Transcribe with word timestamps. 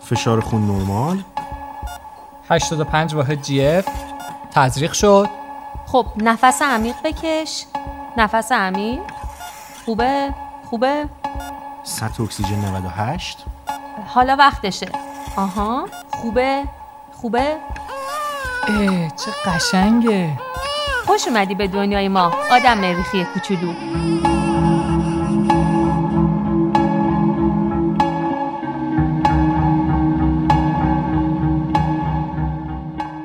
فشار 0.00 0.40
خون 0.40 0.66
نرمال. 0.66 1.24
85 2.50 3.14
واحد 3.14 3.42
جی 3.42 3.66
اف. 3.66 3.88
تزریق 4.50 4.92
شد. 4.92 5.28
خب 5.86 6.06
نفس 6.16 6.62
عمیق 6.62 6.96
بکش. 7.04 7.64
نفس 8.16 8.52
عمیق. 8.52 9.00
خوبه؟ 9.84 10.34
خوبه؟ 10.70 11.08
سطح 11.82 12.22
اکسیژن 12.22 12.64
98 12.64 13.44
حالا 14.06 14.36
وقتشه. 14.38 14.88
آها. 15.36 15.88
خوبه؟ 16.12 16.64
خوبه؟ 17.12 17.56
اه 18.68 19.08
چه 19.08 19.30
قشنگه. 19.46 20.38
خوش 21.06 21.28
اومدی 21.28 21.54
به 21.54 21.68
دنیای 21.68 22.08
ما. 22.08 22.32
آدم 22.50 22.78
مریخی 22.78 23.24
کوچولو. 23.24 23.72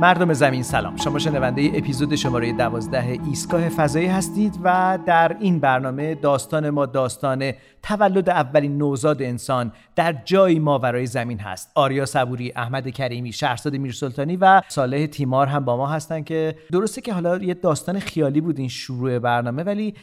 مردم 0.05 0.33
زمین 0.33 0.63
سلام. 0.63 0.97
شما 0.97 1.19
شنونده 1.19 1.71
اپیزود 1.73 2.15
شماره 2.15 2.53
دوازده 2.53 3.19
ایستگاه 3.27 3.69
فضایی 3.69 4.07
هستید 4.07 4.59
و 4.63 4.99
در 5.05 5.37
این 5.39 5.59
برنامه 5.59 6.15
داستان 6.15 6.69
ما 6.69 6.85
داستان 6.85 7.51
تولد 7.83 8.29
اولین 8.29 8.77
نوزاد 8.77 9.21
انسان 9.21 9.71
در 9.95 10.13
جایی 10.25 10.59
ماورای 10.59 11.05
زمین 11.05 11.39
هست. 11.39 11.71
آریا 11.75 12.05
صبوری 12.05 12.53
احمد 12.55 12.89
کریمی 12.89 13.33
شهرزاد 13.33 13.75
میرسلطانی 13.75 14.37
و 14.37 14.61
صالح 14.67 15.05
تیمار 15.05 15.47
هم 15.47 15.65
با 15.65 15.77
ما 15.77 15.87
هستن 15.87 16.23
که 16.23 16.55
درسته 16.71 17.01
که 17.01 17.13
حالا 17.13 17.37
یه 17.37 17.53
داستان 17.53 17.99
خیالی 17.99 18.41
بود 18.41 18.59
این 18.59 18.69
شروع 18.69 19.19
برنامه 19.19 19.63
ولی 19.63 19.93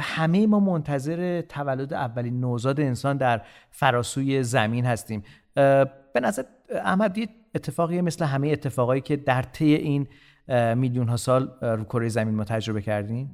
همه 0.00 0.46
ما 0.46 0.60
منتظر 0.60 1.40
تولد 1.40 1.94
اولین 1.94 2.40
نوزاد 2.40 2.80
انسان 2.80 3.16
در 3.16 3.40
فراسوی 3.70 4.42
زمین 4.42 4.86
هستیم. 4.86 5.24
به 6.14 6.20
نظر 6.22 6.42
احمد 6.84 7.12
اتفاقی 7.54 8.00
مثل 8.00 8.24
همه 8.24 8.48
اتفاقایی 8.48 9.00
که 9.00 9.16
در 9.16 9.42
طی 9.42 9.74
این 9.74 10.08
میلیون 10.74 11.08
ها 11.08 11.16
سال 11.16 11.50
رو 11.62 11.84
کره 11.84 12.08
زمین 12.08 12.34
ما 12.34 12.44
تجربه 12.44 12.82
کردیم. 12.82 13.30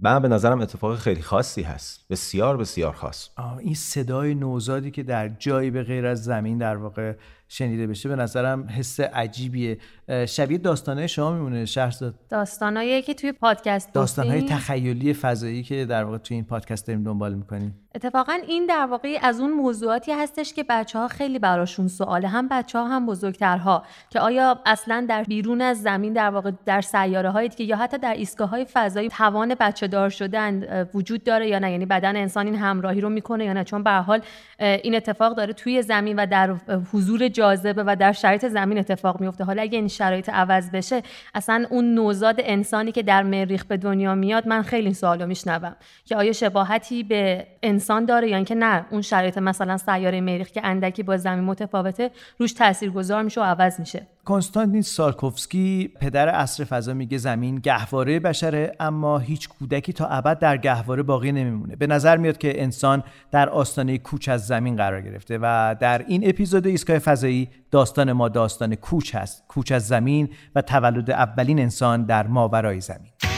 من 0.00 0.22
به 0.22 0.28
نظرم 0.28 0.60
اتفاق 0.60 0.98
خیلی 0.98 1.22
خاصی 1.22 1.62
هست. 1.62 2.08
بسیار 2.10 2.56
بسیار 2.56 2.92
خاص. 2.92 3.28
این 3.58 3.74
صدای 3.74 4.34
نوزادی 4.34 4.90
که 4.90 5.02
در 5.02 5.28
جایی 5.28 5.70
به 5.70 5.82
غیر 5.82 6.06
از 6.06 6.24
زمین 6.24 6.58
در 6.58 6.76
واقع 6.76 7.14
شنیده 7.52 7.86
بشه. 7.86 8.08
به 8.08 8.16
نظرم 8.16 8.68
حس 8.68 9.00
عجیبیه. 9.00 9.78
شبیه 10.26 10.58
داستانه 10.58 11.06
شما 11.06 11.32
میمونه 11.32 11.64
شهرزاد. 11.64 12.14
داستانایی 12.28 13.02
که 13.02 13.14
توی 13.14 13.32
پادکست 13.32 13.92
داستانهای 13.92 14.42
تخیلی 14.42 15.14
فضایی 15.14 15.62
که 15.62 15.84
در 15.84 16.04
واقع 16.04 16.18
توی 16.18 16.34
این 16.34 16.44
پادکست 16.44 16.86
داریم 16.86 17.04
دنبال 17.04 17.34
می‌کنیم. 17.34 17.78
اتفاقا 17.94 18.38
این 18.48 18.66
در 18.66 18.86
واقع 18.86 19.18
از 19.22 19.40
اون 19.40 19.52
موضوعاتی 19.52 20.12
هستش 20.12 20.52
که 20.52 20.64
بچه 20.68 20.98
ها 20.98 21.08
خیلی 21.08 21.38
براشون 21.38 21.88
سواله. 21.88 22.28
هم 22.28 22.48
بچه 22.48 22.78
ها 22.78 22.88
هم 22.88 23.06
بزرگترها. 23.06 23.82
که 24.10 24.20
آیا 24.20 24.60
اصلا 24.66 25.06
در 25.08 25.22
بیرون 25.22 25.60
از 25.60 25.82
زمین 25.82 26.12
در 26.12 26.30
واقع 26.30 26.50
در 26.66 26.80
سیاره 26.80 27.30
هایی 27.30 27.48
که 27.48 27.64
یا 27.64 27.76
حتی 27.76 27.98
در 27.98 28.14
ایستگاه 28.14 28.48
های 28.48 28.66
فضایی 28.72 29.08
توان 29.08 29.54
بچه 29.60 29.86
دار 29.86 30.08
شدن 30.08 30.86
وجود 30.94 31.24
داره 31.24 31.48
یا 31.48 31.58
نه؟ 31.58 31.72
یعنی 31.72 31.86
بدن 31.86 32.16
انسان 32.16 32.46
این 32.46 32.54
همراهی 32.54 33.00
رو 33.00 33.08
می‌کنه 33.08 33.44
یا 33.44 33.52
نه؟ 33.52 33.64
چون 33.64 33.82
به 33.82 33.90
حال 33.90 34.20
این 34.58 34.94
اتفاق 34.94 35.36
داره 35.36 35.52
توی 35.52 35.82
زمین 35.82 36.16
و 36.16 36.26
در 36.26 36.54
حضور 36.92 37.28
جاذبه 37.42 37.84
و 37.86 37.96
در 37.96 38.12
شرایط 38.12 38.48
زمین 38.48 38.78
اتفاق 38.78 39.20
میفته 39.20 39.44
حالا 39.44 39.62
اگه 39.62 39.78
این 39.78 39.88
شرایط 39.88 40.28
عوض 40.28 40.70
بشه 40.70 41.02
اصلا 41.34 41.66
اون 41.70 41.94
نوزاد 41.94 42.36
انسانی 42.38 42.92
که 42.92 43.02
در 43.02 43.22
مریخ 43.22 43.64
به 43.64 43.76
دنیا 43.76 44.14
میاد 44.14 44.48
من 44.48 44.62
خیلی 44.62 44.84
این 44.84 44.94
سوالو 44.94 45.26
میشنوم. 45.26 45.76
که 46.04 46.16
آیا 46.16 46.32
شباهتی 46.32 47.02
به 47.02 47.46
انسان 47.62 48.04
داره 48.04 48.28
یا 48.28 48.36
اینکه 48.36 48.54
نه؟ 48.54 48.86
اون 48.90 49.02
شرایط 49.02 49.38
مثلا 49.38 49.76
سیاره 49.76 50.20
مریخ 50.20 50.48
که 50.48 50.66
اندکی 50.66 51.02
با 51.02 51.16
زمین 51.16 51.44
متفاوته 51.44 52.10
روش 52.38 52.52
تاثیرگذار 52.52 53.22
میشه 53.22 53.40
و 53.40 53.44
عوض 53.44 53.80
میشه. 53.80 54.06
کنستانتین 54.24 54.82
سارکوفسکی 54.82 55.90
پدر 56.00 56.28
عصر 56.28 56.64
فضا 56.64 56.94
میگه 56.94 57.18
زمین 57.18 57.56
گهواره 57.56 58.20
بشره 58.20 58.76
اما 58.80 59.18
هیچ 59.18 59.48
کودکی 59.48 59.92
تا 59.92 60.06
ابد 60.06 60.38
در 60.38 60.56
گهواره 60.56 61.02
باقی 61.02 61.32
نمیمونه. 61.32 61.76
به 61.76 61.86
نظر 61.86 62.16
میاد 62.16 62.38
که 62.38 62.62
انسان 62.62 63.02
در 63.30 63.48
آستانه 63.48 63.98
کوچ 63.98 64.28
از 64.28 64.46
زمین 64.46 64.76
قرار 64.76 65.00
گرفته 65.00 65.38
و 65.42 65.76
در 65.80 66.04
این 66.08 66.28
اپیزود 66.28 66.66
ایستگاه 66.66 66.98
فضایی 66.98 67.31
داستان 67.70 68.12
ما 68.12 68.28
داستان 68.28 68.74
کوچ 68.74 69.14
هست 69.14 69.44
کوچ 69.48 69.72
از 69.72 69.86
زمین 69.88 70.28
و 70.54 70.62
تولد 70.62 71.10
اولین 71.10 71.58
انسان 71.58 72.04
در 72.04 72.26
ماورای 72.26 72.80
زمین. 72.80 73.31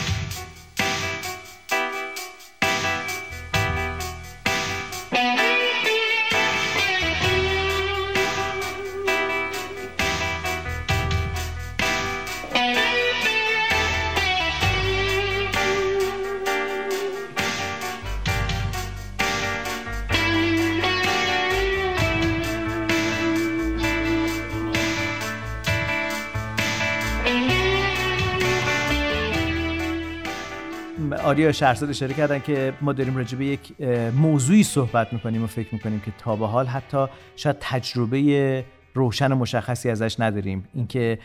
آریا 31.35 31.51
شهرزاد 31.51 31.89
اشاره 31.89 32.13
کردن 32.13 32.39
که 32.39 32.73
ما 32.81 32.93
داریم 32.93 33.17
راجع 33.17 33.37
به 33.37 33.45
یک 33.45 33.81
موضوعی 34.17 34.63
صحبت 34.63 35.13
می‌کنیم 35.13 35.43
و 35.43 35.47
فکر 35.47 35.67
می‌کنیم 35.73 35.99
که 35.99 36.11
تا 36.17 36.35
به 36.35 36.47
حال 36.47 36.65
حتی 36.65 37.05
شاید 37.35 37.55
تجربه 37.59 38.65
روشن 38.93 39.31
و 39.31 39.35
مشخصی 39.35 39.89
ازش 39.89 40.19
نداریم. 40.19 40.67
اینکه 40.73 41.19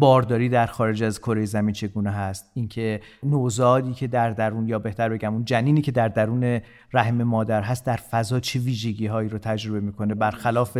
بارداری 0.00 0.48
در 0.48 0.66
خارج 0.66 1.02
از 1.02 1.20
کره 1.20 1.44
زمین 1.44 1.72
چگونه 1.72 2.10
هست؟ 2.10 2.50
اینکه 2.54 3.00
نوزادی 3.22 3.94
که 3.94 4.06
در 4.06 4.30
درون 4.30 4.68
یا 4.68 4.78
بهتر 4.78 5.08
بگم 5.08 5.34
اون 5.34 5.44
جنینی 5.44 5.82
که 5.82 5.92
در 5.92 6.08
درون 6.08 6.60
رحم 6.92 7.22
مادر 7.22 7.62
هست 7.62 7.86
در 7.86 7.96
فضا 7.96 8.40
چه 8.40 8.58
ویژگی 8.58 9.06
هایی 9.06 9.28
رو 9.28 9.38
تجربه 9.38 9.80
می‌کنه 9.80 10.14
برخلاف 10.14 10.78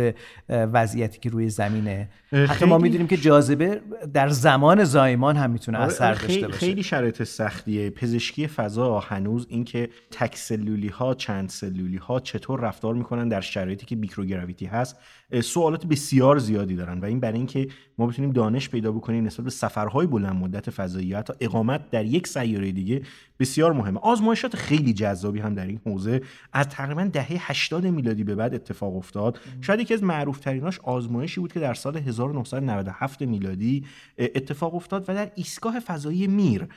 وضعیتی 0.49 1.19
که 1.19 1.29
روی 1.29 1.49
زمینه؟ 1.49 2.09
حتی 2.31 2.65
ما 2.65 2.77
می‌دونیم 2.77 3.07
که 3.07 3.17
جاذبه 3.17 3.81
در 4.13 4.29
زمان 4.29 4.83
زایمان 4.83 5.35
هم 5.35 5.51
می‌تونه 5.51 5.77
آره، 5.77 5.87
اثر 5.87 6.13
داشته 6.13 6.47
باشه. 6.47 6.59
خیلی 6.59 6.83
شرایط 6.83 7.23
سختیه. 7.23 7.89
پزشکی 7.89 8.47
فضا 8.47 8.99
هنوز 8.99 9.47
اینکه 9.49 9.89
تک 10.11 10.35
سلولی 10.35 10.87
ها 10.87 11.13
چند 11.13 11.49
سلولی 11.49 11.97
ها 11.97 12.19
چطور 12.19 12.59
رفتار 12.59 12.93
می‌کنن 12.93 13.27
در 13.27 13.41
شرایطی 13.41 13.85
که 13.85 13.95
میکروگراویتی 13.95 14.65
هست 14.65 14.99
سوالات 15.43 15.85
بسیار 15.85 16.37
زیادی 16.37 16.75
دارن. 16.75 16.99
و 16.99 17.05
این 17.05 17.19
برای 17.19 17.37
اینکه 17.37 17.67
ما 17.97 18.07
بتونیم 18.07 18.31
دانش 18.31 18.69
پیدا 18.69 18.82
بکنیم 18.91 19.25
نسبت 19.25 19.43
به 19.43 19.51
سفرهای 19.51 20.07
بلند 20.07 20.35
مدت 20.35 20.69
فضایی 20.69 21.07
یا 21.07 21.17
حتی 21.17 21.33
اقامت 21.39 21.89
در 21.89 22.05
یک 22.05 22.27
سیاره 22.27 22.71
دیگه 22.71 23.01
بسیار 23.39 23.73
مهمه. 23.73 23.99
آزمایشات 23.99 24.55
خیلی 24.55 24.93
جذابی 24.93 25.39
هم 25.39 25.53
در 25.53 25.67
این 25.67 25.79
حوزه. 25.85 26.21
از 26.53 26.67
تقریبا 26.67 27.03
دهه 27.03 27.51
80 27.51 27.87
میلادی 27.87 28.23
به 28.23 28.35
بعد 28.35 28.55
اتفاق 28.55 28.95
افتاد. 28.95 29.39
شاید 29.61 29.79
یکی 29.79 29.93
از 29.93 30.03
معروف 30.03 30.39
تریناش 30.39 30.79
آزمایشی 30.79 31.41
بود 31.41 31.53
که 31.53 31.59
در 31.59 31.73
سال 31.73 31.97
1997 31.97 33.21
میلادی 33.21 33.85
اتفاق 34.17 34.75
افتاد 34.75 35.05
و 35.07 35.13
در 35.13 35.31
ایستگاه 35.35 35.79
فضایی 35.79 36.27
میر 36.27 36.67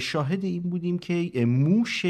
شاهد 0.00 0.44
این 0.44 0.62
بودیم 0.62 0.98
که 0.98 1.46
موش 1.46 2.06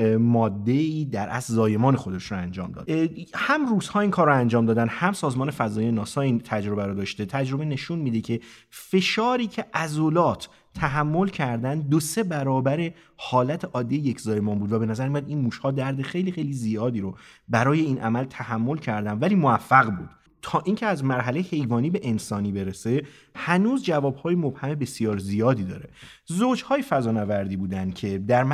ماده 0.00 0.72
ای 0.72 1.04
در 1.04 1.28
اصل 1.28 1.52
زایمان 1.52 1.96
خودش 1.96 2.32
رو 2.32 2.38
انجام 2.38 2.72
داد. 2.72 2.90
هم 3.34 3.66
روزها 3.66 4.00
این 4.00 4.10
کار 4.10 4.26
رو 4.26 4.34
انجام 4.34 4.66
دادن 4.66 4.88
هم 4.88 5.12
سازمان 5.12 5.50
فضایی 5.50 5.92
ناسا 5.92 6.20
این 6.20 6.38
تجربه 6.38 6.86
رو 6.86 6.94
داشته. 6.94 7.26
تجربه 7.26 7.64
نشون 7.64 7.98
میده 7.98 8.20
که 8.20 8.40
فشاری 8.70 9.46
که 9.46 9.64
عضلات 9.74 10.48
تحمل 10.74 11.28
کردن 11.28 11.80
دو 11.80 12.00
سه 12.00 12.22
برابر 12.22 12.90
حالت 13.16 13.64
عادی 13.64 13.96
یک 13.96 14.20
زایمان 14.20 14.58
بود 14.58 14.72
و 14.72 14.78
به 14.78 14.86
نظر 14.86 15.08
میاد 15.08 15.28
این 15.28 15.38
موشها 15.38 15.70
درد 15.70 16.02
خیلی 16.02 16.32
خیلی 16.32 16.52
زیادی 16.52 17.00
رو 17.00 17.16
برای 17.48 17.80
این 17.80 17.98
عمل 17.98 18.24
تحمل 18.24 18.76
کردن 18.76 19.18
ولی 19.18 19.34
موفق 19.34 19.90
بود. 19.90 20.08
تا 20.42 20.62
اینکه 20.66 20.86
از 20.86 21.04
مرحله 21.04 21.40
حیوانی 21.40 21.90
به 21.90 22.00
انسانی 22.02 22.52
برسه 22.52 23.02
هنوز 23.34 23.84
جوابهای 23.84 24.34
مبهم 24.34 24.74
بسیار 24.74 25.18
زیادی 25.18 25.64
داره. 25.64 25.90
زوجهای 26.26 26.82
فضانوردی 26.82 27.56
بودن 27.56 27.90
که 27.90 28.18
در 28.18 28.44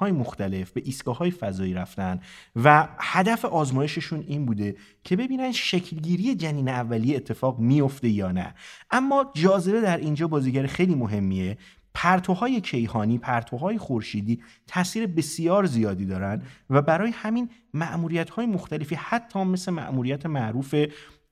های 0.00 0.12
مختلف 0.12 0.70
به 0.70 0.82
های 1.12 1.30
فضایی 1.30 1.74
رفتن 1.74 2.20
و 2.56 2.88
هدف 2.98 3.44
آزمایششون 3.44 4.24
این 4.26 4.46
بوده 4.46 4.76
که 5.04 5.16
ببینن 5.16 5.52
شکلگیری 5.52 6.34
جنین 6.34 6.68
اولیه 6.68 7.16
اتفاق 7.16 7.58
میفته 7.58 8.08
یا 8.08 8.32
نه. 8.32 8.54
اما 8.90 9.32
جاذبه 9.34 9.80
در 9.80 9.96
اینجا 9.96 10.28
بازیگر 10.28 10.66
خیلی 10.66 10.94
مهمیه. 10.94 11.58
پرتوهای 11.94 12.60
کیهانی 12.60 13.18
پرتوهای 13.18 13.78
خورشیدی 13.78 14.42
تاثیر 14.66 15.06
بسیار 15.06 15.66
زیادی 15.66 16.06
دارن 16.06 16.42
و 16.70 16.82
برای 16.82 17.10
همین 17.10 17.50
معمولیت 17.74 18.30
های 18.30 18.46
مختلفی 18.46 18.94
حتی 18.94 19.44
مثل 19.44 19.72
معمولیت 19.72 20.26
معروف 20.26 20.74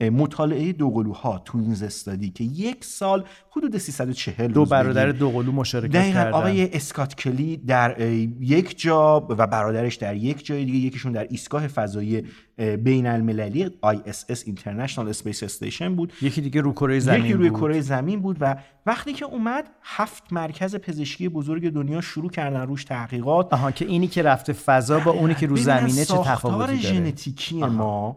مطالعه 0.00 0.72
دوقلوها 0.72 1.38
توینز 1.44 1.82
استادی 1.82 2.30
که 2.30 2.44
یک 2.44 2.84
سال 2.84 3.24
حدود 3.50 3.78
340 3.78 4.52
دو 4.52 4.64
برادر 4.64 5.12
دوقلو 5.12 5.52
مشارکت 5.52 5.92
دقیقا 5.92 6.30
آقای 6.32 6.76
اسکات 6.76 7.14
کلی 7.14 7.56
در 7.56 8.00
یک 8.40 8.80
جا 8.80 9.26
و 9.28 9.46
برادرش 9.46 9.96
در 9.96 10.16
یک 10.16 10.46
جای 10.46 10.64
دیگه 10.64 10.78
یکیشون 10.78 11.12
در 11.12 11.26
ایستگاه 11.30 11.68
فضایی 11.68 12.22
بین 12.56 13.06
المللی 13.06 13.66
ISS 13.66 14.38
International 14.38 15.16
Space 15.16 15.48
Station 15.58 15.82
بود. 15.82 16.12
یکی 16.22 16.40
دیگه 16.40 16.60
روی 16.60 16.72
کره 16.72 16.98
زمین 16.98 17.24
یکی 17.24 17.32
روی 17.32 17.50
بود. 17.50 17.60
کره 17.60 17.80
زمین 17.80 18.20
بود 18.20 18.36
و 18.40 18.56
وقتی 18.86 19.12
که 19.12 19.24
اومد 19.24 19.64
هفت 19.82 20.32
مرکز 20.32 20.76
پزشکی 20.76 21.28
بزرگ 21.28 21.70
دنیا 21.70 22.00
شروع 22.00 22.30
کردن 22.30 22.60
روش 22.60 22.84
تحقیقات. 22.84 23.52
آها 23.52 23.70
که 23.70 23.84
اینی 23.84 24.06
که 24.06 24.22
رفته 24.22 24.52
فضا 24.52 25.00
با 25.00 25.10
اونی 25.10 25.34
که 25.34 25.46
رو 25.46 25.56
زمینه 25.56 26.04
چه 26.04 26.18
تفاوتی 26.18 26.58
داره. 26.58 26.76
ژنتیکی 26.76 27.62
ما 27.62 28.16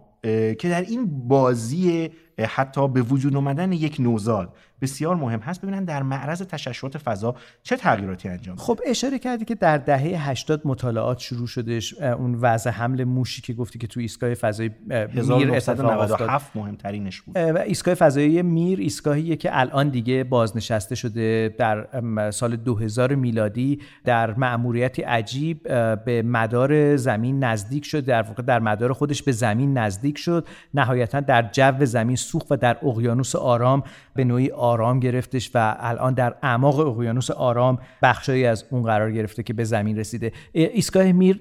که 0.60 0.70
در 0.70 0.82
این 0.82 1.28
بازی 1.28 2.10
حتی 2.40 2.88
به 2.88 3.02
وجود 3.02 3.36
اومدن 3.36 3.72
یک 3.72 3.98
نوزاد 4.00 4.54
بسیار 4.82 5.16
مهم 5.16 5.40
هست. 5.40 5.62
ببینن 5.62 5.84
در 5.84 6.04
معرض 6.04 6.42
تشعشعات 6.42 6.98
فضا 6.98 7.36
چه 7.64 7.78
تغییراتی 7.78 8.30
انجام 8.30 8.56
خب 8.56 8.80
اشاره 8.86 9.20
کردی 9.20 9.46
که 9.46 9.56
در 9.56 9.78
دهه 9.78 10.30
80 10.30 10.62
مطالعات 10.66 11.20
شروع 11.20 11.48
شدش 11.48 11.94
اون 12.02 12.36
وضع 12.36 12.70
حمل 12.70 13.04
موشی 13.04 13.42
که 13.42 13.54
گفتی 13.54 13.80
که 13.80 13.88
تو 13.88 14.00
ایستگاه 14.00 14.34
فضایی 14.34 14.72
اه، 14.92 15.06
میر 15.06 15.20
اتفاق 15.20 15.42
افتاد. 15.42 15.58
1997 15.58 16.56
مهمترینش 16.56 17.22
بود. 17.22 17.38
ایستگاه 17.38 17.94
فضایی 17.94 18.42
میر 18.42 18.80
ایستگاهیه 18.80 19.36
که 19.36 19.60
الان 19.60 19.90
دیگه 19.90 20.24
بازنشسته 20.24 20.96
شده 20.96 21.56
در 21.58 22.32
سال 22.32 22.56
2000 22.56 23.16
میلادی 23.16 23.80
در 24.04 24.34
مأموریتی 24.34 25.02
عجیب 25.02 25.64
به 26.06 26.22
مدار 26.26 26.96
زمین 26.96 27.44
نزدیک 27.44 27.86
شد. 27.86 28.06
در 28.06 28.22
واقع 28.22 28.44
در 28.44 28.60
مدار 28.60 28.94
خودش 28.94 29.24
به 29.24 29.32
زمین 29.32 29.78
نزدیک 29.78 30.18
شد. 30.18 30.48
نهایتا 30.74 31.20
در 31.20 31.50
جو 31.52 31.86
زمین 31.86 32.16
سوخت 32.26 32.52
و 32.52 32.56
در 32.56 32.78
اقیانوس 32.84 33.36
آرام 33.36 33.84
به 34.16 34.24
نوعی 34.24 34.52
آرام 34.52 35.00
گرفتش 35.00 35.52
و 35.54 35.76
الان 35.80 36.14
در 36.14 36.36
اعماق 36.44 36.80
اقیانوس 36.80 37.32
آرام 37.32 37.78
بخشایی 38.02 38.46
از 38.46 38.66
اون 38.70 38.84
قرار 38.84 39.12
گرفته 39.12 39.44
که 39.44 39.54
به 39.54 39.64
زمین 39.64 39.98
رسیده 39.98 40.32
اه، 40.56 40.68
ایستگاه 40.74 41.12
میر 41.12 41.40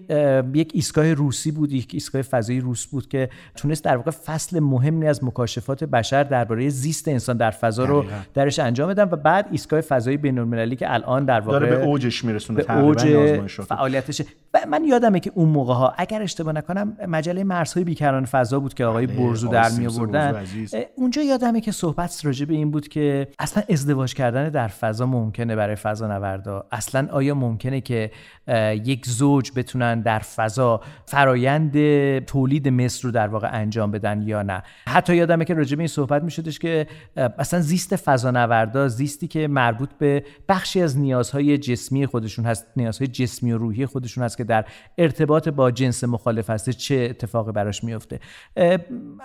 یک 0.54 0.70
ایستگاه 0.74 1.14
روسی 1.14 1.50
بود 1.50 1.72
یک 1.72 1.90
ایستگاه 1.92 2.22
فضایی 2.22 2.60
روس 2.60 2.86
بود 2.86 3.08
که 3.08 3.28
تونست 3.56 3.84
در 3.84 3.96
واقع 3.96 4.10
فصل 4.10 4.60
مهمی 4.60 5.06
از 5.06 5.24
مکاشفات 5.24 5.84
بشر 5.84 6.22
درباره 6.22 6.68
زیست 6.68 7.08
انسان 7.08 7.36
در 7.36 7.50
فضا 7.50 7.84
رو. 7.84 8.04
درش 8.34 8.58
انجام 8.58 8.88
بدن 8.88 9.04
و 9.04 9.16
بعد 9.16 9.48
ایستگاه 9.50 9.80
فضایی 9.80 10.16
بین‌المللی 10.16 10.76
که 10.76 10.94
الان 10.94 11.24
در 11.24 11.40
واقع 11.40 11.58
داره 11.58 11.76
به 11.76 11.84
اوجش 11.84 12.24
میرسونه 12.24 12.56
به 12.56 12.64
تقریباً 12.64 12.88
اوج. 12.88 13.50
فعالیتشه 13.68 14.24
و 14.54 14.58
من 14.68 14.84
یادمه 14.84 15.20
که 15.20 15.32
اون 15.34 15.48
موقع 15.48 15.74
ها 15.74 15.94
اگر 15.96 16.22
اشتباه 16.22 16.54
نکنم 16.54 16.96
مجله 17.08 17.44
مرزهای 17.44 17.84
بیکران 17.84 18.24
فضا 18.24 18.60
بود 18.60 18.74
که 18.74 18.84
آقای 18.84 19.06
بله، 19.06 19.16
برزو 19.16 19.48
در 19.48 19.70
می 19.70 19.86
آوردن. 19.86 20.44
اونجا 20.96 21.22
یادمه 21.22 21.60
که 21.60 21.72
صحبت 21.72 22.20
راجع 22.24 22.46
به 22.46 22.54
این 22.54 22.70
بود 22.70 22.88
که 22.88 23.28
اصلا 23.38 23.62
ازدواج 23.70 24.14
کردن 24.14 24.48
در 24.48 24.68
فضا 24.68 25.06
ممکنه 25.06 25.56
برای 25.56 25.76
فضا 25.76 26.06
نوردا 26.06 26.66
اصلا 26.72 27.08
آیا 27.12 27.34
ممکنه 27.34 27.80
که 27.80 28.10
یک 28.84 29.06
زوج 29.06 29.50
بتونن 29.56 30.00
در 30.00 30.18
فضا 30.18 30.80
فرایند 31.06 31.72
تولید 32.18 32.68
مثل 32.68 33.02
رو 33.02 33.10
در 33.10 33.28
واقع 33.28 33.48
انجام 33.52 33.90
بدن 33.90 34.22
یا 34.22 34.42
نه؟ 34.42 34.62
حتی 34.88 35.16
یادمه 35.16 35.44
که 35.44 35.54
راجع 35.54 35.76
به 35.76 35.80
این 35.80 35.88
صحبت 35.88 36.22
می 36.22 36.30
شدش 36.30 36.58
که 36.58 36.86
اصلا 37.16 37.60
زیست 37.60 37.96
فضانوردا 37.96 38.88
زیستی 38.88 39.28
که 39.28 39.48
مربوط 39.48 39.90
به 39.98 40.24
بخشی 40.48 40.80
از 40.82 40.98
نیازهای 40.98 41.58
جسمی 41.58 42.06
خودشون 42.06 42.44
هست 42.44 42.66
نیازهای 42.76 43.08
جسمی 43.08 43.52
و 43.52 43.58
روحی 43.58 43.86
خودشون 43.86 44.24
هست 44.24 44.36
که 44.36 44.44
در 44.44 44.64
ارتباط 44.98 45.48
با 45.48 45.70
جنس 45.70 46.04
مخالف 46.04 46.50
هست 46.50 46.70
چه 46.70 47.06
اتفاقی 47.10 47.52
براش 47.52 47.84
میفته 47.84 48.20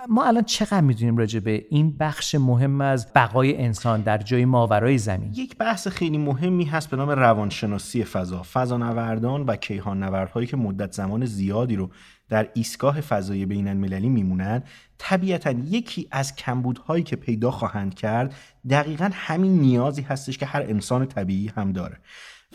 ما 0.08 0.24
الان 0.24 0.44
چقدر 0.44 0.80
می‌دونیم 0.80 1.16
راجع 1.16 1.39
به 1.40 1.66
این 1.70 1.96
بخش 1.96 2.34
مهم 2.34 2.80
از 2.80 3.12
بقای 3.14 3.56
انسان 3.56 4.00
در 4.00 4.18
جای 4.18 4.44
ماورای 4.44 4.98
زمین. 4.98 5.32
یک 5.34 5.56
بحث 5.56 5.88
خیلی 5.88 6.18
مهمی 6.18 6.64
هست 6.64 6.90
به 6.90 6.96
نام 6.96 7.10
روانشناسی 7.10 8.04
فضا 8.04 8.42
فضانوردان 8.52 9.42
و 9.42 9.56
کیهان 9.56 10.02
نوردهایی 10.02 10.46
که 10.46 10.56
مدت 10.56 10.92
زمان 10.92 11.24
زیادی 11.24 11.76
رو 11.76 11.90
در 12.28 12.48
ایستگاه 12.54 13.00
فضایی 13.00 13.46
بین 13.46 13.68
المللی 13.68 14.08
میمونن. 14.08 14.62
طبیعتا 14.98 15.50
یکی 15.50 16.08
از 16.10 16.36
کمبودهایی 16.36 17.02
که 17.02 17.16
پیدا 17.16 17.50
خواهند 17.50 17.94
کرد 17.94 18.34
دقیقا 18.70 19.10
همین 19.12 19.60
نیازی 19.60 20.02
هستش 20.02 20.38
که 20.38 20.46
هر 20.46 20.62
انسان 20.62 21.06
طبیعی 21.06 21.52
هم 21.56 21.72
داره. 21.72 21.98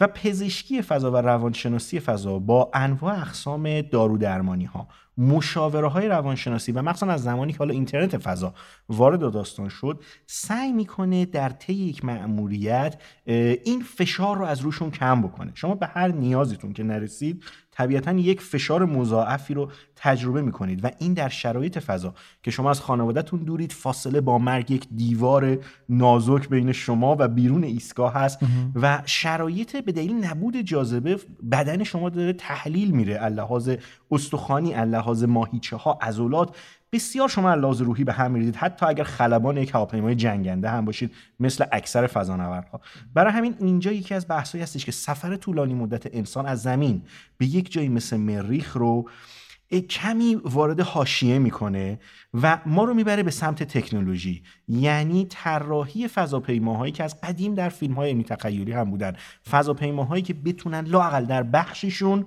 و 0.02 0.08
پزشکی 0.08 0.82
فضا 0.82 1.12
و 1.12 1.16
روانشناسی 1.16 2.00
فضا 2.00 2.40
با 2.40 2.72
انواع 2.74 3.20
اقسام 3.20 3.82
دارو 3.82 4.18
درمانی 4.18 4.66
ها 4.66 4.88
مشاوره 5.18 5.88
های 5.88 6.08
روانشناسی 6.08 6.72
و 6.72 6.82
مخصوصا 6.82 7.12
از 7.12 7.24
زمانی 7.24 7.52
که 7.52 7.60
حالا 7.60 7.74
اینترنت 7.74 8.18
فضا 8.18 8.54
وارد 8.90 9.20
داستان 9.20 9.70
شد 9.70 10.04
سعی 10.26 10.72
می‌کنه 10.72 11.26
در 11.26 11.50
طی 11.50 11.74
یک 11.74 12.06
مأموریت 12.06 13.02
این 13.26 13.82
فشار 13.82 14.38
رو 14.38 14.46
از 14.46 14.62
روشون 14.62 14.92
کم 14.92 15.22
بکنه. 15.22 15.52
شما 15.56 15.76
به 15.76 15.88
هر 15.88 16.08
نیازتون 16.08 16.74
که 16.74 16.84
نرسید 16.84 17.44
طبیعتا 17.75 18.12
یک 18.12 18.42
فشار 18.42 18.86
مضاعفی 18.86 19.54
رو 19.54 19.72
تجربه 19.95 20.42
می‌کنید 20.42 20.86
و 20.86 20.92
این 21.00 21.13
در 21.13 21.30
شرایط 21.30 21.80
فضا 21.80 22.13
که 22.44 22.51
شما 22.51 22.69
از 22.69 22.81
خانوادهتون 22.81 23.39
دورید 23.39 23.72
فاصله 23.72 24.22
با 24.22 24.38
مرگ 24.38 24.72
یک 24.72 24.88
دیوار 24.95 25.57
نازک 25.89 26.50
بین 26.50 26.72
شما 26.72 27.16
و 27.19 27.27
بیرون 27.27 27.63
ایستگاه 27.63 28.13
هست 28.13 28.39
و 28.75 29.01
شرایط 29.06 29.77
به 29.77 29.92
دلیل 29.92 30.25
نبود 30.25 30.57
جاذبه 30.57 31.19
بدن 31.51 31.83
شما 31.83 32.10
داره 32.10 32.33
تحلیل 32.33 32.92
میره 32.92 33.18
اللحاظ 33.22 33.69
استخوانی 34.12 34.74
اللحاظ 34.74 35.24
ماهیچه 35.24 35.75
ها 35.75 36.00
عضلات. 36.01 36.56
بسیار 36.96 37.30
شما 37.30 37.52
از 37.52 37.82
روحی 37.82 38.04
به 38.04 38.14
هم 38.14 38.32
میریزید. 38.32 38.56
حتی 38.56 38.86
اگر 38.86 39.04
خلبان 39.04 39.58
یک 39.58 39.74
هواپیمای 39.74 40.16
جنگنده 40.16 40.70
هم 40.70 40.86
باشید 40.86 41.12
مثل 41.40 41.66
اکثر 41.72 42.08
فضانوردها 42.08 42.82
برای 43.14 43.34
همین 43.34 43.56
اینجا 43.60 43.92
یکی 43.92 44.14
از 44.14 44.28
بحثایی 44.28 44.64
هستش 44.64 44.86
که 44.86 44.92
سفر 44.92 45.36
طولانی 45.36 45.74
مدت 45.74 46.16
انسان 46.16 46.46
از 46.46 46.62
زمین 46.62 47.02
به 47.38 47.46
یک 47.46 47.72
جایی 47.72 47.90
مثل 47.90 48.18
مریخ 48.18 48.78
رو 48.78 49.10
کمی 49.90 50.36
وارد 50.36 50.80
حاشیه 50.80 51.40
می‌کنه 51.40 52.00
و 52.34 52.60
ما 52.66 52.84
رو 52.84 52.94
می‌بره 52.94 53.24
به 53.24 53.32
سمت 53.32 53.64
تکنولوژی. 53.64 54.44
یعنی 54.68 55.26
طراحی 55.30 56.08
فضاپیماهایی 56.08 56.92
که 56.92 57.04
از 57.04 57.22
قدیم 57.22 57.54
در 57.54 57.70
فیلم 57.70 57.94
های 57.94 58.26
هم 58.74 58.92
بودن. 58.92 59.16
فضاپیماهایی 59.50 60.24
که 60.24 60.34
بتونن 60.34 60.80
لاقل 60.80 61.26
در 61.26 61.44
بخششون 61.44 62.26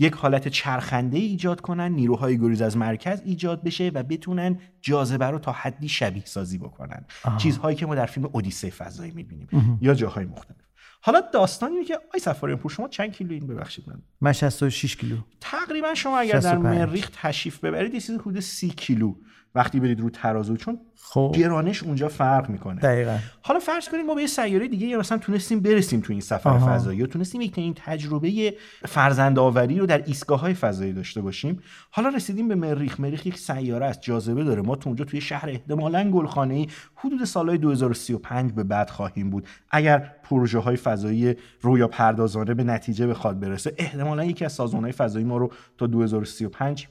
یک 0.00 0.12
حالت 0.12 0.48
چرخنده 0.48 1.18
ایجاد 1.18 1.60
کنن 1.60 1.92
نیروهای 1.92 2.38
گریز 2.38 2.62
از 2.62 2.76
مرکز 2.76 3.22
ایجاد 3.24 3.64
بشه 3.64 3.90
و 3.94 4.02
بتونن 4.02 4.58
جاذبه 4.80 5.26
رو 5.26 5.38
تا 5.38 5.52
حدی 5.52 5.88
شبیه 5.88 6.24
سازی 6.26 6.58
بکنن. 6.58 7.04
چیزهایی 7.36 7.76
که 7.76 7.86
ما 7.86 7.94
در 7.94 8.06
فیلم 8.06 8.30
اودیسه 8.32 8.70
فضایی 8.70 9.12
می‌بینیم 9.12 9.78
یا 9.80 9.94
جاهای 9.94 10.26
مختلف. 10.26 10.56
حالا 11.02 11.22
داستان 11.32 11.70
اینه 11.72 11.84
که 11.84 11.98
آی 12.14 12.20
سفاریان 12.20 12.58
پور 12.58 12.70
شما 12.70 12.88
چند 12.88 13.12
کیلو 13.12 13.32
این؟ 13.32 13.46
ببخشید 13.46 13.88
من. 13.88 14.02
من 14.20 14.32
66 14.32 14.96
کیلو. 14.96 15.16
تقریبا 15.40 15.94
شما 15.94 16.18
اگر 16.18 16.32
در 16.32 16.40
65. 16.40 16.78
مریخ 16.78 17.10
تشریف 17.14 17.64
ببرید 17.64 17.94
یه 17.94 18.00
چیزی 18.00 18.18
حدود 18.18 18.40
سی 18.40 18.68
کیلو. 18.68 19.14
وقتی 19.54 19.80
برید 19.80 20.00
رو 20.00 20.10
ترازو 20.10 20.56
چون 20.56 20.78
خب. 20.96 21.32
گرانش 21.36 21.82
اونجا 21.82 22.08
فرق 22.08 22.50
می‌کنه. 22.50 22.80
دقیقا. 22.80 23.18
حالا 23.42 23.60
فرض 23.60 23.88
کنید 23.88 24.06
ما 24.06 24.14
به 24.14 24.20
یه 24.20 24.26
سیاره 24.26 24.68
دیگه 24.68 24.86
یا 24.86 24.98
مثلا 24.98 25.18
تونستیم 25.18 25.60
برسیم 25.60 26.00
تو 26.00 26.12
این 26.12 26.20
سفر 26.20 26.50
آها. 26.50 26.74
فضایی 26.74 26.98
یا 26.98 27.06
تونستیم 27.06 27.40
یک 27.40 27.58
این 27.58 27.74
تجربه 27.76 28.54
فرزندآوری 28.86 29.78
رو 29.78 29.86
در 29.86 30.02
ایستگاه 30.06 30.40
های 30.40 30.54
فضایی 30.54 30.92
داشته 30.92 31.20
باشیم 31.20 31.62
حالا 31.90 32.08
رسیدیم 32.08 32.48
به 32.48 32.54
مریخ. 32.54 33.00
مریخ 33.00 33.26
یک 33.26 33.38
سیاره 33.38 33.86
است 33.86 34.00
جاذبه 34.02 34.44
داره. 34.44 34.62
ما 34.62 34.76
تو 34.76 34.88
اونجا 34.88 35.04
توی 35.04 35.20
شهر 35.20 35.48
احتمالاً 35.48 36.10
گلخانه 36.10 36.54
ای 36.54 36.66
حدود 36.94 37.24
سالهای 37.24 37.58
2035 37.58 38.52
به 38.52 38.64
بعد 38.64 38.90
خواهیم 38.90 39.30
بود. 39.30 39.46
اگر 39.70 40.14
پروژه 40.22 40.58
های 40.58 40.76
فضایی 40.76 41.34
رویا 41.60 41.88
پردازانه 41.88 42.54
به 42.54 42.64
نتیجه 42.64 43.06
بخواد 43.06 43.40
برسه 43.40 43.74
احتمالاً 43.78 44.24
یکی 44.24 44.44
از 44.44 44.52
سازمان 44.52 44.82
های 44.82 44.92
فضایی 44.92 45.24
ما 45.24 45.36
رو 45.36 45.52
تا 45.78 45.86
2035 45.86 46.88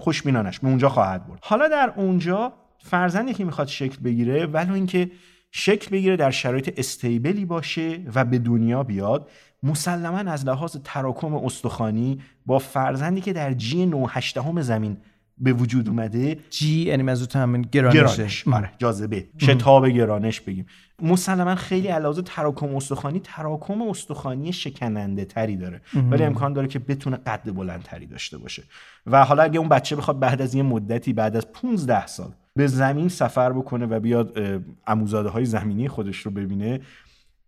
خوشبینانش 0.00 0.60
به 0.60 0.68
اونجا 0.68 0.88
خواهد 0.88 1.26
برد. 1.26 1.38
حالا 1.42 1.68
در 1.68 1.92
اونجا 1.96 2.52
فرزندی 2.78 3.34
که 3.34 3.44
می‌خواد 3.44 3.68
شکل 3.68 4.02
بگیره 4.02 4.46
ولو 4.46 4.74
اینکه 4.74 5.10
شکل 5.52 5.90
بگیره 5.90 6.16
در 6.16 6.30
شرایط 6.30 6.74
استیبلی 6.76 7.44
باشه 7.44 8.00
و 8.14 8.24
به 8.24 8.38
دنیا 8.38 8.82
بیاد 8.82 9.30
مسلما 9.62 10.18
از 10.18 10.46
لحاظ 10.46 10.76
تراکم 10.84 11.34
استخوانی 11.34 12.20
با 12.46 12.58
فرزندی 12.58 13.20
که 13.20 13.32
در 13.32 13.52
جی 13.52 13.86
9 13.86 14.62
زمین 14.62 14.96
به 15.38 15.52
وجود 15.52 15.88
اومده 15.88 16.38
جی 16.50 16.82
یعنی 16.82 17.02
منظورت 17.02 17.36
همین 17.36 17.62
گرانشه 17.62 18.16
گرانش. 18.16 18.48
آره 18.48 18.70
جاذبه. 18.78 19.28
شتاب 19.38 19.88
گرانش 19.88 20.40
بگیم. 20.40 20.66
مسلما 21.02 21.54
خیلی 21.54 21.88
علاوه 21.88 22.22
تراکم 22.22 22.76
استخوانی 22.76 23.20
تراکم 23.20 23.82
استخوانی 23.82 24.52
شکننده 24.52 25.24
تری 25.24 25.56
داره. 25.56 25.80
ولی 26.10 26.24
امکان 26.24 26.52
داره 26.52 26.68
که 26.68 26.78
بتونه 26.78 27.16
قد 27.16 27.54
بلندتری 27.54 28.06
داشته 28.06 28.38
باشه. 28.38 28.62
و 29.06 29.24
حالا 29.24 29.42
اگه 29.42 29.58
اون 29.58 29.68
بچه 29.68 29.96
بخواد 29.96 30.18
بعد 30.18 30.42
از 30.42 30.54
یه 30.54 30.62
مدتی 30.62 31.12
بعد 31.12 31.36
از 31.36 31.52
15 31.52 32.06
سال 32.06 32.32
به 32.56 32.66
زمین 32.66 33.08
سفر 33.08 33.52
بکنه 33.52 33.86
و 33.86 34.00
بیاد 34.00 34.38
اه، 34.38 34.60
عموزاده 34.86 35.28
های 35.28 35.44
زمینی 35.44 35.88
خودش 35.88 36.18
رو 36.18 36.30
ببینه 36.30 36.80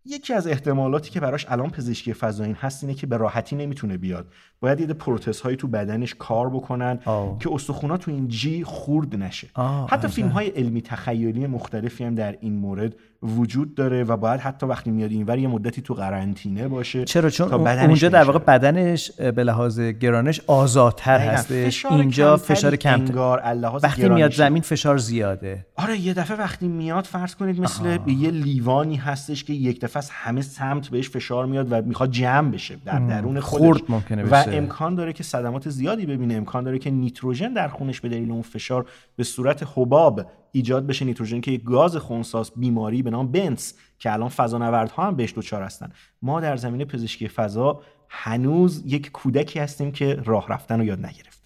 یکی 0.04 0.35
از 0.35 0.47
احتمالاتی 0.47 1.11
که 1.11 1.21
براش 1.21 1.47
الان 1.49 1.71
پزشکی 1.71 2.12
فضایی 2.14 2.56
هست 2.61 2.85
اینه 2.85 2.94
که 2.94 3.06
به 3.06 3.16
راحتی 3.16 3.56
نمی‌تونه 3.56 3.97
بیاد. 3.97 4.26
باید 4.62 4.81
یه 4.81 4.87
پروتز 4.87 5.40
هایی 5.40 5.57
تو 5.57 5.69
بدنش 5.69 6.14
کار 6.19 6.50
بکنن 6.50 6.99
آه. 7.04 7.38
که 7.38 7.50
استخونا 7.52 7.97
تو 7.97 8.11
این 8.11 8.28
جی 8.28 8.64
خورد 8.64 9.16
نشه 9.16 9.49
آه، 9.54 9.90
حتی. 9.90 10.09
فیلم 10.09 10.28
های 10.28 10.49
علمی 10.49 10.83
تخیلی 10.83 11.47
مختلفی 11.47 12.04
هم 12.04 12.14
در 12.14 12.37
این 12.40 12.57
مورد 12.57 12.95
وجود 13.23 13.75
داره 13.75 14.04
و 14.04 14.16
باید 14.16 14.40
حتی 14.40 14.66
وقتی 14.66 14.90
میاد 14.90 15.11
اینور 15.11 15.38
یه 15.38 15.49
مدتی 15.49 15.83
تو 15.83 15.95
قرنطینه 15.95 16.69
باشه 16.69 17.04
چرا 17.04 17.31
چون 17.31 17.49
تا 17.49 17.59
بدنش 17.59 17.87
اونجا 17.87 18.09
در 18.09 18.25
واقع. 18.25 18.38
بدنش 18.38 19.12
به 19.12 19.45
لحاظ 19.45 19.81
گرانش 19.81 20.40
آزادتر. 20.47 21.19
هستش 21.19 21.66
فشار 21.66 21.92
اینجا 21.92 22.37
فشار 22.37 22.76
کمتر 22.76 23.40
وقتی 23.83 24.09
میاد. 24.09 24.33
زمین 24.33 24.62
فشار 24.62 24.99
زیاده 24.99 25.66
آره 25.76 25.99
یه 25.99 26.14
دفعه 26.14 26.37
وقتی 26.37 26.69
میاد 26.69 27.04
فرض 27.04 27.35
کنید 27.35 27.61
مثل 27.61 27.99
یه 28.07 28.31
لیوانی 28.31 28.97
هستش 28.97 29.45
که 29.45 29.52
یک 29.52 29.81
دفعه 29.81 29.99
از 29.99 30.11
همه 30.11 30.42
سمت 30.42 30.88
بهش 30.88 31.11
فشار 31.11 31.47
میاد 31.47 31.73
و 31.73 31.83
می‌خواد 31.83 32.11
جمع 32.11 32.50
بشه 32.50 32.76
در 32.85 32.99
درون 32.99 33.40
خودش 33.40 33.62
خرد 33.62 33.83
ممکنه 33.88 34.23
و 34.23 34.26
بشه. 34.26 34.51
امکان 34.56 34.94
داره 34.94 35.12
که 35.12 35.23
صدمات 35.23 35.68
زیادی 35.68 36.06
ببینه 36.06 36.35
امکان 36.35 36.64
داره 36.64 36.78
که 36.78 36.90
نیتروژن 36.90 37.52
در 37.52 37.68
خونش 37.68 38.00
به 38.00 38.09
دلیل 38.09 38.30
اون 38.30 38.42
فشار 38.42 38.87
به 39.16 39.25
صورت 39.25 39.62
حباب 39.75 40.26
ایجاد 40.52 40.87
بشه. 40.87 41.04
نیتروژن 41.04 41.40
که 41.40 41.50
یک 41.50 41.64
گاز 41.64 41.97
خونساز 41.97 42.52
بیماری 42.56 43.02
به 43.02 43.11
نام 43.11 43.32
بنس 43.32 43.75
که 43.99 44.12
الان 44.12 44.28
فضانوردها 44.28 45.06
هم 45.06 45.16
بهش 45.16 45.32
دچار 45.37 45.62
هستن. 45.62 45.92
ما 46.23 46.40
در 46.40 46.56
زمینه 46.56 46.85
پزشکی 46.85 47.28
فضا 47.28 47.80
هنوز 48.09 48.82
یک 48.87 49.11
کودکی 49.11 49.59
هستیم 49.59 49.92
که 49.92 50.14
راه 50.25 50.49
رفتن 50.49 50.78
رو 50.78 50.85
یاد 50.85 51.06
نگرفت 51.06 51.42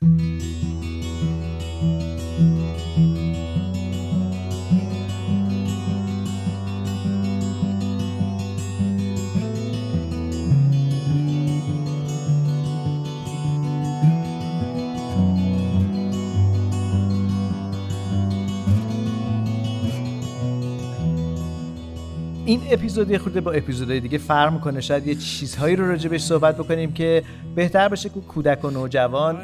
این 22.57 22.73
اپیزود 22.73 23.11
یه 23.11 23.19
خورده 23.19 23.41
با 23.41 23.53
اپیزودهای 23.53 24.01
دیگه 24.01 24.19
فرق 24.19 24.53
می‌کنه 24.53 24.81
شاید 24.81 25.07
یه 25.07 25.15
چیزهایی 25.15 25.77
رو 25.77 25.89
راجبش 25.89 26.21
صحبت 26.21 26.57
بکنیم 26.57 26.93
که 26.93 27.23
بهتر 27.55 27.89
باشه 27.89 28.09
که 28.09 28.21
کودک 28.21 28.65
و 28.65 28.71
نوجوان 28.71 29.39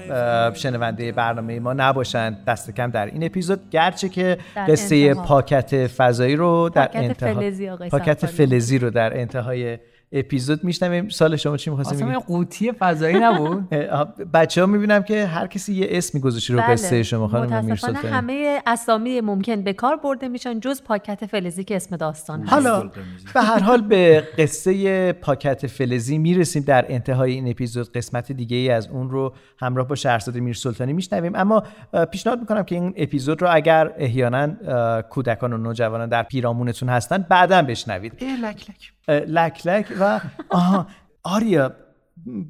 شنونده 0.54 1.12
برنامه 1.12 1.60
ما 1.60 1.72
نباشند 1.72 2.44
دست 2.44 2.70
کم 2.70 2.90
در 2.90 3.06
این 3.06 3.24
اپیزود 3.24 3.70
گرچه 3.70 4.08
که 4.08 4.38
قصه 4.68 4.96
انتها. 4.96 5.24
پاکت 5.24 5.86
فضایی 5.86 6.36
رو 6.36 6.70
در 6.74 6.86
پاکت 6.86 6.96
انتها 6.96 7.34
فلزی 7.34 7.70
پاکت. 7.70 8.26
فلزی 8.26 8.78
رو 8.78 8.90
در 8.90 9.20
انتهای 9.20 9.78
اپیزود 10.12 10.64
میشنویم. 10.64 11.08
سال 11.08 11.36
شما 11.36 11.56
چی 11.56 11.70
می‌خواستیم 11.70 12.08
اصلا 12.08 12.20
قوطی 12.20 12.72
فضایی 12.72 13.16
نبود. 13.20 13.68
بچه 14.34 14.60
ها 14.60 14.66
می‌بینم 14.66 15.02
که 15.02 15.26
هر 15.26 15.46
کسی 15.46 15.74
یه 15.74 15.86
اسمی 15.90 16.20
گذاشته 16.20 16.54
رو 16.54 16.60
بله. 16.60 16.72
قصه 16.72 17.02
شما 17.02 17.28
خانم 17.28 17.64
متاسفانه 17.64 17.98
همه 17.98 18.62
اسامی 18.66 19.20
ممکن 19.20 19.62
به 19.62 19.72
کار 19.72 19.96
برده 19.96 20.28
میشن 20.28 20.60
جز 20.60 20.82
پاکت 20.82 21.26
فلزی 21.26 21.64
که 21.64 21.76
اسم 21.76 21.96
داستان 21.96 22.42
هست. 22.42 22.52
حالا 22.52 22.90
به 23.34 23.42
هر 23.42 23.58
حال 23.58 23.80
به 23.80 24.28
قصه 24.38 25.12
پاکت 25.12 25.66
فلزی 25.66 26.18
می‌رسیم 26.18 26.62
در 26.62 26.84
انتهای 26.88 27.32
این 27.32 27.48
اپیزود. 27.48 27.92
قسمت 27.92 28.32
دیگه 28.32 28.56
ای 28.56 28.70
از 28.70 28.88
اون 28.88 29.10
رو 29.10 29.34
همراه 29.58 29.88
با 29.88 29.94
شهرزاد 29.94 30.38
میر 30.38 30.54
سلطانی 30.54 30.92
میشنویم. 30.92 31.32
اما 31.34 31.62
پیشنهاد 32.10 32.40
می‌کنم 32.40 32.62
که 32.62 32.74
این 32.74 32.94
اپیزود 32.96 33.42
رو 33.42 33.48
اگر 33.50 33.92
احیانا 33.98 35.02
کودکان 35.02 35.52
و 35.52 35.56
نوجوانان 35.56 36.08
در 36.08 36.22
پیرامونتون 36.22 36.88
هستن 36.88 37.26
بعدا 37.28 37.62
بشنوید. 37.62 38.12
لک 38.42 38.70
لک. 38.70 38.92
لک 39.08 39.66
لک 39.66 39.92
و 40.00 40.20
آها 40.48 40.86
آریا 41.22 41.72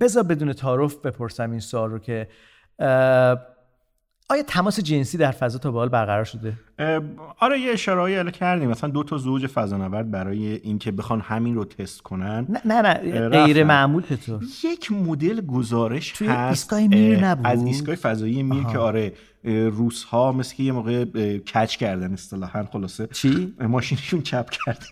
بذار 0.01 0.23
بدون 0.23 0.53
تعارف 0.53 0.97
بپرسم 0.97 1.51
این 1.51 1.61
سوال 1.61 1.91
رو 1.91 1.99
که 1.99 2.29
آیا 4.31 4.43
تماس 4.47 4.81
جنسی 4.81 5.19
در 5.19 5.31
فضا 5.31 5.59
تا 5.59 5.71
به 5.71 5.79
حال 5.79 5.89
برقرار 5.89 6.25
شده؟ 6.25 6.53
آره 7.39 7.61
یه 7.61 7.73
اشاره‌ای 7.73 8.19
اله 8.19 8.31
کردیم. 8.31 8.71
مثلا 8.71 8.91
دو 8.91 9.03
تا 9.03 9.17
زوج 9.17 9.47
فضانورد 9.47 10.11
برای 10.11 10.47
اینکه 10.47 10.93
بخوان 10.93 11.21
همین 11.21 11.55
رو 11.55 11.65
تست 11.65 12.01
کنن. 12.01 12.47
نه 12.65 12.83
نه, 12.83 12.83
نه. 12.83 13.29
غیر 13.29 13.65
معمول 13.65 14.03
چطور 14.03 14.43
یک 14.65 14.93
مدل 14.93 15.41
گزارش 15.41 16.13
توی 16.13 16.29
هست 16.29 16.49
ایستگاه 16.49 16.87
میر 16.87 17.25
نبود؟ 17.25 17.47
از 17.47 17.65
ایستگاه 17.65 17.95
فضایی 17.95 18.43
میر 18.43 18.65
که 18.65 18.79
آره 18.79 19.13
روس 19.45 20.05
ها 20.05 20.33
مثل 20.33 20.55
که 20.55 20.63
یه 20.63 20.73
موقع 20.73 21.05
کچ 21.39 21.77
کردن 21.77 22.13
اصطلاحا 22.13 22.65
خلاصه. 22.73 23.07
چی؟ 23.07 23.55
ماشینشون 23.61 24.23
چپ 24.23 24.51
کرد. 24.51 24.87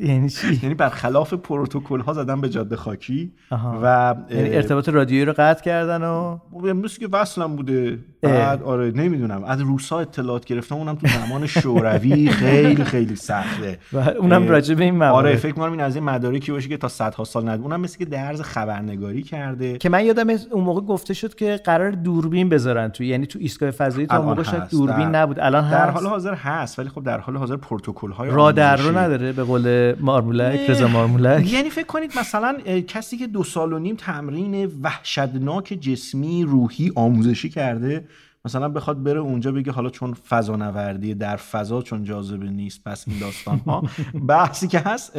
یعنی 0.00 0.30
چی؟ 0.30 0.60
یعنی 0.62 0.74
برخلاف 0.74 1.34
پروتکل 1.34 2.00
ها 2.00 2.12
زدن 2.12 2.40
به 2.40 2.48
جاده 2.48 2.76
خاکی 2.76 3.32
آها. 3.50 3.80
و 3.82 4.14
یعنی 4.30 4.56
ارتباط 4.56 4.88
رادیویی 4.88 5.24
رو 5.24 5.34
قطع 5.38 5.64
کردن 5.64 6.02
و؟ 6.02 6.38
مثل 6.52 7.00
که 7.00 7.08
وصلم 7.12 7.56
بوده. 7.56 7.98
بعد 8.22 8.62
آره 8.62 8.90
نمی‌دونم. 8.90 9.44
از 9.44 9.60
روسا 9.60 9.98
اطلاعات 9.98 10.44
گرفتم 10.44 10.74
اونم 10.74 10.94
تو 10.94 11.06
زمان 11.06 11.46
شوروی 11.46 12.28
خیلی 12.28 12.84
خیلی 12.84 13.16
سخته. 13.16 13.78
اونم 14.18 14.48
راجع 14.48 14.74
به 14.74 14.84
این 14.84 14.94
موارد. 14.94 15.14
آره 15.14 15.36
فکر 15.36 15.52
کنم 15.52 15.70
این 15.70 15.80
از 15.80 15.94
این 15.96 16.04
مدارکی 16.04 16.52
باشه 16.52 16.68
که 16.68 16.76
تا 16.76 16.88
صدها 16.88 17.24
سال 17.24 17.42
نداره 17.42 17.62
اونم 17.62 17.80
مثل 17.80 17.98
که 17.98 18.04
درز 18.04 18.40
خبرنگاری 18.40 19.22
کرده. 19.22 19.78
که 19.78 19.88
من 19.88 20.04
یادم 20.04 20.28
اون 20.50 20.64
موقع 20.64 20.80
گفته 20.80 21.14
شد 21.14 21.34
که 21.34 21.60
قرار 21.64 21.90
دوربین 21.90 22.48
بذارن 22.48 22.88
تو 22.88 23.04
یعنی 23.04 23.26
تو 23.26 23.38
ایستگاه 23.42 23.70
فضایی 23.86 24.06
تا 24.06 24.22
موقع 24.22 24.42
شاید. 24.42 24.68
دوربین 24.70 25.10
در- 25.12 25.20
نبود. 25.20 25.40
الان 25.40 25.70
در 25.70 25.86
هست. 25.88 25.96
حال 25.96 26.06
حاضر 26.06 26.34
هست 26.34 26.78
ولی 26.78 26.88
خب 26.88 27.02
در 27.04 27.18
حال 27.20 27.36
حاضر 27.36 27.56
پروتکل 27.56 28.10
های 28.12 28.30
رادر 28.30 28.76
رو 28.76 28.82
آموزشی- 28.82 28.96
نداره 28.98 29.32
به 29.32 29.44
قول 29.44 29.94
مارمولک 30.00 30.70
رضا 30.70 30.88
مارمولک. 30.88 31.52
یعنی 31.52 31.70
فکر 31.70 31.86
کنید 31.86 32.18
مثلا 32.18 32.56
کسی 32.86 33.16
که 33.16 33.26
دو 33.26 33.44
سال 33.44 33.72
و 33.72 33.78
نیم 33.78 33.96
تمرین 33.96 34.72
وحشتناک 34.82 35.64
جسمی 35.80 36.44
روحی 36.44 36.92
آموزشی 36.94 37.48
کرده 37.48 38.04
مثلا 38.46 38.68
بخواد 38.68 39.02
بره 39.02 39.20
اونجا 39.20 39.52
بگه 39.52 39.72
حالا 39.72 39.90
چون 39.90 40.14
فضا 40.14 40.56
نوردی 40.56 41.14
در 41.14 41.36
فضا 41.36 41.82
چون 41.82 42.04
جاذبه 42.04 42.50
نیست 42.50 42.84
پس 42.84 43.04
این 43.08 43.18
داستان 43.18 43.58
ها 43.66 43.82
بحثی 44.28 44.68
که 44.68 44.78
هست 44.78 45.16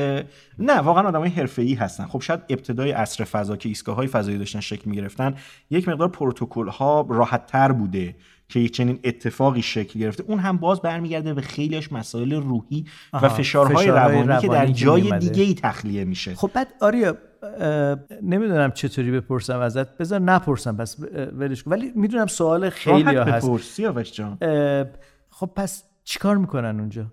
نه 0.60 0.77
واقعا 0.79 1.07
آدمای 1.07 1.29
حرفه‌ای 1.29 1.74
هستن. 1.74 2.05
خب 2.05 2.22
شاید 2.22 2.39
ابتدای 2.50 2.91
عصر 2.91 3.24
فضا 3.24 3.55
که 3.55 3.69
ایستگاه 3.69 3.95
های 3.95 4.07
فضایی 4.07 4.38
داشتن 4.38 4.60
شکل 4.60 4.89
می‌گرفتن 4.89 5.36
یک 5.69 5.89
مقدار 5.89 6.07
پروتکل 6.07 6.67
ها 6.67 7.07
راحت 7.10 7.45
تر 7.48 7.72
بوده. 7.72 8.15
که 8.49 8.59
یک 8.59 8.71
چنین 8.71 8.99
اتفاقی 9.03 9.61
شکل 9.61 9.99
گرفته 9.99 10.23
اون 10.27 10.39
هم 10.39 10.57
باز 10.57 10.81
برمیگرده 10.81 11.33
به 11.33 11.41
خیلیش 11.41 11.91
مسائل 11.91 12.33
روحی 12.33 12.85
و 13.13 13.29
فشارهای, 13.29 13.85
فشارهای 13.85 14.21
روانی, 14.21 14.41
که 14.41 14.47
در 14.47 14.53
روانی 14.53 14.73
که 14.73 14.79
جای 14.79 15.01
می‌اومده. 15.01 15.29
دیگه 15.29 15.43
ای 15.43 15.53
تخلیه 15.53 16.05
میشه. 16.05 16.35
خب 16.35 16.51
بعد 16.53 16.67
آریا 16.81 17.17
نمی‌دونم 18.21 18.71
چطوری 18.71 19.11
بپرسم 19.11 19.59
ازت. 19.59 19.97
بذار 19.97 20.19
نپرسم 20.19 20.77
پس 20.77 20.97
ولش 21.33 21.63
کن. 21.63 21.71
ولی 21.71 21.91
می‌دونم 21.95 22.27
سوال 22.27 22.69
خیلی 22.69 23.03
راحت 23.03 23.33
هست. 23.33 23.81
بپرس 23.81 24.11
جان. 24.13 24.37
خب 25.29 25.49
پس 25.55 25.83
چیکار 26.03 26.37
می‌کنن 26.37 26.79
اونجا؟ 26.79 27.05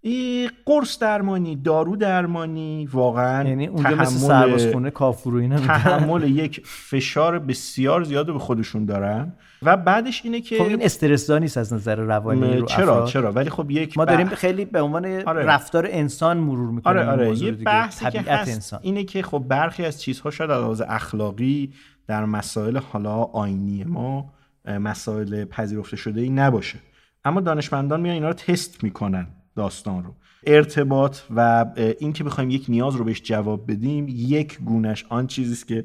ای 0.00 0.50
قرص 0.66 0.98
درمانی 0.98 1.56
دارو 1.56 1.96
درمانی 1.96 2.86
واقعا 2.86 3.48
یعنی 3.48 3.66
اونجا 3.66 3.90
مثل 3.90 4.04
تحمل- 4.04 4.28
سربازخونه 4.28 4.90
کافور 4.90 5.34
و 5.34 5.38
اینا؟ 5.38 5.56
تحمل 5.56 6.30
یک 6.30 6.62
فشار 6.64 7.38
بسیار 7.38 8.04
زیاد 8.04 8.26
به 8.26 8.38
خودشون 8.38 8.84
دارن. 8.84 9.32
و 9.62 9.76
بعدش 9.76 10.24
اینه 10.24 10.40
که 10.40 10.58
خب 10.58 10.64
این 10.64 10.82
استرسدا 10.82 11.38
نیست 11.38 11.56
از 11.56 11.72
نظر 11.72 11.96
روانی 11.96 12.56
رو 12.56 12.66
چرا 12.66 12.92
افراد؟ 12.92 13.08
چرا 13.08 13.32
ولی 13.32 13.50
خب 13.50 13.70
یک 13.70 13.98
ما 13.98 14.04
داریم 14.04 14.28
بح- 14.28 14.34
خیلی 14.34 14.64
به 14.64 14.80
عنوان 14.80 15.06
آره. 15.06 15.44
رفتار 15.44 15.86
انسان 15.90 16.36
مرور 16.36 16.70
می‌کنیم 16.70 16.96
آره 16.96 17.10
آره 17.10 17.38
یه. 17.38 17.52
بحثی 17.52 18.10
که 18.10 18.20
هست 18.20 18.50
انسان 18.50 18.80
اینه 18.82 19.04
که 19.04 19.22
خب 19.22 19.44
برخی 19.48 19.84
از 19.84 20.00
چیزها 20.02 20.30
شاید 20.30 20.50
از 20.50 20.62
لحاظ 20.62 20.82
اخلاقی 20.88 21.72
در 22.06 22.24
مسائل 22.24 22.76
حالا 22.76 23.14
آینی 23.14 23.84
ما 23.84 24.32
مسائل 24.64 25.44
پذیرفته 25.44 25.96
شده 25.96 26.20
ای 26.20 26.30
نباشه 26.30 26.78
اما 27.24 27.40
دانشمندان 27.40 28.00
میان 28.00 28.14
اینا 28.14 28.28
رو 28.28 28.34
تست 28.34 28.84
می‌کنن 28.84 29.26
داستان 29.56 30.04
رو 30.04 30.14
ارتباط 30.46 31.18
و 31.36 31.66
اینکه 31.98 32.24
بخوایم 32.24 32.50
یک 32.50 32.64
نیاز 32.68 32.94
رو 32.96 33.04
بهش 33.04 33.22
جواب 33.22 33.72
بدیم 33.72 34.06
یک 34.08 34.58
گونش 34.58 35.04
آن 35.08 35.26
چیزی 35.26 35.66
که 35.66 35.84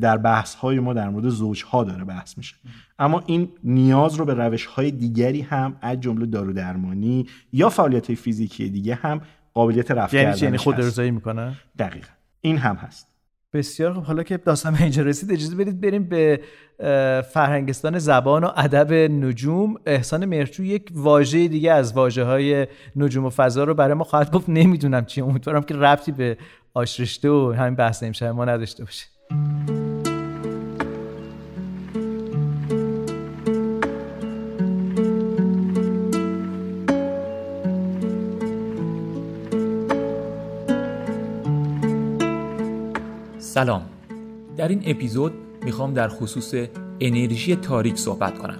در 0.00 0.16
بحث 0.16 0.54
های 0.54 0.80
ما 0.80 0.92
در 0.94 1.08
مورد 1.08 1.28
زوجها 1.28 1.84
داره 1.84 2.04
بحث 2.04 2.38
میشه. 2.38 2.54
اما 2.98 3.22
این 3.26 3.48
نیاز 3.64 4.14
رو 4.14 4.24
به 4.24 4.34
روش 4.34 4.66
های 4.66 4.90
دیگری 4.90 5.40
هم 5.40 5.76
از 5.80 6.00
جمله 6.00 6.26
دارو 6.26 6.52
درمانی 6.52 7.26
یا 7.52 7.68
فعالیت 7.68 8.06
های 8.06 8.16
فیزیکی 8.16 8.68
دیگه 8.68 8.94
هم 8.94 9.20
قابلیت 9.54 9.90
رفع 9.90 10.16
یعنی 10.16 10.34
چی؟ 10.34 10.44
یعنی 10.44 10.56
خود. 10.56 10.74
ارزایی 10.74 11.10
می‌کنن 11.10 11.54
دقیقا. 11.78 12.08
این 12.40 12.58
هم 12.58 12.76
هست. 12.76 13.08
بسیار 13.52 13.94
خب 13.94 14.02
حالا 14.02 14.22
که 14.22 14.36
داستان 14.36 14.74
به 14.74 14.82
اینجا 14.82 15.02
رسید 15.02 15.32
اجازه 15.32 15.56
بدید 15.56 15.80
بریم 15.80 16.04
به 16.04 16.40
فرهنگستان 17.32 17.98
زبان 17.98 18.44
و 18.44 18.50
ادب 18.56 18.92
نجوم. 18.92 19.74
احسان 19.86 20.24
مرچو 20.24 20.64
یک 20.64 20.90
واژه 20.94 21.48
دیگه 21.48 21.72
از 21.72 21.92
واژه 21.92 22.24
های 22.24 22.66
نجوم 22.96 23.24
و 23.24 23.30
فضا 23.30 23.64
رو 23.64 23.74
برای 23.74 23.94
ما 23.94 24.04
خواهد 24.04 24.32
گفت. 24.32 24.48
نمی‌دونم 24.48 25.04
چی. 25.04 25.20
امیدوارم 25.20 25.62
که 25.62 25.74
ربطی 25.74 26.12
به 26.12 26.36
آشرشته 26.74 27.30
و 27.30 27.54
همین 27.58 27.74
بحث 27.74 28.02
امشب 28.02 28.26
ما 28.26 28.44
نداشته 28.44 28.84
باشه. 28.84 29.06
سلام. 43.52 43.82
در 44.56 44.68
این 44.68 44.82
اپیزود 44.86 45.32
می‌خوام 45.64 45.94
در 45.94 46.08
خصوص 46.08 46.54
انرژی 47.00 47.56
تاریک 47.56 47.98
صحبت 47.98 48.38
کنم. 48.38 48.58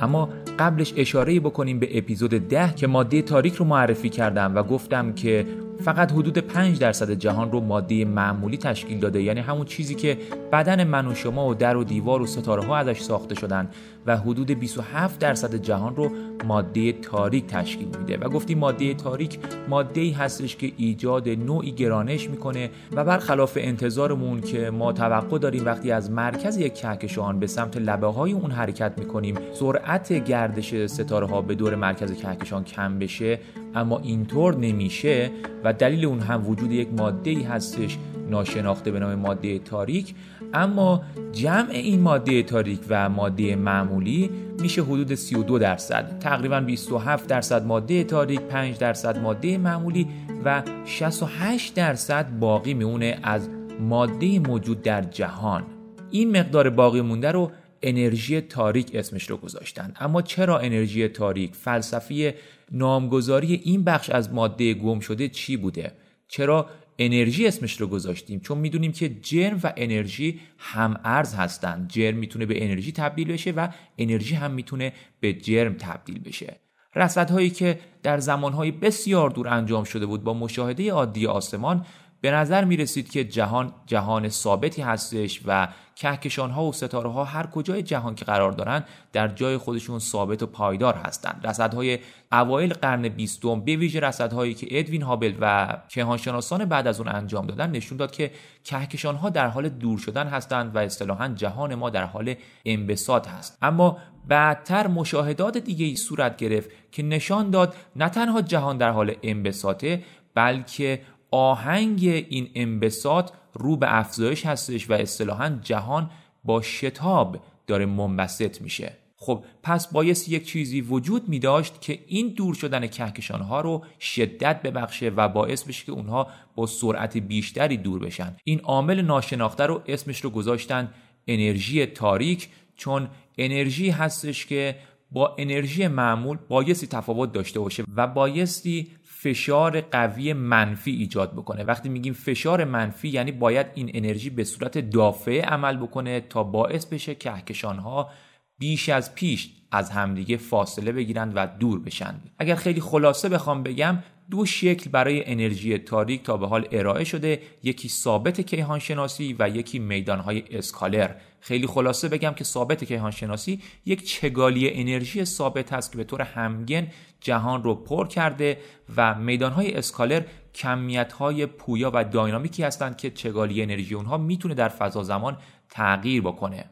اما 0.00 0.28
قبلش 0.58 0.94
اشاره 0.96 1.40
بکنیم 1.40 1.78
به 1.78 1.98
اپیزود 1.98 2.30
ده 2.30 2.74
که 2.76 2.86
ماده 2.86 3.22
تاریک 3.22 3.54
رو 3.54 3.64
معرفی 3.64 4.08
کردم 4.08 4.54
و 4.54 4.62
گفتم 4.62 5.12
که 5.12 5.46
فقط 5.80 6.12
حدود 6.12 6.38
5 6.38 6.78
درصد 6.78 7.10
جهان 7.10 7.52
رو 7.52 7.60
ماده 7.60 8.04
معمولی 8.04 8.56
تشکیل 8.56 8.98
داده 8.98 9.22
یعنی 9.22 9.40
همون 9.40 9.66
چیزی 9.66 9.94
که 9.94 10.18
بدن 10.52 10.84
من 10.84 11.06
و 11.06 11.14
شما 11.14 11.48
و 11.48 11.54
در 11.54 11.76
و 11.76 11.84
دیوار 11.84 12.22
و 12.22 12.26
ستاره 12.26 12.64
ها 12.64 12.76
ازش 12.76 13.00
ساخته 13.00 13.34
شدن 13.34 13.68
و 14.06 14.16
حدود 14.16 14.50
27 14.50 15.18
درصد 15.18 15.54
جهان 15.54 15.96
رو 15.96 16.10
ماده 16.44 16.92
تاریک 16.92 17.46
تشکیل 17.46 17.88
میده. 17.98 18.16
و 18.16 18.28
گفتیم 18.28 18.58
ماده 18.58 18.94
تاریک 18.94 19.38
ماده 19.68 20.00
ای 20.00 20.10
هستش 20.10 20.56
که 20.56 20.72
ایجاد 20.76 21.28
نوعی 21.28 21.72
گرانش 21.72 22.30
می‌کنه 22.30 22.70
و 22.92 23.04
برخلاف 23.04 23.58
انتظارمون 23.60 24.40
که 24.40 24.70
ما 24.70 24.92
توقع 24.92 25.38
داریم 25.38 25.64
وقتی 25.64 25.92
از 25.92 26.10
مرکز 26.10 26.56
یک 26.56 26.74
کهکشان 26.74 27.38
به 27.38 27.46
سمت 27.46 27.76
لبه 27.76 28.06
های 28.06 28.32
اون 28.32 28.50
حرکت 28.50 28.92
می‌کنیم 28.98 29.34
سرعت 29.52 30.12
گردش 30.12 30.86
ستاره 30.86 31.26
ها 31.26 31.42
به 31.42 31.54
دور 31.54 31.74
مرکز 31.74 32.12
کهکشان 32.12 32.64
کم 32.64 32.98
بشه 32.98 33.38
اما 33.74 33.98
اینطور 33.98 34.56
نمیشه 34.56 35.30
و 35.64 35.72
دلیل 35.72 36.04
اون 36.04 36.20
هم 36.20 36.48
وجود 36.48 36.72
یک 36.72 36.88
ماده 36.96 37.48
هستش 37.48 37.98
ناشناخته 38.30 38.90
به 38.90 38.98
نام 38.98 39.14
ماده 39.14 39.58
تاریک 39.58 40.14
اما 40.54 41.02
جمع 41.32 41.70
این 41.70 42.00
ماده 42.00 42.42
تاریک 42.42 42.80
و 42.88 43.08
ماده 43.08 43.56
معمولی 43.56 44.30
میشه 44.60 44.82
حدود 44.82 45.14
32 45.14 45.58
درصد. 45.58 46.18
تقریبا 46.18 46.60
27 46.60 47.26
درصد 47.26 47.66
ماده 47.66 48.04
تاریک 48.04 48.40
5 48.40 48.78
درصد 48.78 49.18
ماده 49.18 49.58
معمولی 49.58 50.06
و 50.44 50.62
68 50.84 51.74
درصد 51.74 52.38
باقی 52.38 52.74
میونه 52.74 53.18
از 53.22 53.48
ماده 53.80 54.38
موجود 54.38 54.82
در 54.82 55.02
جهان. 55.02 55.64
این 56.10 56.36
مقدار 56.36 56.70
باقی 56.70 57.00
مونده 57.00 57.32
رو 57.32 57.50
انرژی 57.82 58.40
تاریک 58.40 58.90
اسمش 58.94 59.30
رو 59.30 59.36
گذاشتن. 59.36 59.92
اما 60.00 60.22
چرا 60.22 60.58
انرژی 60.58 61.08
تاریک؟ 61.08 61.54
فلسفی 61.54 62.32
نامگذاری 62.72 63.54
این 63.54 63.84
بخش 63.84 64.10
از 64.10 64.32
ماده 64.32 64.74
گم 64.74 65.00
شده 65.00 65.28
چی 65.28 65.56
بوده؟ 65.56 65.92
چرا 66.28 66.70
انرژی 66.98 67.46
اسمش 67.46 67.80
رو 67.80 67.86
گذاشتیم؟ 67.86 68.40
چون 68.40 68.58
می‌دونیم 68.58 68.92
که 68.92 69.08
جرم 69.08 69.60
و 69.62 69.72
انرژی 69.76 70.40
هم 70.58 71.00
ارز 71.04 71.34
هستند. 71.34 71.90
جرم 71.90 72.16
می‌تونه 72.16 72.46
به 72.46 72.64
انرژی 72.64 72.92
تبدیل 72.92 73.32
بشه 73.32 73.50
و 73.50 73.68
انرژی 73.98 74.34
هم 74.34 74.50
می‌تونه 74.50 74.92
به 75.20 75.32
جرم 75.32 75.74
تبدیل 75.74 76.18
بشه. 76.18 76.60
رصدهایی 76.94 77.50
که 77.50 77.80
در 78.02 78.18
زمانهای 78.18 78.70
بسیار 78.70 79.30
دور 79.30 79.48
انجام 79.48 79.84
شده 79.84 80.06
بود 80.06 80.24
با 80.24 80.34
مشاهده 80.34 80.92
عادی 80.92 81.26
آسمان 81.26 81.86
به 82.20 82.30
نظر 82.30 82.64
می 82.64 82.76
رسید 82.76 83.10
که 83.10 83.24
جهان 83.24 83.72
جهان 83.86 84.28
ثابتی 84.28 84.82
هستش 84.82 85.40
و 85.46 85.68
کهکشان 85.96 86.50
ها 86.50 86.64
و 86.64 86.72
ستاره 86.72 87.10
ها 87.10 87.24
هر 87.24 87.46
کجای 87.46 87.82
جهان 87.82 88.14
که 88.14 88.24
قرار 88.24 88.52
دارند 88.52 88.86
در 89.12 89.28
جای 89.28 89.56
خودشون 89.56 89.98
ثابت 89.98 90.42
و 90.42 90.46
پایدار 90.46 90.94
هستند 90.94 91.46
رصدهای 91.46 91.98
اوایل 92.32 92.74
قرن 92.74 93.08
بیستم 93.08 93.60
به 93.60 93.76
ویژه 93.76 94.00
رصدهایی 94.00 94.54
که 94.54 94.66
ادوین 94.70 95.02
هابل 95.02 95.34
و 95.40 95.76
کهانشناسان 95.88 96.64
بعد 96.64 96.86
از 96.86 97.00
اون 97.00 97.08
انجام 97.08 97.46
دادن 97.46 97.70
نشون 97.70 97.98
داد 97.98 98.10
که 98.10 98.30
کهکشان 98.64 99.16
ها 99.16 99.30
در 99.30 99.48
حال 99.48 99.68
دور 99.68 99.98
شدن 99.98 100.26
هستند 100.26 100.76
و 100.76 100.78
اصطلاحا 100.78 101.28
جهان 101.28 101.74
ما 101.74 101.90
در 101.90 102.04
حال 102.04 102.34
انبساط 102.64 103.28
هست. 103.28 103.58
اما 103.62 103.98
بعدتر 104.28 104.86
مشاهدات 104.86 105.58
دیگه 105.58 105.86
ای 105.86 105.96
صورت 105.96 106.36
گرفت 106.36 106.70
که 106.92 107.02
نشان 107.02 107.50
داد 107.50 107.74
نه 107.96 108.08
تنها 108.08 108.42
جهان 108.42 108.78
در 108.78 108.90
حال 108.90 109.14
انبساطه 109.22 110.02
بلکه 110.34 111.00
آهنگ 111.30 112.04
این 112.04 112.50
انبساط 112.54 113.30
رو 113.54 113.76
به 113.76 113.98
افزایش 113.98 114.46
هستش 114.46 114.90
و 114.90 114.92
اصطلاحا 114.92 115.58
جهان 115.62 116.10
با 116.44 116.62
شتاب 116.62 117.38
داره 117.66 117.86
منبسط 117.86 118.62
میشه. 118.62 118.92
خب 119.20 119.44
پس 119.62 119.92
بایست 119.92 120.28
یک 120.28 120.46
چیزی 120.46 120.80
وجود 120.80 121.28
می 121.28 121.38
داشت 121.38 121.80
که 121.80 121.98
این 122.06 122.28
دور 122.28 122.54
شدن 122.54 122.86
کهکشان 122.86 123.40
ها 123.40 123.60
رو 123.60 123.84
شدت 124.00 124.62
ببخشه 124.62 125.08
و 125.08 125.28
باعث 125.28 125.64
بشه 125.64 125.84
که 125.84 125.92
اونها 125.92 126.26
با 126.54 126.66
سرعت 126.66 127.16
بیشتری 127.16 127.76
دور 127.76 127.98
بشن. 127.98 128.36
این 128.44 128.60
عامل 128.60 129.02
ناشناخته 129.02 129.66
رو 129.66 129.82
اسمش 129.86 130.20
رو 130.20 130.30
گذاشتن 130.30 130.88
انرژی 131.26 131.86
تاریک 131.86 132.48
چون 132.76 133.08
انرژی 133.38 133.90
هستش 133.90 134.46
که 134.46 134.76
با 135.12 135.36
انرژی 135.38 135.88
معمول 135.88 136.38
بایستی 136.48 136.86
تفاوت 136.86 137.32
داشته 137.32 137.60
باشه 137.60 137.84
و 137.96 138.06
بایستی 138.06 138.90
فشار 139.20 139.80
قوی 139.80 140.32
منفی 140.32 140.90
ایجاد 140.90 141.32
بکنه. 141.32 141.64
وقتی 141.64 141.88
میگیم 141.88 142.12
فشار 142.12 142.64
منفی 142.64 143.08
یعنی 143.08 143.32
باید 143.32 143.66
این 143.74 143.90
انرژی 143.94 144.30
به 144.30 144.44
صورت 144.44 144.78
دافعه 144.78 145.42
عمل 145.42 145.76
بکنه 145.76 146.20
تا 146.20 146.42
باعث 146.42 146.86
بشه 146.86 147.14
کهکشان 147.14 147.78
ها 147.78 148.10
بیش 148.58 148.88
از 148.88 149.14
پیش 149.14 149.50
از 149.72 149.90
همدیگه 149.90 150.36
فاصله 150.36 150.92
بگیرند 150.92 151.32
و 151.34 151.46
دور 151.46 151.80
بشن. 151.80 152.14
اگر 152.38 152.54
خیلی 152.54 152.80
خلاصه 152.80 153.28
بخوام 153.28 153.62
بگم 153.62 153.98
دو 154.30 154.46
شکل 154.46 154.90
برای 154.90 155.30
انرژی 155.30 155.78
تاریک 155.78 156.22
تا 156.22 156.36
به 156.36 156.46
حال 156.46 156.68
ارائه 156.72 157.04
شده. 157.04 157.42
یکی 157.62 157.88
ثابت 157.88 158.40
کیهان 158.40 158.78
شناسی 158.78 159.36
و 159.38 159.48
یکی 159.48 159.78
میدانهای 159.78 160.42
اسکالر. 160.50 161.14
خیلی 161.40 161.66
خلاصه 161.66 162.08
بگم 162.08 162.34
که 162.34 162.44
ثابت 162.44 162.84
کیهان 162.84 163.10
شناسی 163.10 163.62
یک 163.86 164.06
چگالی 164.06 164.70
انرژی 164.70 165.24
ثابت 165.24 165.72
هست 165.72 165.92
که 165.92 165.98
به 165.98 166.04
طور 166.04 166.22
همگن 166.22 166.86
جهان 167.20 167.62
رو 167.62 167.74
پر 167.74 168.08
کرده 168.08 168.58
و 168.96 169.14
میدانهای 169.14 169.74
اسکالر 169.74 170.22
کمیتهای 170.54 171.46
پویا 171.46 171.90
و 171.94 172.04
داینامیکی 172.04 172.62
هستند 172.62 172.96
که 172.96 173.10
چگالی 173.10 173.62
انرژی 173.62 173.94
اونها 173.94 174.16
می‌تونه 174.16 174.54
در 174.54 174.68
فضا 174.68 175.02
زمان 175.02 175.36
تغییر 175.70 176.22
بکنه. 176.22 176.64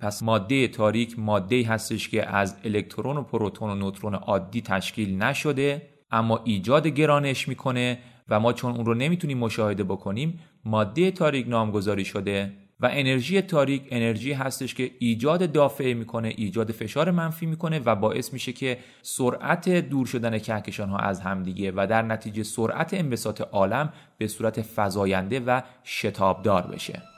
پس 0.00 0.22
ماده 0.22 0.68
تاریک 0.68 1.18
ماده 1.18 1.66
هستش 1.66 2.08
که 2.08 2.28
از 2.36 2.56
الکترون 2.64 3.16
و 3.16 3.22
پروتون 3.22 3.70
و 3.70 3.74
نوترون 3.74 4.14
عادی 4.14 4.60
تشکیل 4.60 5.22
نشده. 5.22 5.95
اما 6.10 6.40
ایجاد 6.44 6.86
گرانش 6.86 7.48
می‌کنه 7.48 7.98
و 8.28 8.40
ما 8.40 8.52
چون 8.52 8.76
اون 8.76 8.86
رو 8.86 8.94
نمی‌تونیم 8.94 9.38
مشاهده 9.38 9.84
بکنیم 9.84 10.40
ماده 10.64 11.10
تاریک 11.10 11.48
نامگذاری 11.48 12.04
شده 12.04 12.52
و 12.80 12.88
انرژی 12.92 13.42
تاریک 13.42 13.82
انرژی 13.90 14.32
هستش 14.32 14.74
که 14.74 14.90
ایجاد 14.98 15.52
دافعه 15.52 15.94
می‌کنه 15.94 16.28
ایجاد 16.36 16.72
فشار 16.72 17.10
منفی 17.10 17.46
می‌کنه 17.46 17.80
و 17.84 17.94
باعث 17.94 18.32
میشه 18.32 18.52
که 18.52 18.78
سرعت 19.02 19.68
دور 19.68 20.06
شدن 20.06 20.38
کهکشان 20.38 20.88
ها 20.88 20.98
از 20.98 21.20
همدیگه 21.20 21.72
و 21.76 21.86
در 21.90 22.02
نتیجه 22.02 22.42
سرعت 22.42 22.94
انبساط 22.94 23.40
عالم 23.40 23.92
به 24.18 24.28
صورت 24.28 24.66
فزاینده 24.76 25.40
و 25.40 25.60
شتابدار 25.84 26.62
بشه. 26.62 27.15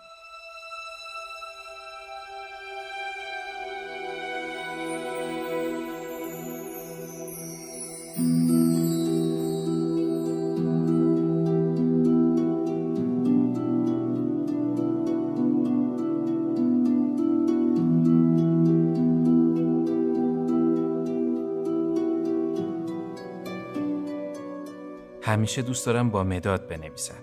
همیشه 25.29 25.63
دوست 25.63 25.87
دارم 25.87 26.11
با 26.11 26.25
مداد 26.25 26.69
بنویسم. 26.69 27.15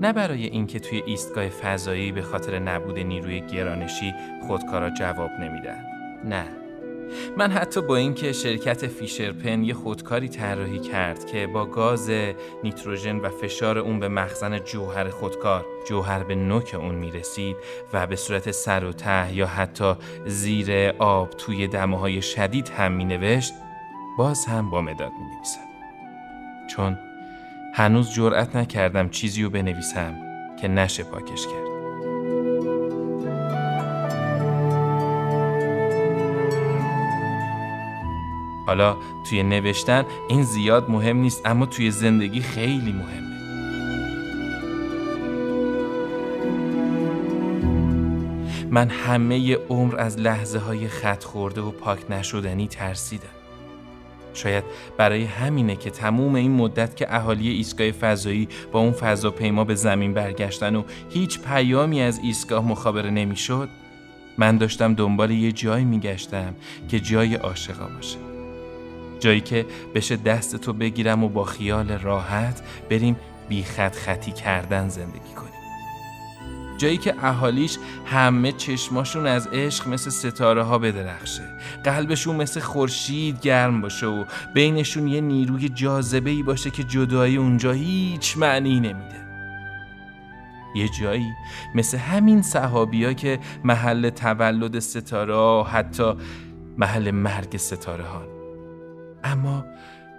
نه 0.00 0.12
برای 0.12 0.46
اینکه 0.46 0.80
توی 0.80 1.02
ایستگاه 1.06 1.48
فضایی 1.48 2.12
به 2.12 2.22
خاطر 2.22 2.58
نبود 2.58 2.98
نیروی 2.98 3.40
گرانشی 3.40 4.14
خودکارا 4.46 4.90
جواب 4.90 5.30
نمیدن 5.40 5.84
نه. 6.24 6.44
من 7.36 7.50
حتی 7.50 7.80
با 7.82 7.96
اینکه 7.96 8.32
شرکت 8.32 8.86
فیشرپن 8.86 9.62
یه 9.62 9.74
خودکاری 9.74 10.28
طراحی 10.28 10.78
کرد 10.78 11.26
که 11.26 11.46
با 11.46 11.66
گاز 11.66 12.10
نیتروژن 12.64 13.16
و 13.16 13.28
فشار 13.28 13.78
اون 13.78 14.00
به 14.00 14.08
مخزن 14.08 14.58
جوهر 14.58 15.10
خودکار 15.10 15.66
جوهر 15.88 16.22
به 16.22 16.34
نوک 16.34 16.76
اون 16.78 16.94
می‌رسید 16.94 17.56
و 17.92 18.06
به 18.06 18.16
صورت 18.16 18.50
سر 18.50 18.84
و 18.84 18.92
ته 18.92 19.34
یا 19.34 19.46
حتی 19.46 19.94
زیر 20.26 20.94
آب 20.98 21.30
توی 21.30 21.68
دماهای 21.68 22.22
شدید 22.22 22.68
هم 22.68 22.92
مینوشت 22.92 23.54
باز 24.18 24.46
هم 24.46 24.70
با 24.70 24.80
مداد 24.82 25.12
می 25.12 25.36
نویسم 25.36 25.60
چون 26.70 26.98
هنوز 27.74 28.14
جرأت 28.14 28.56
نکردم 28.56 29.08
چیزی 29.08 29.42
رو 29.42 29.50
بنویسم 29.50 30.14
که 30.60 30.68
نشه 30.68 31.04
پاکش 31.04 31.46
کرد. 31.46 31.72
حالا 38.66 38.96
توی 39.30 39.42
نوشتن 39.42 40.04
این 40.28 40.42
زیاد 40.42 40.90
مهم 40.90 41.16
نیست 41.16 41.42
اما 41.44 41.66
توی 41.66 41.90
زندگی 41.90 42.40
خیلی 42.40 42.92
مهمه. 42.92 43.32
من 48.70 48.88
همه 48.88 49.56
عمر 49.56 49.96
از 50.00 50.18
لحظه 50.18 50.58
های 50.58 50.88
خط 50.88 51.24
خورده 51.24 51.60
و 51.60 51.70
پاک 51.70 52.10
نشدنی 52.10 52.68
ترسیدم. 52.68 53.41
شاید 54.34 54.64
برای 54.96 55.24
همینه 55.24 55.76
که 55.76 55.90
تموم 55.90 56.34
این 56.34 56.52
مدت 56.52 56.96
که 56.96 57.14
اهالی 57.14 57.48
ایستگاه 57.48 57.90
فضایی 57.90 58.48
با 58.72 58.80
اون 58.80 58.92
فضاپیما 58.92 59.64
به 59.64 59.74
زمین 59.74 60.14
برگشتن 60.14 60.76
و 60.76 60.82
هیچ 61.10 61.40
پیامی 61.40 62.02
از 62.02 62.20
ایستگاه 62.22 62.68
مخابره 62.68 63.10
نمی‌شد 63.10 63.68
من 64.38 64.56
داشتم 64.56 64.94
دنبال 64.94 65.30
یه 65.30 65.52
جایی 65.52 65.84
میگشتم 65.84 66.54
که 66.88 67.00
جای 67.00 67.34
عاشقا 67.34 67.84
باشه. 67.96 68.18
جایی 69.20 69.40
که 69.40 69.66
بشه 69.94 70.16
دست 70.16 70.56
تو 70.56 70.72
بگیرم 70.72 71.24
و 71.24 71.28
با 71.28 71.44
خیال 71.44 71.90
راحت 71.90 72.62
بریم 72.90 73.16
بی 73.48 73.62
خط 73.62 73.96
خطی 73.96 74.32
کردن 74.32 74.88
زندگی 74.88 75.34
کنیم. 75.36 75.51
جایی 76.78 76.96
که 76.96 77.14
اهالیش 77.22 77.78
همه 78.06 78.52
چشماشون 78.52 79.26
از 79.26 79.46
عشق 79.46 79.88
مثل 79.88 80.10
ستاره 80.10 80.62
ها 80.62 80.78
بدرخشه. 80.78 81.42
قلبشون 81.84 82.36
مثل 82.36 82.60
خورشید 82.60 83.40
گرم 83.40 83.80
باشه 83.80 84.06
و 84.06 84.24
بینشون 84.54 85.08
یه 85.08 85.20
نیروی 85.20 85.68
جاذبه 85.68 86.30
ای 86.30 86.42
باشه 86.42 86.70
که 86.70 86.84
جدایی 86.84 87.36
اونجا 87.36 87.72
هیچ 87.72 88.38
معنی 88.38 88.80
نمیده. 88.80 89.22
یه 90.74 90.88
جایی 90.88 91.32
مثل 91.74 91.98
همین 91.98 92.42
صحابی 92.42 93.14
که 93.14 93.38
محل 93.64 94.10
تولد 94.10 94.78
ستاره 94.78 95.64
حتی 95.64 96.12
محل 96.78 97.10
مرگ 97.10 97.56
ستاره 97.56 98.04
ها 98.04 98.22
اما 99.24 99.64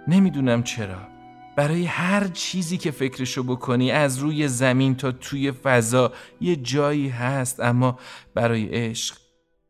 نمی‌دونم 0.08 0.62
چرا. 0.62 1.13
برای 1.56 1.84
هر 1.84 2.28
چیزی 2.28 2.78
که 2.78 2.90
فکرشو 2.90 3.42
بکنی 3.42 3.90
از 3.90 4.18
روی 4.18 4.48
زمین 4.48 4.96
تا 4.96 5.12
توی 5.12 5.52
فضا 5.52 6.12
یه 6.40 6.56
جایی 6.56 7.08
هست 7.08 7.60
اما 7.60 7.98
برای 8.34 8.68
عشق 8.68 9.16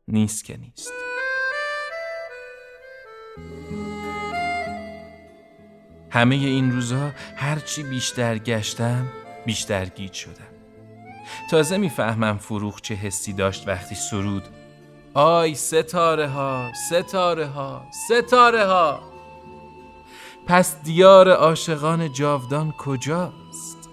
نیست 0.09 0.45
که 0.45 0.57
نیست. 0.57 0.93
همه 6.11 6.35
این 6.35 6.73
روزها 6.73 7.11
هرچی 7.37 7.83
بیشتر 7.83 8.39
گشتم 8.39 9.07
بیشتر 9.47 9.85
گیج 9.85 10.13
شدم. 10.13 10.55
تازه 11.51 11.77
می‌فهمم 11.77 12.39
فروخ 12.39 12.81
چه 12.81 12.95
حسی 12.95 13.33
داشت 13.33 13.69
وقتی 13.69 13.95
سرود. 13.95 14.43
آی 15.15 15.55
ستاره 15.55 16.29
ها 16.29 16.73
ستاره 16.91 17.47
ها 17.47 17.87
ستاره 18.09 18.65
ها 18.65 19.14
پس 20.47 20.83
دیار 20.83 21.31
عاشقان 21.31 22.13
جاودان 22.13 22.75
کجاست؟ 22.79 23.89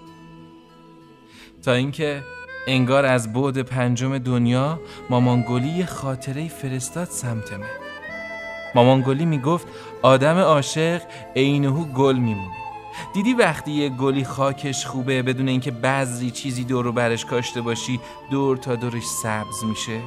تا 1.63 1.73
اینکه 1.73 2.23
انگار 2.67 3.05
از 3.05 3.33
بعد 3.33 3.61
پنجم 3.61 4.17
دنیا 4.17 4.79
مامانگلی 5.09 5.85
خاطره 5.85 6.47
فرستاد 6.47 7.07
سمت 7.07 7.53
من. 7.53 7.65
مامانگلی 8.75 9.25
می‌گفت 9.25 9.67
آدم 10.01 10.37
عاشق 10.37 11.01
عینهو 11.35 11.85
گل 11.85 12.15
میمونه. 12.15 12.55
دیدی 13.13 13.33
وقتی 13.33 13.71
یه 13.71 13.89
گلی 13.89 14.23
خاکش 14.23 14.85
خوبه 14.85 15.21
بدون 15.21 15.47
اینکه 15.47 15.71
بعضی 15.71 16.31
چیزی 16.31 16.63
دور 16.63 16.87
و 16.87 16.91
برش 16.91 17.25
کاشته 17.25 17.61
باشی 17.61 17.99
دور 18.31 18.57
تا 18.57 18.75
دورش 18.75 19.05
سبز 19.05 19.63
میشه؟ 19.63 19.99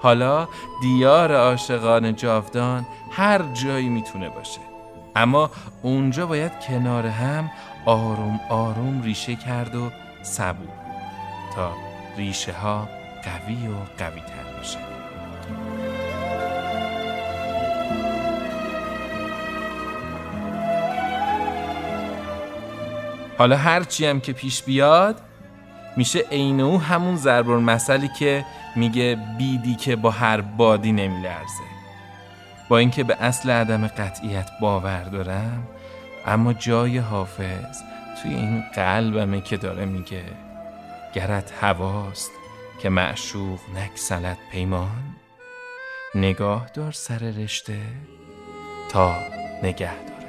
حالا 0.00 0.48
دیار 0.82 1.34
عاشقان 1.34 2.16
جاودان 2.16 2.86
هر 3.10 3.42
جایی 3.42 3.88
می‌تونه 3.88 4.28
باشه. 4.28 4.69
اما 5.16 5.50
اونجا 5.82 6.26
باید 6.26 6.52
کنار 6.68 7.06
هم 7.06 7.50
آروم 7.86 8.40
آروم 8.48 9.02
ریشه 9.02 9.36
کرد 9.36 9.74
و 9.74 9.90
صبور 10.22 10.68
تا 11.54 11.72
ریشه 12.16 12.52
ها 12.52 12.88
قوی 13.24 13.68
و 13.68 13.74
قوی 13.98 14.20
تر 14.20 14.60
بشه. 14.60 14.78
حالا 23.38 23.56
هرچی 23.56 24.06
هم 24.06 24.20
که 24.20 24.32
پیش 24.32 24.62
بیاد 24.62 25.20
میشه 25.96 26.18
عین 26.18 26.60
او 26.60 26.80
همون 26.80 27.16
ضرب 27.16 27.50
مسئله 27.50 28.10
که 28.18 28.44
میگه 28.76 29.18
بیدی 29.38 29.74
که 29.74 29.96
با 29.96 30.10
هر 30.10 30.40
بادی 30.40 30.92
نمیلرزه. 30.92 31.79
با 32.70 32.78
اینکه 32.78 33.04
به 33.04 33.16
اصل 33.20 33.50
عدم 33.50 33.86
قطعیت 33.86 34.50
باور 34.60 35.02
دارم 35.02 35.68
اما 36.26 36.52
جای 36.52 36.98
حافظ 36.98 37.82
توی 38.22 38.34
این 38.34 38.60
قلبمه 38.74 39.40
که 39.40 39.56
داره 39.56 39.84
میگه 39.84 40.24
گرت 41.14 41.52
هواست 41.60 42.30
که 42.82 42.88
معشوق 42.88 43.60
نکسلت 43.74 44.38
پیمان. 44.52 45.16
نگاه 46.14 46.70
دار 46.74 46.92
سر 46.92 47.18
رشته 47.18 47.78
تا 48.88 49.14
نگه 49.62 50.19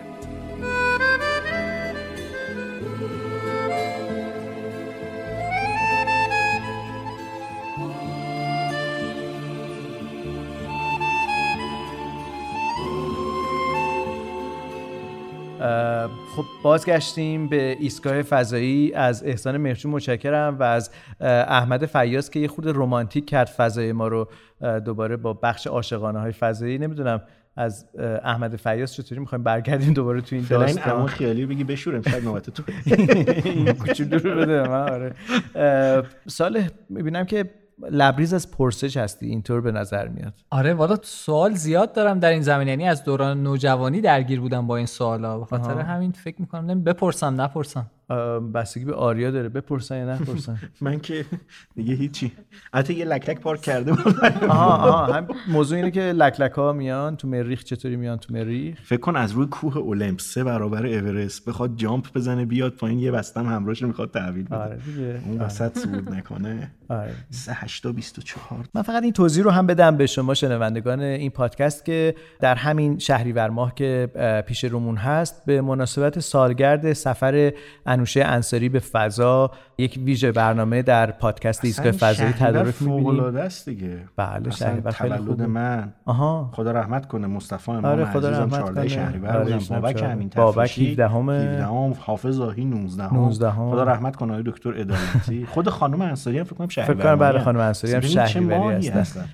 خب 16.35 16.45
بازگشتیم 16.63 17.47
به 17.47 17.77
ایستگاه 17.79 18.21
فضایی. 18.21 18.93
از 18.93 19.23
احسان 19.23 19.57
مهرچون 19.57 19.91
متشکرم 19.91 20.57
و 20.59 20.63
از 20.63 20.91
احمد 21.47 21.85
فیاض 21.85 22.29
که 22.29 22.39
یه 22.39 22.47
خود 22.47 22.67
رمانتیک 22.67 23.29
کرد 23.29 23.47
فضای 23.47 23.91
ما 23.91 24.07
رو 24.07 24.27
دوباره 24.85 25.17
با 25.17 25.33
بخش 25.33 25.67
عاشقانه 25.67 26.19
های 26.19 26.31
فضایی. 26.31 26.77
نمی‌دونم 26.77 27.21
از 27.55 27.85
احمد 28.23 28.55
فیاض 28.55 28.93
چطوری 28.93 29.21
می‌خوایم 29.21 29.43
برگردیم 29.43 29.93
دوباره 29.93 30.21
تو 30.21 30.35
این 30.35 30.45
داستان؟ 30.49 30.97
این 30.97 31.07
خیالی 31.07 31.45
بگی 31.45 31.63
بشورم 31.63 32.01
شاید 32.01 32.23
نوبت 32.23 32.49
تو. 32.49 32.63
این 33.45 33.73
کوچولو 33.73 34.17
رو 34.17 34.35
بده 34.35 34.67
من 34.67 34.89
آره. 34.89 35.13
سال 36.27 36.63
می‌بینم 36.89 37.25
که 37.25 37.49
لبریز 37.91 38.33
از 38.33 38.51
پرسش 38.51 38.97
هستی 38.97 39.25
اینطور 39.25 39.61
به 39.61 39.71
نظر 39.71 40.07
میاد. 40.07 40.33
آره 40.49 40.73
والا 40.73 40.97
سوال 41.01 41.53
زیاد 41.53 41.93
دارم 41.93 42.19
در 42.19 42.29
این 42.29 42.41
زمین 42.41 42.67
یعنی 42.67 42.87
از 42.87 43.03
دوران 43.03 43.43
نوجوانی 43.43 44.01
درگیر 44.01 44.39
بودم 44.39 44.67
با 44.67 44.77
این 44.77 44.85
سوالا. 44.85 45.39
به 45.39 45.45
خاطر 45.45 45.79
همین 45.79 46.11
فکر 46.11 46.41
می‌کنم 46.41 46.83
بپرسم 46.83 47.41
نپرسم. 47.41 47.85
بستگی 48.53 48.85
به 48.85 48.93
آریا 48.93 49.31
داره. 49.31 49.49
بپرسن 49.49 49.97
یا 49.97 50.13
نپرسن. 50.13 50.57
من 50.81 50.99
که 50.99 51.25
دیگه 51.75 51.93
هیچی. 51.93 52.31
حتی 52.73 52.93
یه 52.93 53.05
لک 53.05 53.29
لک 53.29 53.39
پارک 53.39 53.61
کرده 53.61 53.91
آها 54.49 54.75
آها. 54.75 55.13
هم 55.13 55.27
موضوع 55.47 55.77
اینه 55.77 55.91
که 55.91 56.01
لک 56.01 56.41
لک 56.41 56.51
ها 56.51 56.73
میان. 56.73 57.15
تو 57.17 57.27
مریخ 57.27 57.63
چطوری 57.63 57.95
میان 57.95 58.17
تو 58.17 58.33
مریخ؟ 58.33 58.79
فکر 58.83 58.99
کن 58.99 59.15
از 59.15 59.31
روی 59.31 59.45
کوه 59.45 59.77
اولمپ 59.77 60.19
سه 60.19 60.43
برابر 60.43 60.85
اورست. 60.85 61.45
بخواد 61.49 61.75
جامپ 61.75 62.05
بزنه 62.15 62.45
بیاد 62.45 62.71
پایین 62.73 62.99
یه 62.99 63.11
بستم 63.11 63.45
همراهش 63.45 63.83
می‌خواد 63.83 64.11
تحویل 64.11 64.45
بده. 64.45 64.55
آره 64.55 64.77
دیگه. 64.85 65.21
اون 65.25 65.39
وسط 65.41 65.77
صعود 65.77 66.09
نکنه. 66.09 66.71
آره. 66.89 67.11
3 67.29 67.51
8 67.53 67.87
24 67.87 68.65
من 68.73 68.81
فقط 68.81 69.03
این 69.03 69.13
توضیح 69.13 69.43
رو 69.43 69.51
هم 69.51 69.67
بدم 69.67 69.97
به 69.97 70.05
شما 70.05 70.33
شنوندگان 70.33 70.99
این 70.99 71.29
پادکست 71.31 71.85
که 71.85 72.15
در 72.39 72.55
همین 72.55 72.99
شهریور 72.99 73.49
ماه 73.49 73.75
که 73.75 74.09
پیش 74.47 74.63
رومون 74.63 74.95
هست 74.97 75.45
به 75.45 75.61
مناسبت 75.61 76.19
سالگرد 76.19 76.93
سفر 76.93 77.53
انوشه 78.01 78.23
انصاری 78.23 78.69
به 78.69 78.79
فضا 78.79 79.51
یک 79.77 79.99
ویژه 80.05 80.31
برنامه 80.31 80.81
در 80.81 81.11
پادکست 81.11 81.65
ایستگاه 81.65 81.91
فضایی 81.91 82.31
تدارک 82.33 82.81
می‌بینیم. 82.81 83.35
است 83.37 83.69
دیگه. 83.69 83.99
بله 84.17 84.49
شهریور 84.49 84.91
خیلی 84.91 85.17
تولد 85.17 85.41
من. 85.41 85.93
آها. 86.05 86.49
خدا 86.53 86.71
رحمت 86.71 87.07
کنه 87.07 87.27
مصطفی 87.27 87.71
امام 87.71 87.85
آره 87.85 88.05
خدا 88.05 88.29
رحمت 88.29 88.59
14 88.59 88.87
شهریور 88.87 89.29
آره 89.37 89.57
بودم 89.57 89.81
بابک 89.81 90.03
همین 90.03 90.29
بابک 90.35 90.79
17 90.79 91.07
همه 91.07 91.33
17 91.33 91.99
حافظ 92.01 92.39
آهی 92.39 92.65
19 92.65 93.13
19 93.13 93.51
خدا 93.51 93.83
رحمت 93.83 94.15
کنه 94.15 94.31
آقای 94.31 94.43
دکتر 94.43 94.69
ادالتی 94.69 95.45
خود 95.45 95.69
خانم 95.69 96.01
انصاری 96.01 96.37
هم 96.37 96.43
فکر 96.43 96.55
کنم 96.55 96.67
شهریور 96.67 96.93
فکر 96.93 97.03
کنم 97.03 97.15
بله 97.15 97.39
خانم 97.39 97.59
انصاری 97.59 97.93
هم 97.93 98.01
شهریوری 98.01 98.87
هستن؟ 98.89 99.25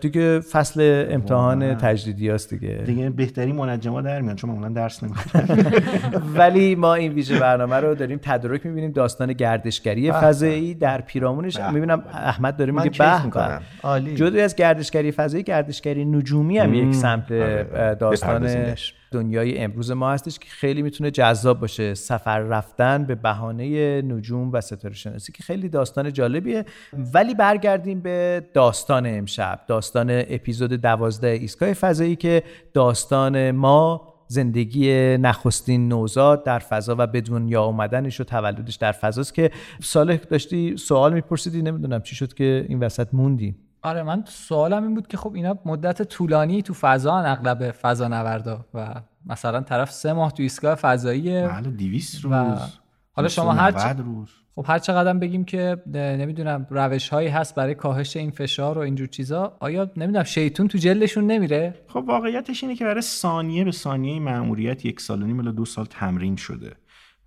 دیگه 0.00 0.40
فصل 0.40 1.06
امتحان 1.10 1.74
تجدیدی 1.74 2.28
هست 2.28 2.54
دیگه. 2.54 2.82
دیگه 2.86 3.10
بهتری 3.10 3.52
منجما 3.52 4.00
در 4.00 4.20
میان 4.20 4.36
چون 4.36 4.50
معمولا 4.50 4.68
درس 4.68 5.02
نمی‌خونن 5.02 5.72
ولی 6.38 6.74
ما 6.74 6.94
این 6.94 7.12
ویژه 7.12 7.38
برنامه 7.38 7.76
رو 7.76 7.94
داریم 7.94 8.18
تدارک 8.22 8.66
می‌بینیم 8.66 8.92
داستان 8.92 9.32
گردشگری 9.32 10.12
فضایی 10.12 10.74
در 10.74 11.00
پیرامونش. 11.00 11.60
می‌بینم 11.60 12.02
احمد 12.12 12.56
داره 12.56 12.72
میگه 12.72 12.90
به 12.90 13.60
عالی. 13.82 14.14
جدا 14.14 14.44
از 14.44 14.56
گردشگری 14.56 15.12
فضایی 15.12 15.42
گردشگری 15.42 16.04
نجومی 16.04 16.58
هم 16.58 16.74
یک 16.74 16.94
سمت 16.94 17.32
آره. 17.32 17.94
داستان 17.94 18.74
دنیای 19.10 19.58
امروز 19.58 19.90
ما 19.90 20.10
هستش 20.10 20.38
که 20.38 20.48
خیلی 20.48 20.82
می‌تونه 20.82 21.10
جذاب 21.10 21.60
باشه. 21.60 21.94
سفر 21.94 22.38
رفتن 22.38 23.04
به 23.04 23.14
بهانه 23.14 24.02
نجوم 24.02 24.52
و 24.52 24.60
ستاره 24.60 24.94
شناسی 24.94 25.32
که 25.32 25.42
خیلی 25.42 25.68
داستان 25.68 26.12
جالبیه. 26.12 26.64
ولی 26.92 27.34
برگردیم 27.34 28.00
به 28.00 28.46
داستان 28.54 29.06
امشب. 29.06 29.60
داستان 29.66 30.06
اپیزود 30.10 30.72
دوازده 30.72 31.28
ایستگاه 31.28 31.72
فضایی 31.72 32.16
که 32.16 32.42
داستان 32.74 33.50
ما 33.50 34.14
زندگی 34.26 35.16
نخستین 35.16 35.88
نوزاد 35.88 36.44
در 36.44 36.58
فضا 36.58 36.96
و 36.98 37.06
به 37.06 37.20
دنیا 37.20 37.64
اومدنش 37.64 38.20
و 38.20 38.24
تولدش 38.24 38.74
در 38.74 38.92
فضاست 38.92 39.34
که 39.34 39.50
صالح 39.82 40.16
داشتی 40.16 40.76
سوال 40.76 41.12
میپرسیدی. 41.12 41.62
نمی‌دونم 41.62 42.02
چی 42.02 42.16
شد 42.16 42.34
که 42.34 42.66
این 42.68 42.80
وسط 42.80 43.08
موندی. 43.12 43.67
آره 43.82 44.02
من 44.02 44.24
سوالم 44.26 44.82
این 44.82 44.94
بود 44.94 45.06
که 45.06 45.16
خب 45.16 45.34
اینا 45.34 45.58
مدت 45.64 46.02
طولانی 46.02 46.62
تو 46.62 46.74
فضا 46.74 47.16
اغلب 47.18 47.70
فضا 47.70 48.08
نوردا 48.08 48.64
و 48.74 48.94
مثلا 49.26 49.60
طرف 49.60 49.90
سه 49.90 50.12
ماه 50.12 50.32
تو 50.32 50.42
ایستگاه 50.42 50.74
فضاییه 50.74 51.48
بله 51.48 51.70
200 51.70 52.24
روز 52.24 52.32
و 52.32 52.56
حالا 53.12 53.28
شما 53.28 53.52
هر 53.52 53.70
290 53.70 53.96
چ- 53.96 54.00
روز. 54.00 54.28
خب 54.54 54.64
هر 54.68 54.78
چقدر 54.78 55.12
بگیم 55.12 55.44
که 55.44 55.82
نمی‌دونم 55.94 56.66
روش 56.70 57.08
هایی 57.08 57.28
هست 57.28 57.54
برای 57.54 57.74
کاهش 57.74 58.16
این 58.16 58.30
فشار 58.30 58.78
و 58.78 58.80
اینجور 58.80 59.06
چیزا 59.06 59.56
آیا 59.60 59.90
نمی‌دونم 59.96 60.24
شیطون 60.24 60.68
تو 60.68 60.78
جلدشون 60.78 61.26
نمیره؟ 61.26 61.74
خب 61.88 62.04
واقعیتش 62.06 62.62
اینه 62.64 62.76
که 62.76 62.84
برای 62.84 63.00
ثانیه 63.00 63.64
به 63.64 63.70
ثانیه 63.72 64.20
مأموریت 64.20 64.84
یک 64.84 65.00
سال 65.00 65.22
و 65.22 65.26
نیم 65.26 65.50
دو 65.50 65.64
سال 65.64 65.84
تمرین 65.84 66.36
شده. 66.36 66.72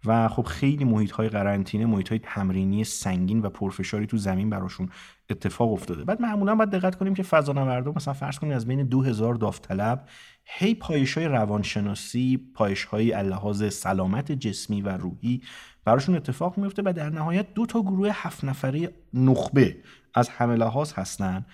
و 0.05 0.27
خب 0.27 0.43
خیلی 0.43 0.85
محیط 0.85 1.11
های 1.11 1.29
قرنطینه 1.29 1.85
محیط 1.85 2.09
های 2.09 2.19
تمرینی 2.19 2.83
سنگین 2.83 3.41
و 3.41 3.49
پرفشاری 3.49 4.07
تو 4.07 4.17
زمین 4.17 4.49
براشون 4.49 4.89
اتفاق 5.29 5.73
افتاده. 5.73 6.03
بعد 6.03 6.21
معمولا 6.21 6.55
باید 6.55 6.69
دقت 6.69 6.95
کنیم 6.95 7.13
که 7.13 7.23
فضانوردا 7.23 7.93
مثلا 7.95 8.13
فرض 8.13 8.39
کنید 8.39 8.53
از 8.53 8.67
بین 8.67 8.83
2000 8.83 9.35
داوطلب 9.35 10.07
هی 10.45 10.75
پایش 10.75 11.17
های 11.17 11.27
روانشناسی 11.27 12.51
پایش 12.53 12.83
های 12.85 13.23
لحاظ 13.23 13.73
سلامت 13.73 14.31
جسمی 14.31 14.81
و 14.81 14.89
روحی 14.89 15.41
براشون 15.85 16.15
اتفاق 16.15 16.57
میفته 16.57 16.81
و 16.85 16.93
در 16.95 17.09
نهایت 17.09 17.53
دو 17.53 17.65
تا 17.65 17.81
گروه 17.81 18.09
هفت 18.13 18.43
نفره 18.43 18.93
نخبه 19.13 19.77
از 20.13 20.29
همه 20.29 20.55
لحاظ 20.55 20.93
هستن 20.93 21.45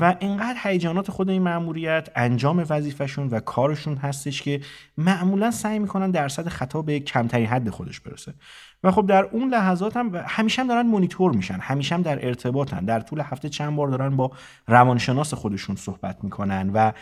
و 0.00 0.16
انقدر 0.20 0.58
هیجانات 0.62 1.10
خود 1.10 1.30
این 1.30 1.42
مأموریت 1.42 2.08
انجام 2.16 2.66
وظیفهشون 2.70 3.28
و 3.28 3.40
کارشون 3.40 3.96
هستش 3.96 4.42
که 4.42 4.60
معمولا 4.96 5.50
سعی 5.50 5.78
می‌کنن 5.78 6.10
درصد 6.10 6.48
خطا 6.48 6.82
به 6.82 7.00
کمترین 7.00 7.46
حد 7.46 7.70
خودش 7.70 8.00
برسه. 8.00 8.34
و 8.84 8.90
خب 8.90 9.06
در 9.06 9.24
اون 9.24 9.48
لحظات 9.48 9.96
هم 9.96 10.14
همیشه 10.26 10.62
هم 10.62 10.68
دارن 10.68 10.86
مونیتور 10.86 11.32
میشن 11.32 11.58
همیشه 11.60 11.94
هم 11.94 12.02
در 12.02 12.26
ارتباطن. 12.26 12.84
در 12.84 13.00
طول 13.00 13.20
هفته 13.20 13.48
چند 13.48 13.76
بار 13.76 13.88
دارن 13.88 14.16
با 14.16 14.30
روانشناس 14.68 15.34
خودشون 15.34 15.76
صحبت 15.76 16.24
می‌کنن 16.24 16.70
و 16.74 16.92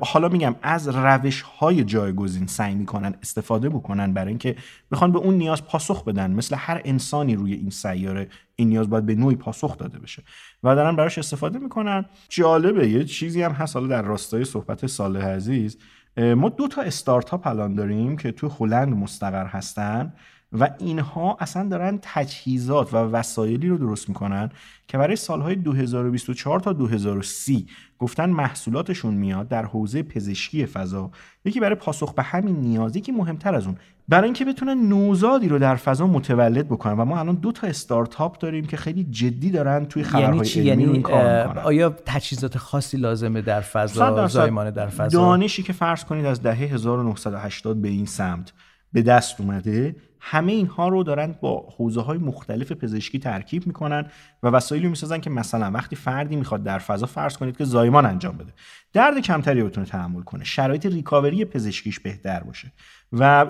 حالا 0.00 0.28
میگم 0.28 0.54
از 0.62 0.88
روش 0.88 1.42
های 1.42 1.84
جایگزین 1.84 2.46
سعی 2.46 2.74
می‌کنن 2.74 3.14
استفاده 3.22 3.68
بکنن 3.68 4.12
برای 4.12 4.28
اینکه 4.28 4.56
بخوان 4.90 5.12
به 5.12 5.18
اون 5.18 5.34
نیاز 5.34 5.64
پاسخ 5.64 6.04
بدن. 6.04 6.30
مثل 6.30 6.56
هر 6.58 6.80
انسانی 6.84 7.34
روی 7.34 7.52
این 7.52 7.70
سیاره 7.70 8.28
این 8.56 8.68
نیاز 8.68 8.90
باید 8.90 9.06
به 9.06 9.14
نوعی 9.14 9.36
پاسخ 9.36 9.78
داده 9.78 9.98
بشه 9.98 10.22
و 10.62 10.74
دارن 10.74 10.96
براش 10.96 11.18
استفاده 11.18 11.58
می‌کنن. 11.58 12.04
جالبه 12.28 12.88
یه 12.88 13.04
چیزی 13.04 13.42
هم 13.42 13.52
هست 13.52 13.76
حالا 13.76 13.88
در 13.88 14.02
راستای 14.02 14.44
صحبت 14.44 14.86
صالح 14.86 15.26
عزیز 15.26 15.78
ما 16.16 16.48
دو 16.48 16.68
تا 16.68 16.82
استارتاپ 16.82 17.46
الان 17.46 17.74
داریم 17.74 18.16
که 18.16 18.32
تو 18.32 18.48
هلند 18.48 18.88
مستقر 18.88 19.46
هستن. 19.46 20.12
و 20.52 20.70
اینها 20.78 21.36
اصلا 21.40 21.68
دارن 21.68 21.98
تجهیزات 22.02 22.94
و 22.94 22.96
وسایلی 22.96 23.68
رو 23.68 23.78
درست 23.78 24.08
می‌کنن 24.08 24.50
که 24.86 24.98
برای 24.98 25.16
سالهای 25.16 25.54
2024 25.54 26.60
تا 26.60 26.72
2030 26.72 27.66
گفتن 27.98 28.30
محصولاتشون 28.30 29.14
میاد 29.14 29.48
در 29.48 29.64
حوزه 29.64 30.02
پزشکی 30.02 30.66
فضا. 30.66 31.10
یکی 31.44 31.60
برای 31.60 31.74
پاسخ 31.74 32.14
به 32.14 32.22
همین 32.22 32.56
نیاز 32.56 32.96
یکی 32.96 33.12
مهمتر 33.12 33.54
از 33.54 33.66
اون 33.66 33.76
برای 34.08 34.24
اینکه 34.24 34.44
بتونن 34.44 34.88
نوزادی 34.88 35.48
رو 35.48 35.58
در 35.58 35.76
فضا 35.76 36.06
متولد 36.06 36.66
بکنن. 36.66 36.92
و 36.92 37.04
ما 37.04 37.18
الان 37.18 37.34
دو 37.34 37.52
تا 37.52 37.66
استارتاپ 37.66 38.38
داریم 38.38 38.66
که 38.66 38.76
خیلی 38.76 39.04
جدی 39.04 39.50
دارن 39.50 39.84
توی 39.84 40.02
خبرهای 40.02 40.32
یعنی 40.32 40.44
چی؟ 40.44 40.70
علمی 40.70 40.82
یعنی 40.82 41.02
کار 41.02 41.46
می‌کنن. 41.46 41.62
آیا 41.62 41.96
تجهیزات 42.06 42.58
خاصی 42.58 42.96
لازمه 42.96 43.42
در 43.42 43.60
فضا 43.60 44.26
زایمان 44.26 44.70
در 44.70 44.88
فضا؟ 44.88 45.18
دانشی 45.18 45.62
که 45.62 45.72
فرض 45.72 46.04
کنید 46.04 46.26
از 46.26 46.42
دهه 46.42 46.58
1980 46.58 47.82
به 47.82 47.88
این 47.88 48.06
سمت 48.06 48.52
به 48.92 49.02
دست 49.02 49.40
اومده 49.40 49.96
همه 50.20 50.52
اینها 50.52 50.88
رو 50.88 51.02
دارن 51.02 51.34
با 51.40 51.68
حوزه 51.76 52.00
های 52.00 52.18
مختلف 52.18 52.72
پزشکی 52.72 53.18
ترکیب 53.18 53.66
می‌کنن 53.66 54.06
و 54.42 54.48
وسایلی 54.48 54.88
می‌سازن 54.88 55.18
که 55.18 55.30
مثلا 55.30 55.70
وقتی 55.70 55.96
فردی 55.96 56.36
می‌خواد 56.36 56.62
در 56.62 56.78
فضا 56.78 57.06
فرض 57.06 57.36
کنید 57.36 57.56
که 57.56 57.64
زایمان 57.64 58.06
انجام 58.06 58.36
بده. 58.36 58.52
درد 58.92 59.18
کمتری 59.18 59.60
رو 59.60 59.66
بتونه 59.66 59.86
تحمل 59.86 60.22
کنه. 60.22 60.44
شرایط 60.44 60.86
ریکاوری 60.86 61.44
پزشکیش 61.44 62.00
بهتر 62.00 62.40
باشه. 62.40 62.72
و 63.12 63.46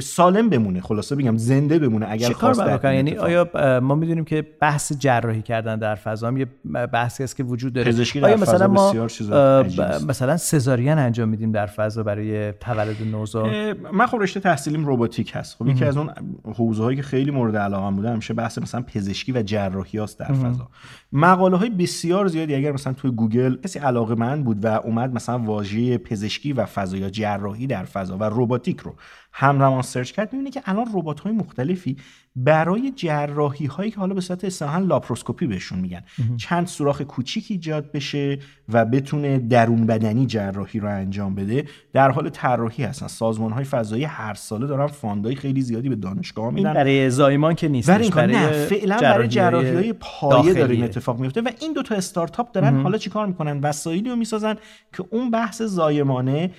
سالم 0.00 0.48
بمونه. 0.48 0.80
خلاصه 0.80 1.16
بگم 1.16 1.36
زنده 1.36 1.78
بمونه 1.78 2.06
اگر 2.08 2.32
خواست 2.32 2.84
یعنی. 2.84 3.16
آیا 3.16 3.50
ما 3.82 3.94
می‌دونیم 3.94 4.24
که 4.24 4.42
بحث 4.60 4.92
جراحی 4.92 5.42
کردن 5.42 5.78
در 5.78 5.94
فضا 5.94 6.28
هم 6.28 6.36
یه 6.36 6.46
بحثی 6.92 7.24
است 7.24 7.36
که 7.36 7.44
وجود 7.44 7.72
داره. 7.72 7.92
پزشکی 7.92 8.20
در 8.20 8.26
آیا 8.26 8.36
فضا 8.36 8.52
مثلا 8.52 8.68
ما 8.68 8.92
بسیار 8.92 9.66
مثلا 10.08 10.36
سزارین 10.36 10.98
انجام 10.98 11.28
میدیم 11.28 11.52
در 11.52 11.66
فضا 11.66 12.02
برای 12.02 12.52
تولد 12.52 13.02
نوزاد؟ 13.12 13.46
من 13.92 14.06
خب 14.06 14.18
رشته 14.20 14.40
تحصیلیم 14.40 14.86
روباتیک 14.86 15.32
هست. 15.34 15.56
خب 15.56 15.68
یکی 15.68 15.84
از 15.84 15.96
اون 16.08 16.54
حوزه 16.54 16.82
هایی 16.82 16.96
که 16.96 17.02
خیلی 17.02 17.30
مورد 17.30 17.56
علاقه 17.56 17.90
بوده 17.90 18.10
همیشه 18.10 18.34
بحث 18.34 18.58
مثلا 18.58 18.82
پزشکی 18.82 19.32
و 19.32 19.42
جراحی 19.42 19.98
هاست 19.98 20.18
در 20.18 20.32
فضا. 20.32 20.68
مقاله 21.12 21.56
های 21.56 21.70
بسیار 21.70 22.28
زیادی 22.28 22.54
اگر 22.54 22.72
مثلا 22.72 22.92
توی 22.92 23.10
گوگل 23.10 23.56
کسی 23.56 23.78
علاقه‌مند 23.78 24.42
بود 24.44 24.64
و 24.64 24.66
اومد 24.66 25.14
مثلا 25.14 25.38
واژه 25.38 25.98
پزشکی 25.98 26.52
و 26.52 26.66
فضا 26.66 26.96
یا 26.96 27.10
جراحی 27.10 27.66
در 27.66 27.84
فضا 27.84 28.18
و 28.18 28.24
روباتیک 28.24 28.80
رو 28.80 28.94
همزمان 29.32 29.82
search 29.82 30.12
کرد 30.12 30.32
می‌بینه 30.32 30.50
که 30.50 30.62
الان 30.64 30.86
ربات 30.94 31.20
های 31.20 31.32
مختلفی 31.32 31.96
برای 32.36 32.92
جراحی 32.96 33.66
هایی 33.66 33.90
که 33.90 33.96
حالا 33.96 34.14
به 34.14 34.20
صورت 34.20 34.44
اصطلاحا 34.44 34.78
لاپروسکوپی 34.78 35.46
بهشون 35.46 35.78
میگن. 35.78 36.02
چند 36.36 36.66
سوراخ 36.66 37.02
کوچیک 37.02 37.46
ایجاد 37.50 37.92
بشه 37.92 38.38
و 38.68 38.84
بتونه 38.84 39.38
درون 39.38 39.86
بدنی 39.86 40.26
جراحی 40.26 40.80
رو 40.80 40.88
انجام 40.88 41.34
بده. 41.34 41.64
در 41.92 42.10
حال 42.10 42.28
طراحی 42.28 42.84
هستن. 42.84 43.06
سازمان 43.06 43.52
های 43.52 43.64
فضایی 43.64 44.04
هر 44.04 44.34
ساله 44.34 44.66
دارن 44.66 44.86
fund 44.86 45.18
های 45.18 45.34
خیلی 45.34 45.60
زیادی 45.60 45.88
به 45.88 45.96
دانشگاها 45.96 46.54
میدن. 46.54 46.74
برای 46.74 47.10
زایمان 47.10 47.54
که 47.54 47.68
نیست 47.68 47.88
برای 47.88 48.02
این 48.02 48.12
کار 48.12 48.26
نه 48.26 48.66
فعلا 48.66 48.98
برای 48.98 49.28
جراحی 49.28 49.74
های 49.74 49.92
پایه 49.92 50.54
داره 50.54 50.74
این 50.74 50.84
اتفاق 50.84 51.18
میفته 51.18 51.40
و 51.40 51.48
این 51.60 51.72
دو 51.72 51.82
تا 51.82 51.94
استارتاپ 51.94 52.52
دارن 52.52 52.80
حالا 52.80 52.98
چیکار 52.98 53.26
می‌کنن؟ 53.26 53.60
وسایلی 53.60 54.10
رو 54.10 54.16
می‌سازن 54.16 54.54
که 54.92 55.04
اون 55.10 55.30
بحث 55.30 55.62
زایمانه 55.62 56.50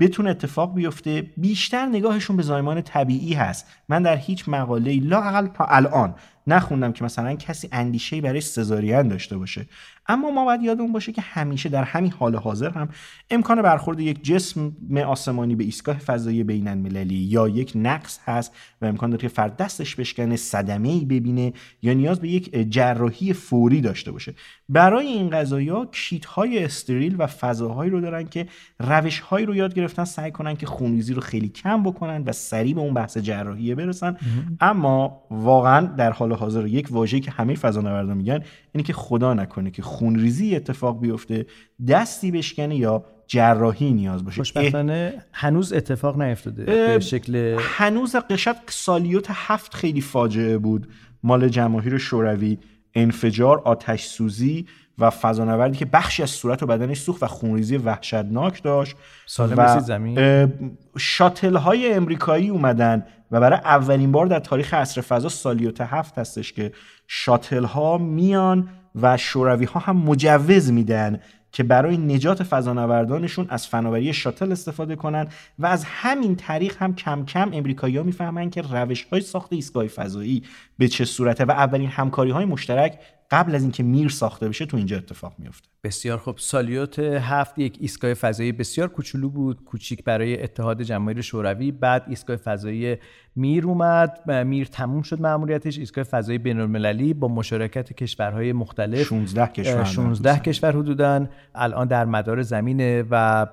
بتونه 0.00 0.30
اتفاق 0.30 0.74
بیفته 0.74 1.30
بیشتر 1.36 1.86
نگاهشون 1.86 2.36
به 2.36 2.42
زایمان 2.42 2.82
طبیعی 2.82 3.34
هست. 3.34 3.66
من 3.88 4.02
در 4.02 4.16
هیچ 4.16 4.48
مقاله 4.48 5.00
لاقل 5.00 5.46
تا 5.46 5.64
الان 5.64 6.14
نخوندم 6.46 6.92
که 6.92 7.04
مثلا 7.04 7.34
کسی 7.34 7.68
اندیشه 7.72 8.20
برای 8.20 8.40
سزارین 8.40 9.08
داشته 9.08 9.38
باشه. 9.38 9.66
اما 10.06 10.30
ما 10.30 10.44
باید 10.44 10.62
یادمون 10.62 10.92
باشه 10.92 11.12
که 11.12 11.22
همیشه 11.22 11.68
در 11.68 11.84
همین 11.84 12.12
حال 12.12 12.36
حاضر 12.36 12.70
هم 12.70 12.88
امکان 13.30 13.62
برخورد 13.62 14.00
یک 14.00 14.24
جسم 14.24 14.72
آسمانی 15.06 15.54
به 15.54 15.64
ایستگاه 15.64 15.98
فضایی 15.98 16.44
بین 16.44 16.68
المللی 16.68 17.14
یا 17.14 17.48
یک 17.48 17.72
نقص 17.74 18.20
هست 18.24 18.52
و 18.82 18.86
امکان 18.86 19.10
داره 19.10 19.22
که 19.22 19.28
فرد 19.28 19.56
دستش 19.56 19.96
بشکنه 19.96 20.36
صدمه 20.36 20.88
ای 20.88 21.04
ببینه 21.04 21.52
یا 21.82 21.92
نیاز 21.92 22.20
به 22.20 22.28
یک 22.28 22.70
جراحی 22.70 23.32
فوری 23.32 23.80
داشته 23.80 24.12
باشه. 24.12 24.34
برای 24.68 25.06
این 25.06 25.30
قضایا 25.30 25.88
کیت 25.92 26.24
های 26.24 26.64
استریل 26.64 27.16
و 27.18 27.26
فضاهایی 27.26 27.90
رو 27.90 28.00
دارن 28.00 28.24
که 28.24 28.46
روش 28.80 29.20
هایی 29.20 29.46
رو 29.46 29.54
یاد 29.54 29.74
گرفتن 29.74 30.04
سعی 30.04 30.30
کنن 30.30 30.56
که 30.56 30.66
خونریزی 30.66 31.14
رو 31.14 31.20
خیلی 31.20 31.48
کم 31.48 31.82
بکنن 31.82 32.22
و 32.26 32.32
سریع 32.32 32.74
به 32.74 32.80
اون 32.80 32.94
بحث 32.94 33.18
جراحی 33.18 33.74
برسن. 33.74 34.16
اما 34.60 35.22
واقعا 35.30 35.86
در 35.86 36.12
حال 36.12 36.32
حاضر 36.32 36.66
یک 36.66 36.88
واژه‌ای 36.90 37.20
که 37.20 37.30
همه 37.30 37.54
فضانوردان 37.54 38.16
میگن 38.16 38.40
اینه 38.72 38.84
که 38.84 38.92
خدا 38.92 39.34
نکنه 39.34 39.70
که 39.70 39.82
خونریزی 39.98 40.56
اتفاق 40.56 41.00
بیفته 41.00 41.46
دستی 41.88 42.30
بشکنه 42.30 42.76
یا 42.76 43.04
جراحی 43.26 43.92
نیاز 43.92 44.24
باشه. 44.24 44.36
خوشبختانه 44.36 45.22
هنوز 45.32 45.72
اتفاق 45.72 46.22
نیفتاده 46.22 46.64
به 46.64 47.00
شکل 47.00 47.56
هنوز 47.60 48.16
قشت 48.16 48.70
سالیوت 48.70 49.26
هفت 49.30 49.74
خیلی 49.74 50.00
فاجعه 50.00 50.58
بود. 50.58 50.88
مال 51.22 51.48
جماهیر 51.48 51.98
شوروی 51.98 52.58
انفجار 52.94 53.58
آتش 53.64 54.04
سوزی 54.04 54.66
و 54.98 55.10
فضانوردی 55.10 55.78
که 55.78 55.84
بخشی 55.84 56.22
از 56.22 56.30
صورت 56.30 56.62
و 56.62 56.66
بدنش 56.66 57.00
سوخت 57.00 57.22
و 57.22 57.26
خونریزی 57.26 57.76
وحشتناک 57.76 58.62
داشت 58.62 58.96
سالم 59.26 59.54
و 59.58 59.80
زمین. 59.80 60.52
شاتل 60.98 61.56
های 61.56 61.92
امریکایی 61.92 62.48
اومدن 62.48 63.06
و 63.30 63.40
برای 63.40 63.58
اولین 63.58 64.12
بار 64.12 64.26
در 64.26 64.40
تاریخ 64.40 64.74
عصر 64.74 65.00
فضا 65.00 65.28
سالیوت 65.28 65.80
هفت 65.80 66.18
هستش 66.18 66.52
که 66.52 66.72
شاتل 67.06 67.64
ها 67.64 67.98
میان 67.98 68.68
و 68.94 69.16
شوروی 69.16 69.64
ها 69.64 69.80
هم 69.80 69.96
مجوز 69.96 70.72
میدن 70.72 71.20
که 71.52 71.62
برای 71.62 71.96
نجات 71.96 72.42
فضانوردانشون 72.42 73.46
از 73.48 73.66
فناوری 73.66 74.12
شاتل 74.12 74.52
استفاده 74.52 74.96
کنن 74.96 75.28
و 75.58 75.66
از 75.66 75.84
همین 75.84 76.36
طریق 76.36 76.76
هم 76.78 76.94
کم 76.94 77.24
کم 77.24 77.50
امریکایی‌ها 77.52 78.02
می‌فهمن 78.02 78.50
که 78.50 78.62
روش 78.62 79.04
های 79.04 79.20
ساخت 79.20 79.52
ایستگاه 79.52 79.86
فضایی 79.86 80.42
به 80.78 80.88
چه 80.88 81.04
صورته 81.04 81.44
و 81.44 81.50
اولین 81.50 81.88
همکاری 81.88 82.30
های 82.30 82.44
مشترک 82.44 82.98
قبل 83.30 83.54
از 83.54 83.62
اینکه 83.62 83.82
میر 83.82 84.08
ساخته 84.08 84.48
بشه 84.48 84.66
تو 84.66 84.76
اینجا 84.76 84.96
اتفاق 84.96 85.34
میفته 85.38 85.73
بسیار 85.84 86.18
خوب 86.18 86.38
سالیوت 86.38 86.98
هفت 86.98 87.58
یک 87.58 87.76
ایستگاه 87.80 88.14
فضایی 88.14 88.52
بسیار 88.52 88.88
کوچولو 88.88 89.28
بود 89.28 89.64
کوچیک 89.64 90.04
برای 90.04 90.42
اتحاد 90.42 90.82
جماهیر 90.82 91.20
شوروی. 91.20 91.72
بعد 91.72 92.04
ایستگاه 92.08 92.36
فضایی 92.36 92.96
میر 93.36 93.66
اومد 93.66 94.30
میر 94.30 94.66
تموم 94.66 95.02
شد 95.02 95.20
مأموریتش. 95.20 95.78
ایستگاه 95.78 96.04
فضایی 96.04 96.38
بین‌المللی 96.38 97.14
با 97.14 97.28
مشارکت 97.28 97.92
کشورهای 97.92 98.52
مختلف 98.52 99.02
16 99.02 99.46
کشور 99.46 99.84
16 99.84 100.38
کشور 100.38 100.76
حدودا 100.76 101.26
الان 101.54 101.86
در 101.88 102.04
مدار 102.04 102.42
زمینه 102.42 103.04
و 103.10 103.46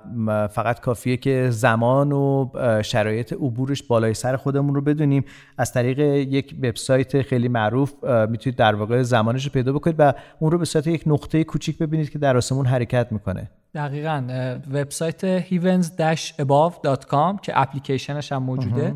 فقط 0.48 0.80
کافیه 0.80 1.18
که 1.18 1.48
زمان 1.50 2.12
و 2.12 2.50
شرایط 2.84 3.34
عبورش 3.34 3.84
بالای 3.84 4.14
سر 4.14 4.36
خودمون 4.36 4.76
رو 4.76 4.82
بدونیم. 4.82 5.26
از 5.58 5.74
طریق 5.74 6.00
یک 6.00 6.56
وبسایت 6.64 7.22
خیلی 7.22 7.48
معروف 7.48 7.94
می‌تونید 8.04 8.58
در 8.58 8.76
واقع 8.76 9.02
زمانش 9.02 9.46
رو 9.46 9.52
پیدا 9.52 9.74
بکنید 9.74 9.96
و 10.00 10.14
اون 10.40 10.52
رو 10.52 10.58
به 10.58 10.66
صورت 10.66 10.88
یک 10.88 11.04
نقطه 11.06 11.44
کوچیک 11.44 11.78
ببینید 11.78 12.10
که 12.10 12.21
در 12.22 12.38
آسمون 12.38 12.66
حرکت 12.66 13.12
می‌کنه. 13.12 13.50
دقیقا 13.76 14.24
وبسایت 14.74 15.42
heavens-above.com 15.42 17.42
که 17.42 17.54
اپلیکیشنش 17.56 18.32
هم 18.32 18.44
موجوده 18.44 18.94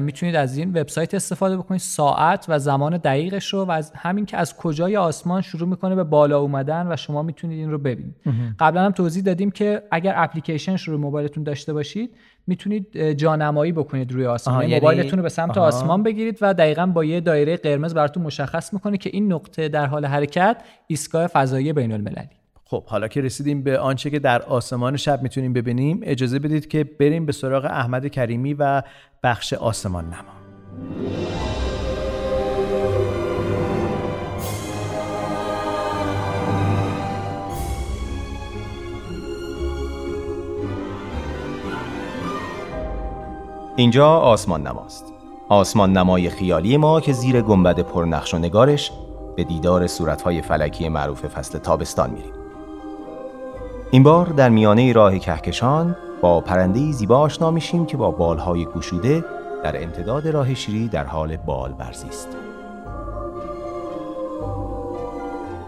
می‌تونید 0.00 0.36
از 0.36 0.56
این 0.56 0.70
وبسایت 0.70 1.14
استفاده 1.14 1.56
بکنید. 1.56 1.80
ساعت 1.80 2.46
و 2.48 2.58
زمان 2.58 2.96
دقیقش 2.96 3.54
رو 3.54 3.64
و 3.64 3.70
از 3.70 3.92
همین 3.96 4.26
که 4.26 4.36
از 4.36 4.56
کجای 4.56 4.96
آسمان 4.96 5.40
شروع 5.40 5.68
می‌کنه 5.68 5.94
به 5.94 6.04
بالا 6.04 6.40
اومدن 6.40 6.92
و 6.92 6.96
شما 6.96 7.22
می‌تونید 7.22 7.58
این 7.58 7.70
رو 7.70 7.78
ببینید. 7.78 8.16
قبلا 8.58 8.84
هم 8.84 8.92
توضیح 8.92 9.22
دادیم 9.22 9.50
که 9.50 9.82
اگر 9.90 10.14
اپلیکیشنش 10.16 10.88
رو 10.88 10.98
موبایلتون 10.98 11.44
داشته 11.44 11.72
باشید 11.72 12.10
می‌تونید 12.46 13.12
جانمایی 13.12 13.72
بکنید 13.72 14.12
روی 14.12 14.26
آسمان. 14.26 14.62
یعنی... 14.62 14.74
موبایلتون 14.74 15.18
رو 15.18 15.22
به 15.22 15.28
سمت 15.28 15.58
آها. 15.58 15.66
آسمان 15.66 16.02
بگیرید 16.02 16.38
و 16.40 16.54
دقیقا 16.54 16.86
با 16.86 17.04
یه 17.04 17.20
دایره 17.20 17.56
قرمز 17.56 17.94
براتون 17.94 18.22
مشخص 18.22 18.72
می‌کنه 18.72 18.96
که 18.96 19.10
این 19.12 19.32
نقطه 19.32 19.68
در 19.68 19.86
حال 19.86 20.06
حرکت 20.06 20.62
ایستگاه 20.86 21.26
فضایی 21.26 21.72
بین 21.72 21.92
المللی 21.92 22.28
خب 22.70 22.84
حالا 22.86 23.08
که 23.08 23.20
رسیدیم 23.20 23.62
به 23.62 23.78
آنچه 23.78 24.10
که 24.10 24.18
در 24.18 24.42
آسمان 24.42 24.96
شب 24.96 25.22
می‌تونیم 25.22 25.52
ببینیم 25.52 26.00
اجازه 26.02 26.38
بدید 26.38 26.68
که 26.68 26.84
بریم 26.84 27.26
به 27.26 27.32
سراغ 27.32 27.64
احمد 27.64 28.06
کریمی 28.06 28.54
و 28.54 28.82
بخش 29.22 29.52
آسمان 29.52 30.04
نما. 30.04 30.38
اینجا 43.76 44.08
آسمان 44.08 44.66
نماست. 44.66 45.12
آسمان 45.48 45.92
نمای 45.92 46.30
خیالی 46.30 46.76
ما 46.76 47.00
که 47.00 47.12
زیر 47.12 47.42
گنبد 47.42 47.80
پرنقش 47.80 48.34
و 48.34 48.38
نگارش 48.38 48.92
به 49.36 49.44
دیدار 49.44 49.86
صورتهای 49.86 50.42
فلکی 50.42 50.88
معروف 50.88 51.26
فصل 51.26 51.58
تابستان 51.58 52.10
میریم. 52.10 52.47
این 53.90 54.02
بار 54.02 54.26
در 54.26 54.48
میانه 54.48 54.92
راه 54.92 55.18
کهکشان 55.18 55.96
با 56.20 56.40
پرنده 56.40 56.92
زیبا 56.92 57.18
آشنا 57.18 57.50
میشیم 57.50 57.86
که 57.86 57.96
با 57.96 58.10
بالهای 58.10 58.64
گشوده 58.64 59.24
در 59.64 59.82
امتداد 59.82 60.28
راه 60.28 60.54
شیری 60.54 60.88
در 60.88 61.04
حال 61.04 61.36
بال 61.36 61.74
ورزی 61.78 62.08
است. 62.08 62.28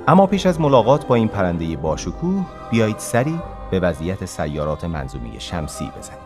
اما 0.08 0.26
پیش 0.26 0.46
از 0.46 0.60
ملاقات 0.60 1.06
با 1.06 1.14
این 1.14 1.28
پرنده 1.28 1.76
باشکوه 1.76 2.46
بیایید 2.70 2.98
سری 2.98 3.38
به 3.70 3.80
وضعیت 3.80 4.24
سیارات 4.24 4.84
منظومی 4.84 5.36
شمسی 5.38 5.90
بزنیم. 5.98 6.20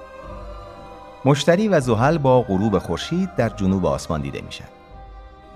مشتری 1.24 1.68
و 1.68 1.80
زحل 1.80 2.18
با 2.18 2.42
غروب 2.42 2.78
خورشید 2.78 3.34
در 3.36 3.48
جنوب 3.48 3.86
آسمان 3.86 4.20
دیده 4.20 4.40
میشن. 4.40 4.68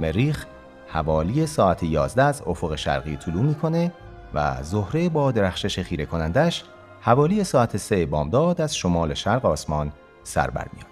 مریخ 0.01 0.47
حوالی 0.89 1.47
ساعت 1.47 1.83
11 1.83 2.23
از 2.23 2.43
افق 2.47 2.75
شرقی 2.75 3.17
طلوع 3.17 3.43
می‌کنه 3.43 3.93
و 4.35 4.63
زهره 4.63 5.09
با 5.09 5.33
درخشش 5.33 5.79
خیره 5.79 6.07
کنندش 6.07 6.65
حوالی 7.01 7.45
ساعت 7.45 7.77
سه 7.77 8.07
بامداد 8.07 8.61
از 8.61 8.77
شمال 8.77 9.15
شرق 9.15 9.47
آسمان 9.47 9.93
سر 10.23 10.51
برمیاد. 10.51 10.87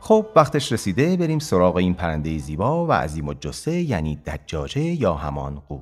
خب 0.00 0.26
وقتش 0.36 0.72
رسیده 0.72 1.16
بریم 1.16 1.38
سراغ 1.38 1.76
این 1.76 1.94
پرنده 1.94 2.38
زیبا 2.38 2.86
و 2.86 2.92
عظیم 2.92 3.28
و 3.28 3.34
جسه 3.34 3.72
یعنی 3.72 4.16
دجاجه 4.16 4.80
یا 4.80 5.14
همان 5.14 5.60
قو. 5.68 5.80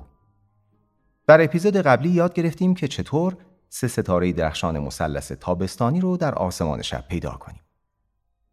در 1.27 1.43
اپیزود 1.43 1.77
قبلی 1.77 2.09
یاد 2.09 2.33
گرفتیم 2.33 2.73
که 2.73 2.87
چطور 2.87 3.37
سه 3.69 3.87
ستاره 3.87 4.33
درخشان 4.33 4.79
مثلث 4.79 5.31
تابستانی 5.31 5.99
رو 5.99 6.17
در 6.17 6.35
آسمان 6.35 6.81
شب 6.81 7.07
پیدا 7.07 7.31
کنیم. 7.31 7.61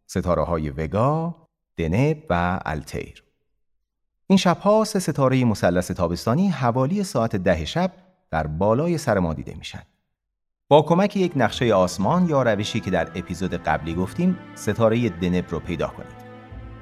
ستاره 0.05 0.43
های 0.43 0.69
وگا، 0.69 1.35
دنب 1.77 2.23
و 2.29 2.59
التیر. 2.65 3.28
این 4.31 4.37
شبها 4.37 4.83
سه 4.83 4.99
ستاره 4.99 5.45
مثلث 5.45 5.91
تابستانی 5.91 6.49
حوالی 6.49 7.03
ساعت 7.03 7.35
ده 7.35 7.65
شب 7.65 7.91
در 8.31 8.47
بالای 8.47 8.97
سر 8.97 9.19
ما 9.19 9.33
دیده 9.33 9.55
میشن. 9.57 9.81
با 10.67 10.81
کمک 10.81 11.17
یک 11.17 11.31
نقشه 11.35 11.73
آسمان 11.73 12.29
یا 12.29 12.43
روشی 12.43 12.79
که 12.79 12.91
در 12.91 13.07
اپیزود 13.15 13.53
قبلی 13.53 13.95
گفتیم 13.95 14.37
ستاره 14.55 15.09
دنب 15.09 15.45
رو 15.49 15.59
پیدا 15.59 15.87
کنید. 15.87 16.29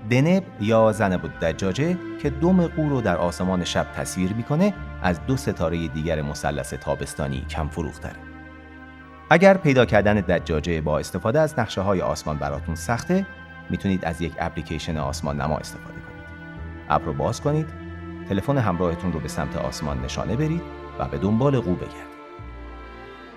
دنب 0.10 0.44
یا 0.62 0.92
زنب 0.92 1.40
دجاجه 1.42 1.98
که 2.22 2.30
دم 2.30 2.68
قو 2.68 2.90
رو 2.90 3.02
در 3.02 3.18
آسمان 3.18 3.64
شب 3.64 3.88
تصویر 3.96 4.34
می‌کنه 4.34 4.74
از 5.02 5.26
دو 5.26 5.38
ستاره 5.38 5.88
دیگر 5.88 6.22
مثلث 6.22 6.74
تابستانی 6.74 7.46
کم 7.50 7.68
فروختره. 7.68 8.20
اگر 9.30 9.58
پیدا 9.58 9.86
کردن 9.86 10.14
دجاجه 10.14 10.82
با 10.82 11.00
استفاده 11.00 11.40
از 11.40 11.60
نقشه 11.60 11.82
های 11.82 12.02
آسمان 12.02 12.38
براتون 12.38 12.76
سخته 12.76 13.26
می‌تونید 13.70 14.06
از 14.06 14.22
یک 14.22 14.34
اپلیکیشن 14.40 14.98
آسمان 14.98 15.42
نما 15.42 15.58
استفاده 15.58 15.94
کنید. 15.94 16.17
ابر 16.90 17.06
رو 17.06 17.14
باز 17.14 17.42
کنید. 17.42 17.68
تلفن 18.30 18.58
همراهتون 18.58 19.14
رو 19.14 19.20
به 19.20 19.28
سمت 19.28 19.58
آسمان 19.58 20.02
نشانه 20.06 20.36
برید 20.36 20.62
و 21.00 21.06
به 21.06 21.18
دنبال 21.18 21.60
قو 21.60 21.76
بگردید. 21.76 22.08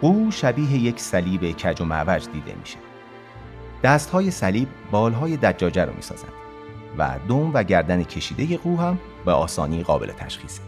قو 0.00 0.30
شبیه 0.30 0.72
یک 0.72 1.00
صلیب 1.00 1.52
کج 1.52 1.80
و 1.80 1.84
معوج 1.84 2.28
دیده 2.32 2.54
میشه. 2.60 2.78
دست 3.82 4.10
های 4.10 4.30
صلیب 4.30 4.68
بال 4.90 5.12
های 5.12 5.36
دجاجه 5.36 5.84
رو 5.84 5.92
می‌سازند 5.96 6.32
و 6.98 7.18
دم 7.28 7.50
و 7.54 7.62
گردن 7.62 8.02
کشیده 8.02 8.56
قو 8.56 8.76
هم 8.76 8.98
به 9.24 9.32
آسانی 9.32 9.82
قابل 9.82 10.06
تشخیصه 10.06 10.62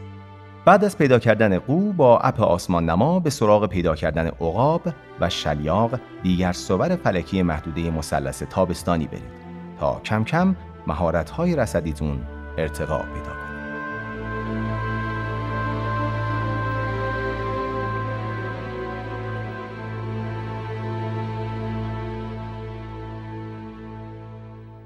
بعد 0.64 0.85
از 0.85 0.99
پیدا 0.99 1.18
کردن 1.18 1.59
قو 1.59 1.92
با 1.92 2.18
اپ 2.18 2.40
آسمان 2.40 2.90
نما 2.90 3.21
به 3.21 3.31
سراغ 3.31 3.66
پیدا 3.68 3.95
کردن 3.95 4.27
عقاب 4.27 4.83
و 5.21 5.29
شلیاق 5.29 6.01
دیگر 6.23 6.53
صور 6.53 6.97
فلکی 6.97 7.42
محدوده 7.42 7.90
مثلث 7.90 8.42
تابستانی 8.42 9.07
برید 9.07 9.42
تا 9.81 10.01
کم 10.05 10.25
کم 10.25 10.57
مهارت 10.87 11.31
های 11.31 11.57
رصدیتون 11.57 12.21
ارتقا 12.59 12.99
پیدا 12.99 13.31
کنه 13.31 13.52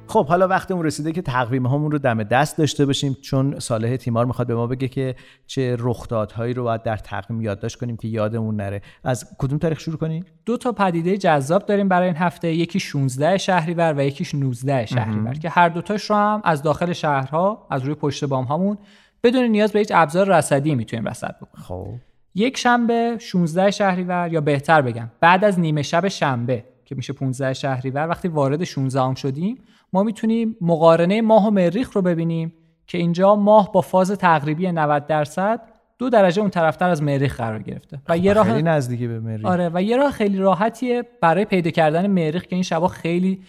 خب 0.08 0.26
حالا 0.26 0.48
وقتمون 0.48 0.86
رسیده 0.86 1.12
که 1.12 1.22
تقویم 1.22 1.66
هامون 1.66 1.90
رو 1.90 1.98
دم 1.98 2.22
دست 2.22 2.58
داشته 2.58 2.86
باشیم 2.86 3.16
چون 3.22 3.58
صالح 3.58 3.96
تیمار 3.96 4.24
می‌خواد 4.24 4.48
به 4.48 4.54
ما 4.54 4.66
بگه 4.66 4.88
که 4.88 5.14
چه 5.46 5.76
رخدادهایی 5.78 6.54
رو 6.54 6.64
باید 6.64 6.82
در 6.82 6.96
تقویم 6.96 7.40
یادداشت 7.40 7.78
کنیم 7.78 7.96
که 7.96 8.08
یادمون 8.08 8.56
نره. 8.56 8.82
از 9.04 9.36
کدوم 9.38 9.58
تاریخ 9.58 9.80
شروع 9.80 9.96
کنیم؟ 9.96 10.24
دو 10.44 10.56
تا 10.56 10.72
پدیده 10.72 11.18
جذاب 11.18 11.66
داریم 11.66 11.88
برای 11.88 12.06
این 12.06 12.16
هفته. 12.16 12.54
یکی 12.54 12.80
16 12.80 13.38
شهریور 13.38 13.94
و 13.96 14.04
یکیش 14.04 14.34
19 14.34 14.86
شهریور 14.86 15.34
که 15.34 15.48
هر 15.48 15.68
دوتاش 15.68 16.10
رو 16.10 16.16
هم 16.16 16.40
از 16.44 16.62
داخل 16.62 16.92
شهرها 16.92 17.66
از 17.70 17.82
روی 17.82 17.94
پشت 17.94 18.24
بام 18.24 18.44
هامون 18.44 18.78
بدون 19.22 19.44
نیاز 19.44 19.72
به 19.72 19.78
هیچ 19.78 19.92
ابزار 19.94 20.28
رصدی 20.28 20.74
می‌تونیم 20.74 21.08
رصد 21.08 21.36
بکنیم. 21.40 21.64
خب. 21.64 21.88
یک 22.34 22.56
شنبه 22.58 23.16
16 23.20 23.70
شهریور 23.70 24.28
یا 24.32 24.40
بهتر 24.40 24.82
بگم 24.82 25.10
بعد 25.20 25.44
از 25.44 25.60
نیمه 25.60 25.82
شب 25.82 26.08
شنبه 26.08 26.64
که 26.86 26.94
میشه 26.94 27.12
15 27.12 27.52
شهریور. 27.52 28.08
وقتی 28.08 28.28
وارد 28.28 28.64
16 28.64 29.00
هم 29.00 29.14
شدیم 29.14 29.58
ما 29.92 30.02
می‌تونیم 30.02 30.56
مقارنه 30.60 31.22
ماه 31.22 31.46
و 31.46 31.50
مریخ 31.50 31.92
رو 31.92 32.02
ببینیم 32.02 32.52
که 32.86 32.98
اینجا 32.98 33.36
ماه 33.36 33.72
با 33.72 33.80
فاز 33.80 34.10
تقریبی 34.10 34.72
90 34.72 35.06
درصد 35.06 35.60
دو 35.98 36.10
درجه 36.10 36.40
اون 36.40 36.50
طرفتر 36.50 36.90
از 36.90 37.02
مریخ 37.02 37.36
قرار 37.36 37.62
گرفته. 37.62 38.02
و 38.08 38.18
یه 38.18 38.32
راه 38.32 38.46
خیلی 38.46 38.62
نزدیکی 38.62 39.06
به 39.06 39.20
مریخ. 39.20 39.46
آره 39.46 39.70
و 39.74 39.82
یه 39.82 39.96
راه 39.96 40.10
خیلی 40.10 40.38
راحتیه 40.38 41.02
برای 41.20 41.44
پیدا 41.44 41.70
کردن 41.70 42.06
مریخ 42.06 42.42
که 42.42 42.56
این 42.56 42.62
شبا 42.62 42.88
خیلی 42.88 43.40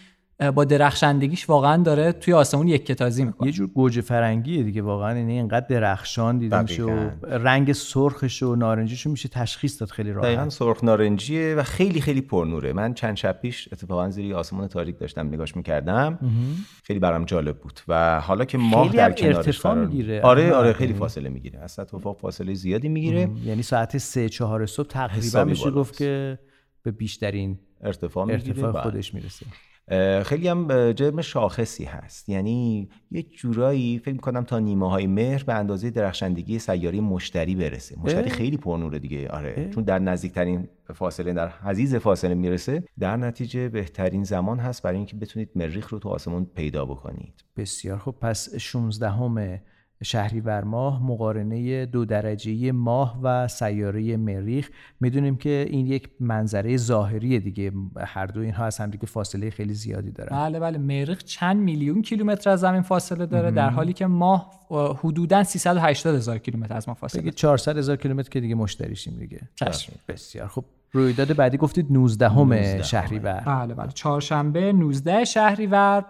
با 0.55 0.65
درخشندگیش 0.65 1.49
واقعا 1.49 1.83
داره 1.83 2.11
توی 2.11 2.33
آسمون 2.33 2.67
یک 2.67 2.85
کتازی 2.85 3.25
می‌کنه. 3.25 3.47
یه 3.47 3.53
جور 3.53 3.67
گوجه 3.67 4.01
فرنگیه 4.01 4.63
دیگه 4.63 4.81
واقعا. 4.81 5.17
یعنی 5.17 5.33
اینقدر 5.33 5.67
درخشان 5.67 6.37
دیده 6.37 6.61
میشه 6.61 6.83
و 6.83 7.09
رنگ 7.23 7.73
سرخش 7.73 8.43
و 8.43 8.55
نارنجیش 8.55 9.07
میشه 9.07 9.29
تشخیص 9.29 9.79
داد 9.81 9.89
خیلی 9.89 10.11
راحت. 10.11 10.25
دقیقاً 10.25 10.49
سرخ 10.49 10.83
نارنجیه 10.83 11.55
و 11.55 11.63
خیلی 11.63 12.01
خیلی 12.01 12.21
پرنوره. 12.21 12.73
من 12.73 12.93
چند 12.93 13.17
شب 13.17 13.39
پیش 13.41 13.69
اتفاقا 13.71 14.09
زیر 14.09 14.35
آسمون 14.35 14.67
تاریک 14.67 14.99
داشتم 14.99 15.27
نگاش 15.27 15.55
می‌کردم. 15.55 16.19
خیلی 16.83 16.99
برام 16.99 17.25
جالب 17.25 17.57
بود 17.57 17.79
و 17.87 18.21
حالا 18.21 18.45
که 18.45 18.57
ماه 18.57 18.91
در 18.91 19.11
کنارش 19.11 19.59
قرار 19.59 19.85
می‌گیره. 19.85 20.21
آره 20.21 20.53
آره 20.53 20.73
خیلی 20.73 20.93
فاصله 20.93 21.29
می‌گیره. 21.29 21.59
از 21.59 21.79
اتفاق 21.79 22.19
فاصله 22.19 22.53
زیادی 22.53 22.89
می‌گیره. 22.89 23.29
یعنی 23.45 23.63
ساعت 23.63 23.97
3 23.97 24.29
4 24.29 24.65
صبح 24.65 24.87
تقریبا 24.87 25.43
میشه 25.43 25.71
گفت 25.71 25.97
که 25.97 26.39
به 26.83 26.91
بیشترین 26.91 27.59
ارتفاع, 27.81 28.31
ارتفاع 28.31 28.81
خودش 28.81 29.13
می‌رسه. 29.13 29.45
خیلی 30.23 30.47
هم 30.47 30.91
جرم 30.91 31.21
شاخصی 31.21 31.83
هست. 31.83 32.29
یعنی 32.29 32.89
یه 33.11 33.23
جورایی 33.23 33.99
فکر 33.99 34.13
می‌کنم 34.13 34.43
تا 34.43 34.59
نیمه 34.59 34.89
های 34.89 35.07
مهر 35.07 35.43
به 35.43 35.53
اندازه 35.53 35.89
درخشندگی 35.89 36.59
سیاره 36.59 37.01
مشتری 37.01 37.55
برسه. 37.55 37.99
مشتری 37.99 38.29
خیلی 38.29 38.57
پرنوره 38.57 38.99
دیگه. 38.99 39.27
آره 39.29 39.53
اه؟ 39.57 39.69
چون 39.69 39.83
در 39.83 39.99
نزدیکترین 39.99 40.67
فاصله 40.93 41.33
در 41.33 41.49
حزیز 41.63 41.95
فاصله 41.95 42.35
می‌رسه. 42.35 42.83
در 42.99 43.17
نتیجه 43.17 43.69
بهترین 43.69 44.23
زمان 44.23 44.59
هست 44.59 44.83
برای 44.83 44.97
اینکه 44.97 45.15
بتونید 45.15 45.49
مریخ 45.55 45.89
رو 45.89 45.99
تو 45.99 46.09
آسمون 46.09 46.45
پیدا 46.55 46.85
بکنید. 46.85 47.43
بسیار 47.57 47.97
خب 47.97 48.15
پس 48.21 48.55
16 48.55 49.09
همه 49.09 49.61
شهریور 50.03 50.63
ماه 50.63 51.03
مقارنه 51.03 51.85
دو 51.85 52.05
درجه 52.05 52.71
ماه 52.71 53.19
و 53.23 53.47
سیاره 53.47 54.17
مریخ. 54.17 54.69
می‌دونیم 54.99 55.35
که 55.35 55.65
این 55.69 55.87
یک 55.87 56.09
منظره 56.19 56.77
ظاهری 56.77 57.39
دیگه. 57.39 57.71
هر 57.97 58.25
دو 58.25 58.39
اینها 58.39 58.65
از 58.65 58.77
هم 58.77 58.89
دیگه 58.89 59.05
فاصله 59.05 59.49
خیلی 59.49 59.73
زیادی 59.73 60.11
دارن. 60.11 60.37
بله 60.37 60.59
بله. 60.59 60.77
مریخ 60.77 61.23
چند 61.23 61.57
میلیون 61.57 62.01
کیلومتر 62.01 62.49
از 62.49 62.59
زمین 62.59 62.81
فاصله 62.81 63.25
داره 63.25 63.51
در 63.51 63.69
حالی 63.69 63.93
که 63.93 64.05
ماه 64.05 64.51
حدودا 65.03 65.43
380 65.43 66.15
هزار 66.15 66.37
کیلومتر 66.37 66.77
از 66.77 66.89
ما 66.89 66.93
فاصله 66.93 67.21
دیگه 67.21 67.31
400 67.31 67.77
هزار 67.77 67.95
کیلومتر 67.95 68.29
که 68.29 68.39
دیگه 68.39 68.55
مشتریشیم 68.55 69.17
دیگه. 69.19 69.39
چشم. 69.55 69.93
بسیار 70.07 70.47
خب 70.47 70.65
رویداد 70.91 71.35
بعدی 71.35 71.57
گفتید 71.57 71.87
19 71.89 72.29
همه 72.29 72.81
شهریور. 72.81 73.43
بله 73.45 73.73
بله. 73.73 73.91
چهارشنبه 73.91 74.73
19 74.73 75.23
شهریور 75.25 76.05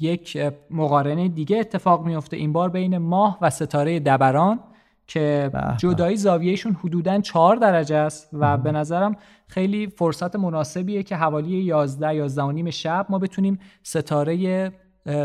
یک 0.00 0.38
مقارنه 0.70 1.28
دیگه 1.28 1.58
اتفاق 1.58 2.06
میفته 2.06 2.36
این 2.36 2.52
بار 2.52 2.68
بین 2.70 2.98
ماه 2.98 3.38
و 3.40 3.50
ستاره 3.50 4.00
دبران 4.00 4.60
که 5.06 5.50
جدایی 5.76 6.16
زاویهشون 6.16 6.72
حدودا 6.72 7.20
4 7.20 7.56
درجه 7.56 7.96
است 7.96 8.28
و 8.32 8.56
به 8.56 8.72
نظرم 8.72 9.16
خیلی 9.48 9.86
فرصت 9.86 10.36
مناسبیه 10.36 11.02
که 11.02 11.16
حوالی 11.16 11.56
11 11.56 12.14
11 12.14 12.42
و 12.42 12.52
نیم 12.52 12.70
شب 12.70 13.06
ما 13.08 13.18
بتونیم 13.18 13.58
ستاره 13.82 14.72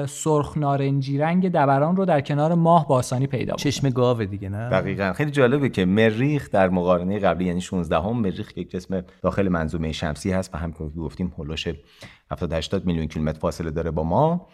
سرخ 0.08 0.58
نارنجی 0.58 1.18
رنگ 1.18 1.50
دبران 1.50 1.96
رو 1.96 2.06
در 2.06 2.22
کنار 2.22 2.54
ماه 2.54 2.88
با 2.88 2.96
آسانی 2.96 3.28
پیدا 3.28 3.54
بکنیم 3.54 3.72
چشم 3.72 3.90
گاوه 3.90 4.26
دیگه 4.26 4.50
نه؟ 4.50 4.70
دقیقا. 4.70 5.14
خیلی 5.14 5.32
جالبه 5.32 5.70
که 5.70 5.86
مریخ 5.86 6.50
در 6.52 6.70
مقارنه 6.70 7.20
قبلی 7.20 7.46
یعنی 7.46 7.62
16 7.62 8.00
هم 8.00 8.18
مریخ 8.18 8.58
یک 8.58 8.72
جسم 8.72 9.04
داخل 9.22 9.50
منظومه 9.50 9.92
شمسی 9.92 10.32
هست 10.32 10.56
و 10.56 10.58
همونطور 10.58 10.90
که 10.90 11.00
گفتیم 11.00 11.34
هولوش 11.38 11.68
70 12.32 12.54
80 12.54 12.86
میلیون 12.86 13.08
کیلومتر 13.08 13.40
فاصله 13.40 13.72
داره 13.72 13.92
با 13.92 14.04
ما. 14.04 14.48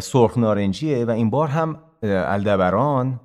سرخ 0.00 0.38
نارنجیه 0.38 1.04
و 1.04 1.10
این 1.10 1.30
بار 1.30 1.48
هم 1.48 1.78
الدبران 2.02 3.20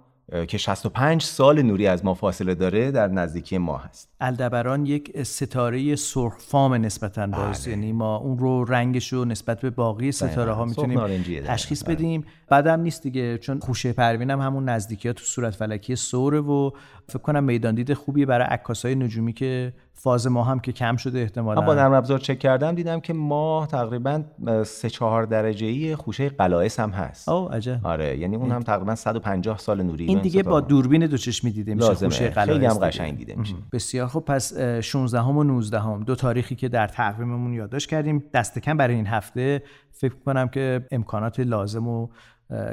که 0.48 0.58
65 0.58 1.22
سال 1.24 1.62
نوری 1.62 1.88
از 1.88 2.06
ما 2.06 2.14
فاصله 2.14 2.56
داره 2.56 2.92
در 2.92 3.08
نزدیکی 3.08 3.58
ما 3.58 3.78
هست. 3.78 4.10
الدبران 4.22 4.86
یک 4.86 5.24
ستاره 5.24 5.96
سرخ 5.96 6.38
فام 6.40 6.74
نسبتا 6.74 7.28
باز. 7.28 7.64
بله. 7.64 7.70
یعنی 7.70 7.92
ما 7.92 8.16
اون 8.16 8.38
رو 8.38 8.66
رنگش 8.66 9.14
رو 9.14 9.26
نسبت 9.26 9.62
به 9.62 9.70
باقی 9.70 10.12
ستاره 10.12 10.52
ها 10.52 10.66
می‌تونیم 10.66 11.24
تشخیص 11.46 11.84
بله. 11.84 11.96
بدیم. 11.96 12.26
بعدم 12.50 12.80
نیست 12.80 13.04
دیگه 13.04 13.38
چون 13.38 13.60
خوشه 13.60 13.94
پروین 13.94 14.32
هم 14.32 14.42
همون 14.42 14.70
نزدیکی 14.70 15.08
ها 15.08 15.14
تو 15.14 15.24
صورت 15.24 15.56
فلکی 15.56 15.96
سوره 15.96 16.40
و 16.40 16.72
فکر 17.08 17.20
کنم 17.20 17.44
میدان 17.44 17.76
دید 17.76 17.94
خوبی 17.94 18.26
برای 18.26 18.48
عکاسای 18.48 18.96
نجومی 18.96 19.34
که 19.34 19.74
فاز 19.96 20.28
ما 20.28 20.44
هم 20.44 20.60
که 20.60 20.72
کم 20.72 20.96
شده 20.96 21.20
احتمالا. 21.20 21.62
با 21.62 21.76
نرم 21.76 21.94
افزار 21.94 22.20
چک 22.20 22.40
کردم 22.40 22.76
دیدم 22.76 23.00
که 23.00 23.14
ماه 23.14 23.68
تقریبا 23.68 24.24
3 24.66 24.90
4 24.90 25.24
درجه 25.24 25.68
ای 25.68 25.96
خوشه 25.96 26.30
قلائس 26.30 26.80
هم 26.80 26.90
هست. 26.90 27.30
او 27.30 27.50
عجب. 27.50 27.80
آره 27.84 28.18
یعنی 28.18 28.36
اون 28.36 28.52
هم 28.52 28.62
تقریبا 28.62 28.96
150 28.96 29.58
سال 29.58 29.84
نوری 29.84 30.06
این 30.06 30.22
دیگه 30.22 30.44
با 30.44 30.62
دوربین 30.62 31.06
دو 31.06 31.18
چشمی 31.18 31.52
دیده 31.52 31.74
میشه 31.74 31.94
خوشه 31.94 32.30
قلائس 32.30 32.50
خیلی 32.50 32.66
هم 32.66 32.78
قشنگ 32.78 33.18
دیده 33.18 33.36
میشه. 33.36 33.56
بسیار 33.72 34.08
خب 34.08 34.20
پس 34.20 34.58
16 34.58 35.22
هم 35.22 35.38
و 35.38 35.44
19 35.44 35.80
هم 35.80 36.04
دو 36.04 36.16
تاریخی 36.16 36.56
که 36.56 36.70
در 36.70 36.88
تقویممون 36.88 37.54
یادداشت 37.54 37.90
کردیم. 37.90 38.24
دست 38.34 38.60
کم 38.60 38.78
برای 38.78 38.96
این 38.96 39.08
هفته. 39.08 39.64
فکر 39.92 40.16
کنم 40.26 40.48
که 40.48 40.88
امکانات 40.92 41.40
لازم 41.40 41.88
و 41.88 42.08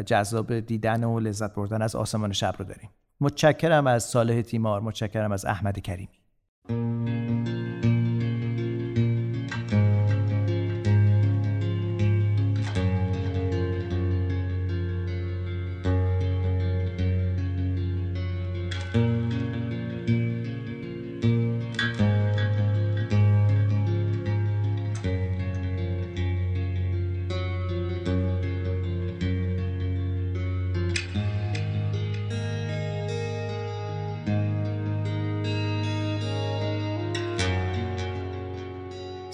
جذاب 0.07 0.61
دیدن 0.61 1.05
و 1.05 1.21
لذت 1.21 1.55
بردن 1.55 1.83
از 1.83 1.97
آسمان 1.97 2.33
شب 2.33 2.55
رو 2.59 2.64
داریم. 2.64 2.91
متشکرم 3.21 3.87
از 3.87 4.05
صالح 4.05 4.41
تیمار 4.41 4.81
متشکرم 4.81 5.33
از 5.33 5.45
احمد 5.45 5.79
کریمی. 5.79 6.20
Música 6.68 7.89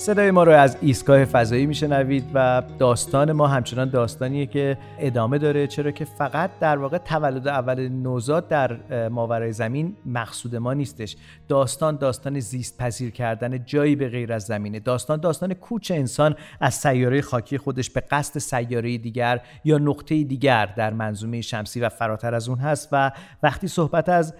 صدای 0.06 0.30
ما 0.30 0.42
رو 0.42 0.52
از 0.52 0.76
ایستگاه 0.80 1.24
فضایی 1.24 1.66
میشنوید 1.66 2.24
و 2.34 2.62
داستان 2.78 3.32
ما 3.32 3.46
همچنان 3.46 3.90
داستانیه 3.90 4.46
که 4.46 4.78
ادامه 4.98 5.38
داره 5.38 5.66
چرا 5.66 5.90
که 5.90 6.04
فقط 6.04 6.50
در 6.60 6.78
واقع 6.78 6.98
تولد 6.98 7.48
اول 7.48 7.88
نوزاد 7.88 8.48
در 8.48 9.08
ماورای 9.08 9.52
زمین 9.52 9.96
مقصود 10.06 10.56
ما 10.56 10.74
نیستش. 10.74 11.16
داستان 11.48 11.96
داستان 11.96 12.40
زیست 12.40 12.78
پذیر 12.78 13.10
کردن 13.10 13.64
جایی 13.64 13.96
به 13.96 14.08
غیر 14.08 14.32
از 14.32 14.42
زمینه. 14.42 14.80
داستان 14.80 15.20
داستان 15.20 15.54
کوچ 15.54 15.90
انسان 15.90 16.34
از 16.60 16.74
سیاره 16.74 17.20
خاکی 17.20 17.58
خودش 17.58 17.90
به 17.90 18.00
قصد 18.00 18.38
سیاره 18.38 18.98
دیگر 18.98 19.40
یا 19.64 19.78
نقطه 19.78 20.24
دیگر 20.24 20.66
در 20.66 20.92
منظومه 20.92 21.40
شمسی 21.40 21.80
و 21.80 21.88
فراتر 21.88 22.34
از 22.34 22.48
اون 22.48 22.58
هست. 22.58 22.88
و 22.92 23.12
وقتی 23.42 23.68
صحبت 23.68 24.08
از 24.08 24.34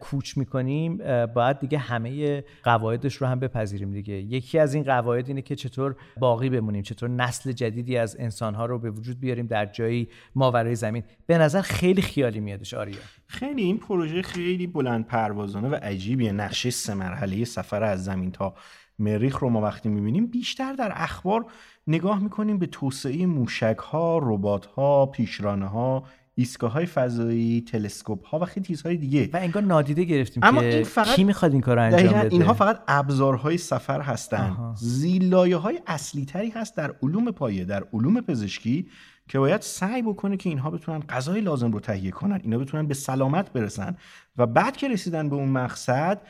کوچ 0.00 0.36
می‌کنیم 0.36 0.96
باید 1.26 1.58
دیگه 1.58 1.78
همه 1.78 2.44
قواعدش 2.62 3.14
رو 3.14 3.26
هم 3.26 3.40
بپذیریم 3.40 3.90
دیگه. 3.90 4.14
یکی 4.14 4.58
از 4.58 4.74
این 4.74 4.84
قواعد 4.84 5.28
اینه 5.28 5.42
که 5.42 5.56
چطور 5.56 5.96
باقی 6.20 6.50
بمونیم 6.50 6.82
چطور 6.82 7.08
نسل 7.08 7.52
جدیدی 7.52 7.96
از 7.96 8.16
انسانها 8.18 8.66
رو 8.66 8.78
به 8.78 8.90
وجود 8.90 9.20
بیاریم 9.20 9.46
در 9.46 9.66
جایی 9.66 10.08
ماورای 10.34 10.74
زمین. 10.74 11.02
به 11.26 11.38
نظر 11.38 11.60
خیلی 11.60 12.02
خیالی 12.02 12.40
میادش 12.40 12.74
آریا. 12.74 12.96
خیلی 13.26 13.62
این 13.62 13.78
پروژه 13.78 14.22
خیلی 14.22 14.66
بلند 14.66 15.06
پروازانه 15.06 15.68
و 15.68 15.74
عجیبیه. 15.74 16.32
نقشه 16.32 16.70
سه 16.70 16.94
مرحله 16.94 17.44
سفر 17.44 17.82
از 17.82 18.04
زمین 18.04 18.30
تا 18.30 18.54
مریخ 18.98 19.38
رو 19.38 19.48
ما 19.48 19.60
وقتی 19.60 19.88
می‌بینیم 19.88 20.26
بیشتر 20.26 20.72
در 20.72 20.92
اخبار 20.94 21.46
نگاه 21.86 22.22
می‌کنیم 22.22 22.58
به 22.58 22.66
توسعه 22.66 23.26
موشک 23.26 23.76
ها 23.78 24.18
ربات 24.22 24.66
ها 24.66 25.06
پیشرانه 25.06 25.66
ها 25.66 26.04
ایستگاه 26.34 26.72
های 26.72 26.86
فضایی 26.86 27.60
تلسکوپ 27.60 28.26
ها 28.26 28.38
و 28.38 28.44
خیلی 28.44 28.66
چیزهای 28.66 28.96
دیگه. 28.96 29.30
و 29.32 29.36
انگار 29.36 29.62
نادیده 29.62 30.04
گرفتیم 30.04 30.44
اما 30.44 30.60
که 30.60 30.74
این 30.74 30.84
فقط 30.84 31.16
کی 31.16 31.24
می‌خواد 31.24 31.52
این 31.52 31.60
کار 31.60 31.76
رو 31.76 31.82
انجام 31.82 32.20
بده؟ 32.20 32.28
اینها 32.32 32.54
فقط 32.54 32.82
ابزارهای 32.88 33.58
سفر 33.58 34.00
هستند. 34.00 34.76
زیلایه 34.76 35.56
های 35.56 35.80
اصلی 35.86 36.24
تری 36.24 36.50
هست 36.50 36.76
در 36.76 36.94
علوم 37.02 37.30
پایه 37.30 37.64
در 37.64 37.84
علوم 37.92 38.20
پزشکی 38.20 38.86
که 39.28 39.38
باید 39.38 39.60
سعی 39.60 40.02
بکنه 40.02 40.36
که 40.36 40.48
اینها 40.48 40.70
بتونن 40.70 41.00
غذای 41.00 41.40
لازم 41.40 41.72
رو 41.72 41.80
تهیه 41.80 42.10
کنن 42.10 42.40
اینا 42.42 42.58
بتونن 42.58 42.86
به 42.86 42.94
سلامت 42.94 43.52
برسن 43.52 43.96
و 44.36 44.46
بعد 44.46 44.76
که 44.76 44.88
رسیدن 44.88 45.28
به 45.28 45.36
اون 45.36 45.48
مقصد 45.48 46.20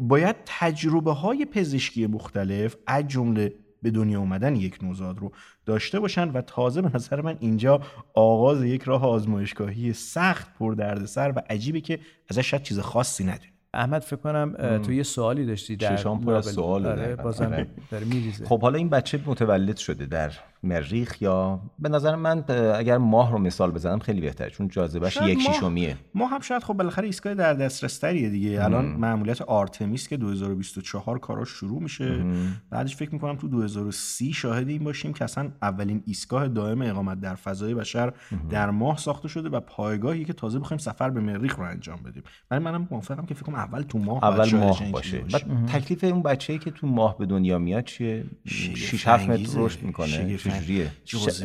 باید 0.00 0.36
تجربه 0.46 1.12
های 1.12 1.44
پزشکی 1.44 2.06
مختلف 2.06 2.76
از 2.86 3.08
جمله 3.08 3.54
به 3.82 3.90
دنیا 3.90 4.20
اومدن 4.20 4.56
یک 4.56 4.78
نوزاد 4.82 5.18
رو 5.18 5.32
داشته 5.66 6.00
باشن 6.00 6.28
و 6.30 6.40
تازه 6.40 6.82
به 6.82 6.90
نظر 6.94 7.20
من 7.20 7.36
اینجا 7.40 7.80
آغاز 8.14 8.64
یک 8.64 8.82
راه 8.82 9.06
آزمایشگاهی 9.06 9.92
سخت 9.92 10.54
پر 10.58 10.74
دردسر 10.74 11.32
و 11.36 11.42
عجیبه 11.50 11.80
که 11.80 12.00
ازش 12.30 12.50
شاید 12.50 12.62
چیز 12.62 12.78
خاصی 12.78 13.24
ندونیم. 13.24 13.52
احمد 13.74 14.02
فکر 14.02 14.16
کنم 14.16 14.78
تو 14.78 14.92
یه 14.92 15.02
سوالی 15.02 15.46
داشتی 15.46 15.76
در 15.76 15.96
چشام 15.96 16.20
پر 16.20 16.34
از 16.34 16.46
سوال 16.46 16.86
آره 16.86 17.16
بازم 17.16 17.44
آره. 17.44 17.66
داره 17.90 18.04
میریزه. 18.04 18.44
خب 18.44 18.60
حالا 18.62 18.78
این 18.78 18.88
بچه 18.88 19.20
متولد 19.26 19.76
شده 19.76 20.06
در 20.06 20.32
مریخ 20.62 21.22
یا 21.22 21.60
به 21.78 21.88
نظر 21.88 22.16
من 22.16 22.44
اگر 22.76 22.98
ماه 22.98 23.32
رو 23.32 23.38
مثال 23.38 23.70
بزنم 23.70 23.98
خیلی 23.98 24.20
بهتره 24.20 24.50
چون 24.50 24.68
جاذبهش 24.68 25.18
یک 25.26 25.40
شیشمیه 25.40 25.96
ما 26.14 26.26
هم 26.26 26.40
شاید 26.40 26.62
خب 26.62 26.74
بالاخره 26.74 27.06
ایستگاه 27.06 27.34
در 27.34 27.54
دسترس 27.54 27.98
تریه 27.98 28.28
دیگه 28.28 28.64
الان 28.64 28.84
معمولیت 28.84 29.42
آرتمیس 29.42 30.08
که 30.08 30.16
2024 30.16 31.18
کاراش 31.18 31.48
شروع 31.48 31.82
میشه. 31.82 32.24
بعدش 32.70 32.96
فکر 32.96 33.12
می‌کنم 33.12 33.36
تو 33.36 33.48
2030 33.48 34.32
شاهد 34.32 34.68
این 34.68 34.84
باشیم 34.84 35.12
که 35.12 35.24
اصلا 35.24 35.50
اولین 35.62 36.02
ایستگاه 36.06 36.48
دائم 36.48 36.82
اقامت 36.82 37.20
در 37.20 37.34
فضای 37.34 37.74
بشر 37.74 38.12
در 38.50 38.70
ماه 38.70 38.96
ساخته 38.96 39.28
شده 39.28 39.48
و 39.48 39.60
پایگاهی 39.60 40.24
که 40.24 40.32
تازه 40.32 40.58
بخوایم 40.58 40.78
سفر 40.78 41.10
به 41.10 41.20
مریخ 41.20 41.56
رو 41.56 41.64
انجام 41.64 42.02
بدیم. 42.02 42.22
ولی 42.50 42.64
منم 42.64 42.88
موافقم 42.90 43.26
که 43.26 43.34
فکر 43.34 43.44
کنم 43.44 43.54
اول 43.54 43.82
تو 43.82 43.98
ماه 43.98 44.24
اول 44.24 44.54
ماه 44.54 44.90
باشه. 44.92 45.24
تکلیف 45.72 46.04
اون 46.04 46.22
بچه‌ای 46.22 46.58
که 46.58 46.70
تو 46.70 46.86
ماه 46.86 47.18
به 47.18 47.26
دنیا 47.26 47.58
میاد 47.58 47.84
چیه؟ 47.84 48.24
6 48.46 49.08
7 49.08 49.28
متر 49.28 49.52
رشد 49.56 49.82
می‌کنه. 49.82 50.36
چجوریه؟ 50.50 50.90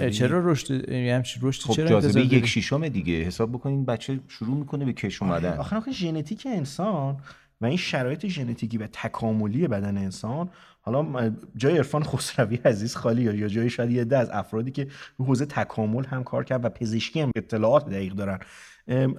چرا 0.10 0.52
رشد 0.52 0.90
یعنی 0.90 1.24
رشد 1.42 1.62
خب 1.62 1.74
چرا 1.74 1.88
جاذبه 1.90 2.22
یک 2.22 2.46
شیشم 2.46 2.88
دیگه. 2.88 3.14
حساب 3.14 3.52
بکنین 3.52 3.86
بچه 3.86 4.20
شروع 4.28 4.58
می‌کنه 4.58 4.86
به 4.86 4.94
کش 4.94 5.22
اومدن. 5.22 5.58
آخه 5.58 5.76
آخه 5.76 5.92
ژنتیک 5.92 6.48
انسان 6.52 7.18
و 7.62 7.66
این 7.66 7.78
شرایط 7.78 8.28
ژنتیکی 8.28 8.78
و 8.78 8.88
تکاملی 8.88 9.68
بدن 9.68 9.98
انسان 9.98 10.50
حالا 10.82 11.32
جای 11.56 11.78
عرفان 11.78 12.04
خسروی 12.04 12.60
عزیز 12.66 12.96
خالی 12.96 13.22
یا 13.22 13.48
جای 13.48 13.70
شاید 13.70 13.92
یه 13.92 14.04
ده 14.04 14.18
از 14.18 14.30
افرادی 14.30 14.72
که 14.72 14.88
رو 15.18 15.26
حوزه 15.26 15.46
تکامل 15.46 16.06
هم 16.06 16.24
کار 16.24 16.44
کرد 16.44 16.66
و 16.66 16.70
پزشکی 16.70 17.22
هم 17.22 17.32
اطلاعات 17.36 17.90
دقیق 17.90 18.14
دارن. 18.14 18.40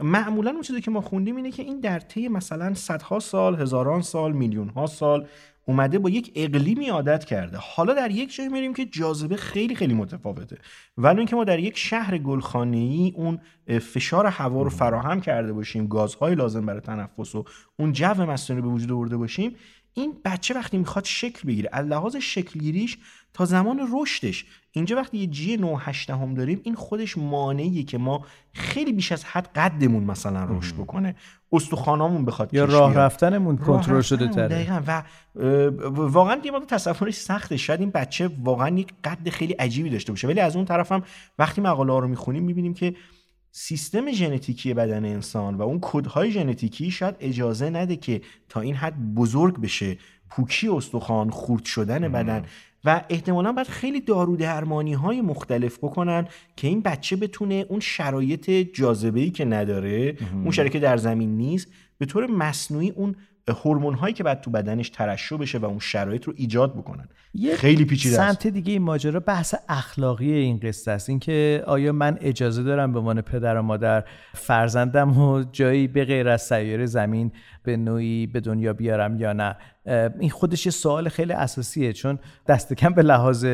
معمولا 0.02 0.50
اون 0.50 0.62
چیزی 0.62 0.80
که 0.80 0.90
ما 0.90 1.00
خوندیم 1.00 1.36
اینه 1.36 1.50
که 1.50 1.62
این 1.62 1.80
در 1.80 1.98
طی 1.98 2.28
مثلا 2.28 2.74
صدها 2.74 3.18
سال 3.18 3.60
هزاران 3.60 4.02
سال 4.02 4.32
میلیون 4.32 4.68
ها 4.68 4.86
سال 4.86 5.26
اومده 5.68 5.98
با 5.98 6.10
یک 6.10 6.32
اقلیمی 6.34 6.88
عادت 6.88 7.24
کرده. 7.24 7.58
حالا 7.60 7.94
در 7.94 8.10
یک 8.10 8.34
جای 8.34 8.48
میریم 8.48 8.74
که 8.74 8.84
جاذبه 8.84 9.36
خیلی 9.36 9.74
خیلی 9.74 9.94
متفاوته. 9.94 10.58
ولی 10.98 11.18
اینکه 11.18 11.36
ما 11.36 11.44
در 11.44 11.58
یک 11.58 11.78
شهر 11.78 12.14
ای 12.54 13.12
اون 13.16 13.38
فشار 13.78 14.26
هوا 14.26 14.62
رو 14.62 14.70
فراهم 14.70 15.20
کرده 15.20 15.52
باشیم 15.52 15.86
گازهای 15.86 16.34
لازم 16.34 16.66
برای 16.66 16.80
تنفس 16.80 17.34
و 17.34 17.44
اون 17.78 17.92
جو 17.92 18.14
مسکونی 18.14 18.60
به 18.60 18.68
وجود 18.68 18.92
آورده 18.92 19.16
باشیم 19.16 19.56
این 19.94 20.20
بچه 20.24 20.54
وقتی 20.54 20.78
می‌خواد 20.78 21.04
شکل 21.04 21.48
بگیره 21.48 21.70
از 21.72 21.86
لحاظ 21.86 22.16
شکلگیریش 22.16 22.98
تا 23.34 23.44
زمان 23.44 23.88
رشدش 23.92 24.44
اینجا 24.76 24.96
وقتی 24.96 25.18
یه 25.18 25.26
جی 25.26 25.56
9 25.56 25.78
8 25.78 26.10
هم 26.10 26.34
داریم 26.34 26.60
این 26.64 26.74
خودش 26.74 27.18
مانعیه 27.18 27.82
که 27.82 27.98
ما 27.98 28.24
خیلی 28.52 28.92
بیش 28.92 29.12
از 29.12 29.24
حد 29.24 29.48
قدمون 29.54 30.04
مثلا 30.04 30.44
رشد 30.58 30.74
بکنه 30.74 31.14
استخوانامون 31.52 32.24
بخواد 32.24 32.54
یا 32.54 32.64
راه. 32.64 32.94
رفتنمون 32.94 33.56
کنترل 33.56 34.00
شده 34.00 34.28
تره. 34.28 34.48
دقیقاً. 34.48 34.82
و 34.86 35.02
واقعا 35.90 36.40
یه 36.44 36.50
مقدار 36.50 36.68
تصورش 36.68 37.14
سخته. 37.14 37.56
شاید 37.56 37.80
این 37.80 37.90
بچه 37.90 38.30
واقعا 38.44 38.78
یک 38.78 38.92
قد 39.04 39.28
خیلی 39.28 39.52
عجیبی 39.52 39.90
داشته 39.90 40.12
باشه. 40.12 40.28
ولی 40.28 40.40
از 40.40 40.56
اون 40.56 40.64
طرفم 40.64 41.02
وقتی 41.38 41.60
مقاله 41.60 41.92
ها 41.92 41.98
رو 41.98 42.08
می‌خونیم 42.08 42.42
می‌بینیم 42.42 42.74
که 42.74 42.94
سیستم 43.50 44.12
ژنتیکی 44.12 44.74
بدن 44.74 45.04
انسان 45.04 45.54
و 45.54 45.62
اون 45.62 45.78
کدهای 45.82 46.30
ژنتیکی 46.30 46.90
شاید 46.90 47.16
اجازه 47.20 47.70
نده 47.70 47.96
که 47.96 48.20
تا 48.48 48.60
این 48.60 48.74
حد 48.74 49.14
بزرگ 49.14 49.60
بشه 49.60 49.98
پوکی 50.30 50.68
استخوان 50.68 51.30
خورد 51.30 51.64
شدن 51.64 52.12
بدن. 52.12 52.44
و 52.86 53.00
احتمالا 53.10 53.52
باید 53.52 53.66
خیلی 53.66 54.00
دارو 54.00 54.36
درمانی 54.36 54.92
های 54.92 55.20
مختلف 55.20 55.78
بکنن 55.78 56.28
که 56.56 56.68
این 56.68 56.80
بچه 56.80 57.16
بتونه 57.16 57.66
اون 57.68 57.80
شرایط 57.80 58.50
جاذبه 58.50 59.20
ای 59.20 59.30
که 59.30 59.44
نداره 59.44 60.16
اون 60.32 60.50
شرایطی 60.50 60.72
که 60.72 60.84
در 60.84 60.96
زمین 60.96 61.36
نیست 61.36 61.68
به 61.98 62.06
طور 62.06 62.26
مصنوعی 62.26 62.90
اون 62.90 63.16
هورمون 63.52 63.94
هایی 63.94 64.14
که 64.14 64.24
بعد 64.24 64.40
تو 64.40 64.50
بدنش 64.50 64.90
ترشح 64.90 65.36
بشه 65.36 65.58
و 65.58 65.64
اون 65.64 65.78
شرایط 65.78 66.24
رو 66.24 66.32
ایجاد 66.36 66.76
بکنن. 66.76 67.08
یه 67.34 67.56
خیلی 67.56 67.84
پیچیده 67.84 68.20
است. 68.20 68.40
سمت 68.40 68.46
دیگه 68.52 68.72
این 68.72 68.82
ماجرا 68.82 69.20
بحث 69.20 69.54
اخلاقی 69.68 70.32
این 70.32 70.60
قصه 70.62 70.90
است. 70.90 71.08
اینکه 71.10 71.62
آیا 71.66 71.92
من 71.92 72.18
اجازه 72.20 72.62
دارم 72.62 72.92
به 72.92 72.98
عنوان 72.98 73.20
پدر 73.20 73.56
و 73.56 73.62
مادر 73.62 74.04
فرزندم 74.34 75.18
و 75.18 75.44
جایی 75.52 75.88
به 75.88 76.04
غیر 76.04 76.28
از 76.28 76.42
سیاره 76.42 76.86
زمین 76.86 77.32
به 77.62 77.76
نوعی 77.76 78.26
به 78.26 78.40
دنیا 78.40 78.72
بیارم 78.72 79.20
یا 79.20 79.32
نه؟ 79.32 79.56
این 80.20 80.30
خودش 80.30 80.66
یه 80.66 80.72
سوال 80.72 81.08
خیلی 81.08 81.32
اساسیه 81.32 81.92
چون 81.92 82.18
دست 82.46 82.74
کم 82.74 82.90
به 82.90 83.02
لحاظ 83.02 83.46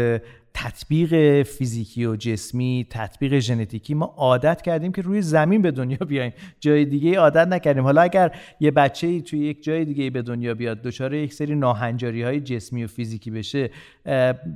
تطبیق 0.54 1.42
فیزیکی 1.42 2.04
و 2.04 2.16
جسمی 2.16 2.86
تطبیق 2.90 3.38
ژنتیکی 3.38 3.94
ما 3.94 4.14
عادت 4.16 4.62
کردیم 4.62 4.92
که 4.92 5.02
روی 5.02 5.22
زمین 5.22 5.62
به 5.62 5.70
دنیا 5.70 5.98
بیایم 6.08 6.32
جای 6.60 6.84
دیگه 6.84 7.18
عادت 7.18 7.48
نکردیم. 7.48 7.84
حالا 7.84 8.02
اگر 8.02 8.36
یه 8.60 8.70
بچه 8.70 9.06
ای 9.06 9.22
توی 9.22 9.38
یک 9.38 9.62
جای 9.62 9.84
دیگه 9.84 10.10
به 10.10 10.22
دنیا 10.22 10.54
بیاد 10.54 10.82
دچار 10.82 11.14
یک 11.14 11.34
سری 11.34 11.54
ناهنجاری 11.54 12.22
های 12.22 12.40
جسمی 12.40 12.84
و 12.84 12.86
فیزیکی 12.86 13.30
بشه 13.30 13.70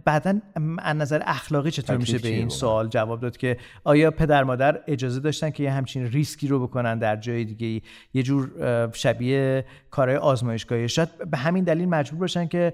بعدا 0.04 0.40
از 0.78 0.96
نظر 0.96 1.22
اخلاقی 1.26 1.70
چطور 1.70 1.96
میشه 1.96 2.18
به 2.18 2.28
این؟ 2.28 2.48
سوال 2.48 2.88
جواب 2.88 3.20
داد 3.20 3.36
که 3.36 3.56
آیا 3.84 4.10
پدر 4.10 4.44
مادر 4.44 4.80
اجازه 4.86 5.20
داشتن 5.20 5.50
که 5.50 5.62
یه 5.62 5.72
همچین 5.72 6.06
ریسکی 6.06 6.48
رو 6.48 6.66
بکنن 6.66 6.98
در 6.98 7.16
جای 7.16 7.44
دیگه 7.44 7.82
یه 8.14 8.22
جور 8.22 8.50
شبیه 8.92 9.64
کارهای 9.90 10.18
آزمایشگاهی. 10.18 10.88
شاید 10.88 11.08
به 11.30 11.36
همین 11.36 11.64
دلیل 11.64 11.88
مجبور 11.88 12.20
باشن 12.20 12.46
که 12.46 12.72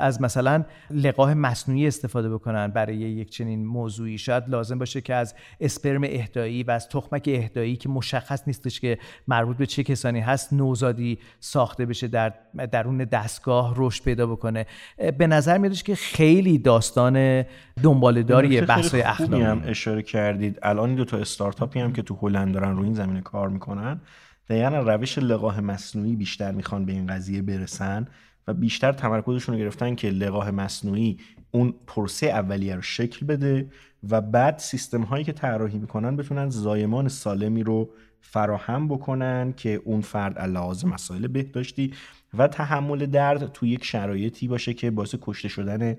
از 0.00 0.22
مثلا 0.22 0.64
لقاح 0.90 1.34
مصنوعی 1.34 1.86
استفاده 1.86 2.30
بکنن. 2.30 2.49
برای 2.52 2.96
یک 2.96 3.30
چنین 3.30 3.66
موضوعی. 3.66 4.18
شاید 4.18 4.48
لازم 4.48 4.78
باشه 4.78 5.00
که 5.00 5.14
از 5.14 5.34
اسپرم 5.60 6.04
اهدایی 6.04 6.62
و 6.62 6.70
از 6.70 6.88
تخمک 6.88 7.28
اهدایی 7.32 7.76
که 7.76 7.88
مشخص 7.88 8.42
نیستش 8.46 8.80
که 8.80 8.98
مربوط 9.28 9.56
به 9.56 9.66
چه 9.66 9.82
کسانی 9.82 10.20
هست 10.20 10.52
نوزادی 10.52 11.18
ساخته 11.40 11.86
بشه 11.86 12.08
در 12.08 12.32
درون 12.72 12.98
دستگاه 12.98 13.74
رشد 13.76 14.04
پیدا 14.04 14.26
بکنه. 14.26 14.66
به 15.18 15.26
نظر 15.26 15.58
میادش 15.58 15.82
که 15.82 15.94
خیلی 15.94 16.58
داستان 16.58 17.44
دنباله‌داری 17.82 18.48
نکته 18.48 18.66
بحث 18.66 18.94
اخلاقی 18.94 19.42
هم 19.42 19.62
اشاره 19.66 20.02
کردید. 20.02 20.58
الان 20.62 20.94
دو 20.94 21.04
تا 21.04 21.16
استارتاپی 21.16 21.80
هم 21.80 21.92
که 21.92 22.02
تو 22.02 22.18
هلند 22.22 22.54
دارن 22.54 22.76
روی 22.76 22.84
این 22.84 22.94
زمینه 22.94 23.20
کار 23.20 23.48
می‌کنن 23.48 24.00
دقیقا 24.48 24.68
روش 24.68 25.18
لقاح 25.18 25.60
مصنوعی 25.60 26.16
بیشتر 26.16 26.52
می‌خوان 26.52 26.84
به 26.84 26.92
این 26.92 27.06
قضیه 27.06 27.42
برسن 27.42 28.06
و 28.46 28.54
بیشتر 28.54 28.92
تمرکزشون 28.92 29.54
رو 29.54 29.60
گرفتن 29.60 29.94
که 29.94 30.10
لقاح 30.10 30.50
مصنوعی 30.50 31.18
اون 31.50 31.74
پرسه 31.86 32.26
اولیه 32.26 32.74
رو 32.74 32.82
شکل 32.82 33.26
بده 33.26 33.66
و 34.10 34.20
بعد 34.20 34.58
سیستم 34.58 35.02
هایی 35.02 35.24
که 35.24 35.32
طراحی 35.32 35.78
می‌کنن 35.78 36.16
بتونن 36.16 36.50
زایمان 36.50 37.08
سالمی 37.08 37.62
رو 37.62 37.90
فراهم 38.20 38.88
بکنن 38.88 39.52
که 39.56 39.82
اون 39.84 40.00
فرد 40.00 40.38
لحاظ 40.38 40.84
مسائل 40.84 41.26
بهداشتی 41.26 41.92
و 42.38 42.48
تحمل 42.48 43.06
درد 43.06 43.52
تو 43.52 43.66
یک 43.66 43.84
شرایطی 43.84 44.48
باشه 44.48 44.74
که 44.74 44.90
باعث 44.90 45.14
کشته 45.20 45.48
شدن 45.48 45.96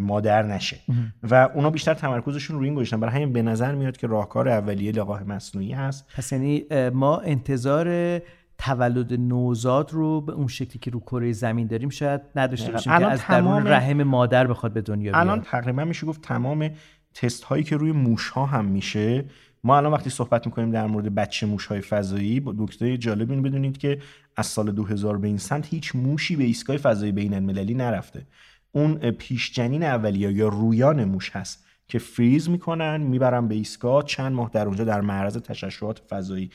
مادر 0.00 0.42
نشه. 0.42 0.76
و 1.22 1.48
اونا 1.54 1.70
بیشتر 1.70 1.94
تمرکزشون 1.94 2.56
روی 2.56 2.68
این 2.68 2.74
گذاشتن. 2.74 3.00
برای 3.00 3.14
همین 3.14 3.32
به 3.32 3.42
نظر 3.42 3.74
میاد 3.74 3.96
که 3.96 4.06
راهکار 4.06 4.48
اولیه 4.48 4.92
لقاح 4.92 5.22
مصنوعی 5.22 5.72
هست. 5.72 6.06
پس 6.16 6.32
یعنی 6.32 6.64
ما 6.90 7.18
انتظار 7.18 8.18
تولد 8.58 9.12
نوزاد 9.12 9.92
رو 9.92 10.20
به 10.20 10.32
اون 10.32 10.48
شکلی 10.48 10.78
که 10.78 10.90
رو 10.90 11.00
کره 11.00 11.32
زمین 11.32 11.66
داریم 11.66 11.88
شاید 11.88 12.20
نداشته. 12.36 12.72
باشیم 12.72 12.98
که 12.98 13.06
از 13.06 13.20
درون 13.28 13.66
رحم 13.66 14.02
مادر 14.02 14.46
بخواد 14.46 14.72
به 14.72 14.80
دنیا 14.80 15.12
بیاد. 15.12 15.26
الان 15.26 15.40
تقریبا 15.40 15.84
میشه 15.84 16.06
گفت 16.06 16.20
تمام 16.20 16.70
تست 17.14 17.44
هایی 17.44 17.64
که 17.64 17.76
روی 17.76 17.92
موش 17.92 18.28
ها 18.28 18.46
هم 18.46 18.64
میشه. 18.64 19.24
ما 19.64 19.76
الان 19.76 19.92
وقتی 19.92 20.10
صحبت 20.10 20.46
می‌کنیم 20.46 20.70
در 20.70 20.86
مورد 20.86 21.14
بچه 21.14 21.46
موش 21.46 21.66
های 21.66 21.80
فضایی 21.80 22.40
با 22.40 22.54
دکتر 22.58 22.96
جالب 22.96 23.30
این 23.30 23.42
بدونید 23.42 23.78
که 23.78 23.98
از 24.36 24.46
سال 24.46 24.72
2000 24.72 25.18
به 25.18 25.28
این 25.28 25.38
سمت 25.38 25.66
هیچ 25.66 25.96
موشی 25.96 26.36
به 26.36 26.44
ایستگاه 26.44 26.76
فضایی 26.76 27.12
بین 27.12 27.34
المللی 27.34 27.74
نرفته. 27.74 28.26
اون 28.72 29.10
پیش 29.10 29.52
جنین 29.52 29.82
اولیه 29.82 30.32
یا 30.32 30.48
رویان 30.48 31.04
موش 31.04 31.30
هست 31.30 31.64
که 31.88 31.98
فریز 31.98 32.50
می‌کنن 32.50 32.96
می‌برن 32.96 33.48
به 33.48 33.54
ایستگاه 33.54 34.02
چند 34.02 34.32
ماه 34.32 34.50
در 34.52 34.66
اونجا 34.66 34.84
در 34.84 35.00
معرض 35.00 35.36
تشعشعات 35.36 35.98
فضایی. 35.98 36.50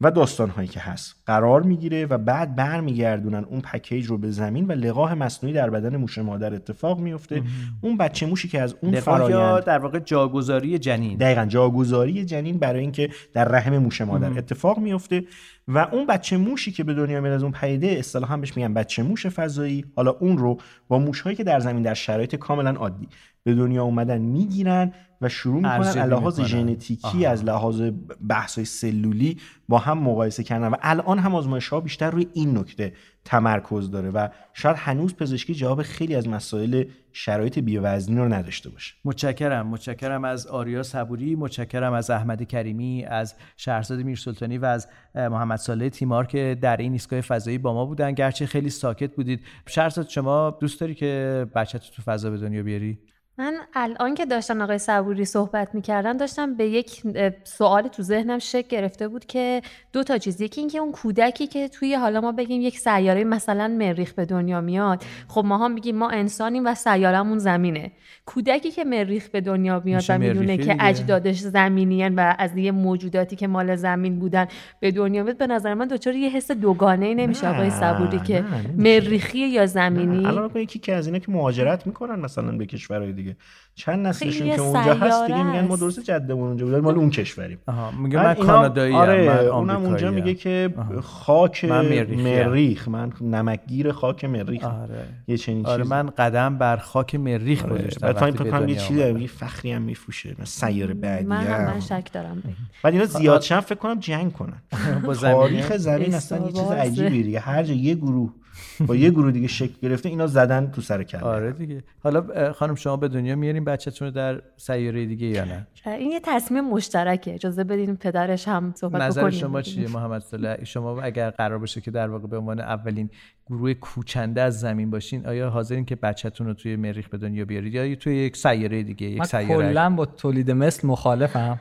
و 0.00 0.10
داستان 0.10 0.50
هایی 0.50 0.68
که 0.68 0.80
هست. 0.80 1.22
قرار 1.26 1.62
می‌گیره 1.62 2.06
و 2.06 2.18
بعد 2.18 2.56
برمیگردونن 2.56 3.44
اون 3.44 3.60
پکیج 3.60 4.06
رو 4.06 4.18
به 4.18 4.30
زمین 4.30 4.66
و 4.66 4.72
لقاح 4.72 5.14
مصنوعی 5.14 5.54
در 5.54 5.70
بدن 5.70 5.96
موش 5.96 6.18
مادر 6.18 6.54
اتفاق 6.54 7.00
میفته 7.00 7.42
اون 7.80 7.96
بچه 7.96 8.26
موشی 8.26 8.48
که 8.48 8.60
از 8.60 8.74
اون 8.80 9.00
فرایند 9.00 9.64
در 9.64 9.78
واقع 9.78 9.98
جاگذاری 9.98 10.78
جنین؟ 10.78 11.18
دقیقا 11.18 11.44
جاگذاری 11.44 12.24
جنین 12.24 12.58
برای 12.58 12.80
اینکه 12.80 13.10
در 13.32 13.44
رحم 13.44 13.78
موش 13.78 14.00
مادر 14.00 14.38
اتفاق 14.38 14.78
میفته 14.78 15.24
و 15.68 15.78
اون 15.78 16.06
بچه 16.06 16.36
موشی 16.36 16.72
که 16.72 16.84
به 16.84 16.94
دنیا 16.94 17.20
میاد 17.20 17.34
از 17.34 17.42
اون 17.42 17.52
پیده 17.52 17.86
اصطلاحا 17.86 18.36
بهش 18.36 18.56
میگن 18.56 18.74
بچه 18.74 19.02
موش 19.02 19.26
فضایی 19.26 19.84
حالا 19.96 20.10
اون 20.10 20.38
رو 20.38 20.58
با 20.88 20.98
موش 20.98 21.20
هایی 21.20 21.36
که 21.36 21.44
در 21.44 21.60
زمین 21.60 21.82
در 21.82 21.94
شرایط 21.94 22.34
کاملا 22.34 22.70
عادی 22.70 23.08
به 23.42 23.54
دنیا 23.54 23.82
اومدن 23.82 24.18
می‌گیرن 24.18 24.92
و 25.20 25.28
شروع 25.28 25.56
می‌کنن 25.56 25.78
از 25.80 25.96
لحاظ. 25.96 26.40
ژنتیکی. 26.40 27.26
از 27.26 27.44
لحاظ 27.44 27.82
بحث 28.28 28.60
سلولی 28.60 29.36
با 29.68 29.78
هم 29.78 29.98
مقایسه 29.98 30.42
کردن 30.42 30.68
و 30.68 30.76
الان 30.82 31.18
هم 31.18 31.34
آزمایش 31.34 31.68
ها 31.68 31.80
بیشتر 31.80 32.10
روی 32.10 32.26
این 32.32 32.58
نکته 32.58 32.92
تمرکز 33.26 33.90
داره 33.90 34.10
و 34.10 34.28
شاید 34.52 34.76
هنوز 34.76 35.14
پزشکی 35.16 35.54
جواب 35.54 35.82
خیلی 35.82 36.14
از 36.14 36.28
مسائل 36.28 36.84
شرایط 37.12 37.58
بیوزنی 37.58 38.16
رو 38.16 38.34
نداشته 38.34 38.70
باشه. 38.70 38.94
متشکرم 39.04 39.66
متشکرم 39.66 40.24
از 40.24 40.46
آریا 40.46 40.82
صبوری 40.82 41.34
متشکرم 41.34 41.92
از 41.92 42.10
احمد 42.10 42.42
کریمی 42.48 43.04
از 43.04 43.34
شهرزاد 43.56 43.98
میرسلطانی 43.98 44.58
و 44.58 44.64
از 44.64 44.88
محمد 45.14 45.58
صالح 45.58 45.88
تیمار 45.88 46.26
که 46.26 46.58
در 46.60 46.76
این 46.76 46.92
ایستگاه 46.92 47.20
فضایی 47.20 47.58
با 47.58 47.74
ما 47.74 47.84
بودن. 47.84 48.12
گرچه 48.12 48.46
خیلی 48.46 48.70
ساکت 48.70 49.14
بودید. 49.14 49.40
شهرزاد 49.66 50.08
شما 50.08 50.58
دوست 50.60 50.80
داری 50.80 50.94
که 50.94 51.46
بچه 51.54 51.78
تو 51.78 52.02
فضا 52.02 52.30
به 52.30 52.36
دنیا 52.36 52.62
بیاری؟ 52.62 52.98
من 53.38 53.54
الان 53.74 54.14
که 54.14 54.26
داشتن 54.26 54.60
آقای 54.60 54.78
صبوری 54.78 55.24
صحبت 55.24 55.74
می‌کردن 55.74 56.16
داشتم 56.16 56.54
به 56.54 56.66
یک 56.68 57.02
سوال 57.44 57.88
تو 57.88 58.02
ذهنم 58.02 58.38
شکل 58.38 58.68
گرفته 58.68 59.08
بود 59.08 59.24
که 59.26 59.62
دو 59.92 60.02
تا 60.02 60.18
چیز 60.18 60.40
یکی 60.40 60.60
اینکه 60.60 60.78
اون 60.78 60.92
کودکی 60.92 61.46
که 61.46 61.68
توی 61.68 61.94
حالا 61.94 62.20
ما 62.20 62.32
بگیم 62.32 62.60
یک 62.60 62.78
سیاره 62.78 63.24
مثلا 63.24 63.68
مریخ 63.68 64.12
به 64.12 64.24
دنیا 64.24 64.60
میاد 64.60 65.02
خب 65.28 65.44
ما 65.44 65.58
هم 65.58 65.72
میگیم 65.72 65.96
ما 65.96 66.10
انسانیم 66.10 66.66
و 66.66 66.74
سیارمون 66.74 67.38
زمینه 67.38 67.92
کودکی 68.26 68.70
که 68.70 68.84
مریخ 68.84 69.28
به 69.28 69.40
دنیا 69.40 69.82
میاد 69.84 70.04
و 70.08 70.18
می‌دونه 70.18 70.56
که. 70.56 70.76
اجدادش 70.80 71.38
زمینیان 71.38 72.14
و 72.14 72.34
از 72.38 72.56
یه 72.56 72.72
موجوداتی 72.72 73.36
که 73.36 73.46
مال 73.46 73.76
زمین 73.76 74.18
بودن 74.18 74.46
به 74.80 74.90
دنیا 74.90 75.22
میاد 75.22 75.36
به 75.36 75.46
نظر 75.46 75.74
من 75.74 75.88
دچار 75.88 76.14
یه 76.14 76.30
حس 76.30 76.50
دوگانه 76.50 77.06
ای 77.06 77.14
نمیشه 77.14 77.48
آقای 77.48 77.70
صبوری 77.70 78.18
که. 78.18 78.44
مریخی 78.76 79.38
یا 79.38 79.66
زمینی 79.66 80.26
الان 80.26 80.50
یکی 80.54 80.78
که 80.78 80.94
از 80.94 81.06
اینا 81.06 81.18
که 81.18 81.32
مهاجرت 81.32 81.86
می‌کنن 81.86 82.20
مثلا 82.20 82.52
به 82.52 82.66
کشورهای 82.66 83.12
دیگه 83.12 83.25
چند 83.74 84.06
نسلشون 84.06 84.46
که 84.56 84.60
اونجا 84.60 84.94
هست 84.94 85.26
دیگه 85.26 85.42
میگن 85.42 85.66
ما. 85.66 85.76
درست 85.76 86.00
جدمون 86.00 86.48
اونجا 86.48 86.66
بودن 86.66 86.80
مال 86.80 86.94
اون 86.94 87.10
کشوریم 87.10 87.58
آها 87.66 87.90
میگه 87.90 88.16
من 88.16 88.34
کانادایی 88.34 88.94
آره 88.94 89.26
من 89.28 89.38
اونم 89.46 89.82
اونجا. 89.84 90.10
میگه 90.10 90.34
که 90.34 90.74
آها. 90.78 91.00
خاک 91.00 91.64
من. 91.64 91.86
مریخ 91.86 92.88
من 92.88 93.12
نمکگیر 93.20 93.92
خاک 93.92 94.24
مریخ 94.24 94.64
آره 94.64 95.04
یه 95.28 95.36
چنین 95.36 95.66
آره. 95.66 95.84
من 95.84 96.06
قدم 96.06 96.58
بر 96.58 96.76
خاک 96.76 97.14
مریخ 97.14 97.64
آره. 97.64 97.74
گذاشتم 97.78 98.12
بعد 98.12 98.30
فکر 98.30 98.50
کنم 98.50 98.68
یه 98.68 98.74
چیزی. 98.76 99.00
یه 99.20 99.26
فخری 99.26 99.72
هم 99.72 99.82
میفروشه 99.82 100.30
مثلا 100.32 100.44
سیاره 100.70 100.94
بعدی 100.94 101.24
من 101.26 101.36
هم 101.36 101.64
من 101.64 101.72
هم. 101.72 101.80
شک 101.80 102.12
دارم 102.12 102.42
بعد 102.82 102.92
اینا 102.92 103.04
زیاد 103.04 103.40
شن 103.40 103.60
فکر 103.60 103.74
کنم 103.78 103.98
جنگ 104.00 104.32
کنن 104.32 104.62
با. 105.06 105.14
تاریخ 105.14 105.76
زمین 105.76 106.14
اصلا 106.14 106.46
یه 106.46 106.52
چیز. 106.52 106.70
عجیبیه 106.70 107.22
دیگه 107.22 107.40
هر 107.40 107.62
جا 107.62 107.74
یه 107.74 107.94
گروه 107.94 108.32
با 108.80 108.96
یه 108.96 109.10
گروه 109.10 109.32
دیگه 109.32 109.48
شکل 109.48 109.74
گرفته 109.82 110.08
اینا 110.08 110.26
زدن 110.26 110.70
تو 110.70 110.80
سر 110.80 111.02
کله. 111.02 111.20
آره 111.20 111.52
دیگه. 111.52 111.82
حالا 112.02 112.52
خانم 112.52 112.74
شما 112.74 112.96
به 112.96 113.08
دنیا 113.08 113.36
میارین 113.36 113.64
بچه‌تون 113.64 114.08
رو 114.08 114.14
در 114.14 114.42
سیاره 114.56 115.06
دیگه 115.06 115.26
یا 115.26 115.44
نه؟ 115.44 115.66
این 115.86 116.10
یه 116.10 116.20
تصمیم 116.24 116.64
مشترکه. 116.64 117.34
اجازه 117.34 117.64
بدین 117.64 117.96
پدرش 117.96 118.48
هم 118.48 118.72
صحبت 118.76 119.02
نظر 119.02 119.20
بکنیم. 119.20 119.40
شما 119.40 119.62
چیه 119.62 119.88
محمد 119.88 120.22
صالح 120.22 120.64
شما 120.64 121.00
اگر 121.00 121.30
قرار 121.30 121.58
باشه 121.58 121.80
که 121.80 121.90
در 121.90 122.08
واقع 122.08 122.26
به 122.26 122.38
عنوان 122.38 122.60
اولین 122.60 123.10
گروه 123.46 123.74
کوچنده 123.74 124.42
از 124.42 124.60
زمین 124.60 124.90
باشین 124.90 125.26
آیا 125.26 125.50
حاضرین 125.50 125.84
که 125.84 125.96
بچه‌تون 125.96 126.46
رو 126.46 126.54
توی 126.54 126.76
مریخ 126.76 127.08
به 127.08 127.18
دنیا 127.18 127.44
بیارید 127.44 127.74
یا 127.74 127.94
توی 127.94 128.16
یک 128.16 128.36
سیاره 128.36 128.82
دیگه 128.82 129.06
یک 129.06 129.18
من 129.18 129.24
سیاره؟ 129.24 129.46
کلا 129.46 129.90
با 129.90 130.06
تولید 130.06 130.50
مثل 130.50 130.88
مخالفم. 130.88 131.60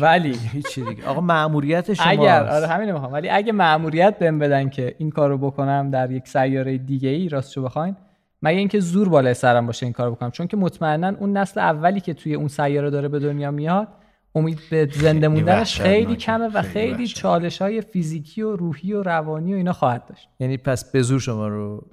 ولی 0.00 0.36
هیچی 0.52 0.84
دیگه. 0.84 1.06
آقا 1.06 1.20
مأموریت 1.20 1.94
شما 1.94 2.06
اگر 2.06 2.48
آره 2.48 2.66
همین 2.66 2.92
می‌خوام. 2.92 3.12
ولی 3.12 3.28
اگه 3.28 3.52
مأموریت 3.52 4.18
بهم 4.18 4.38
بدن 4.38 4.68
که 4.68 4.94
این 4.98 5.10
کارو 5.10 5.38
بکنم 5.38 5.90
در 5.90 6.10
یک 6.10 6.28
سیاره 6.28 6.78
دیگه 6.78 7.08
ای 7.08 7.28
راستشو 7.28 7.62
بخواین 7.62 7.96
مگه 8.42 8.58
اینکه 8.58 8.80
زور 8.80 9.08
بالای 9.08 9.34
سرم 9.34 9.66
باشه 9.66 9.86
این 9.86 9.92
کارو 9.92 10.14
بکنم؟ 10.14 10.30
چون 10.30 10.46
که 10.46 10.56
مطمئنا 10.56 11.08
اون 11.20 11.36
نسل 11.36 11.60
اولی 11.60 12.00
که 12.00 12.14
توی 12.14 12.34
اون 12.34 12.48
سیاره 12.48 12.90
داره 12.90 13.08
به 13.08 13.18
دنیا 13.18 13.50
میاد 13.50 13.88
امید 14.34 14.60
به 14.70 14.88
زنده 14.92 15.28
موندنش 15.28 15.80
خیلی. 15.80 16.16
کمه 16.16 16.48
و 16.54 16.62
خیلی 16.62 16.92
خیلی. 16.92 17.06
چالش 17.06 17.62
های 17.62 17.80
فیزیکی 17.80 18.42
و 18.42 18.56
روحی 18.56 18.92
و 18.92 19.02
روانی 19.02 19.52
و 19.52 19.56
اینا 19.56 19.72
خواهد 19.72 20.06
داشت. 20.06 20.28
یعنی 20.40 20.56
پس 20.56 20.92
به 20.92 21.02
زور 21.02 21.20
شما 21.20 21.48
رو 21.48 21.86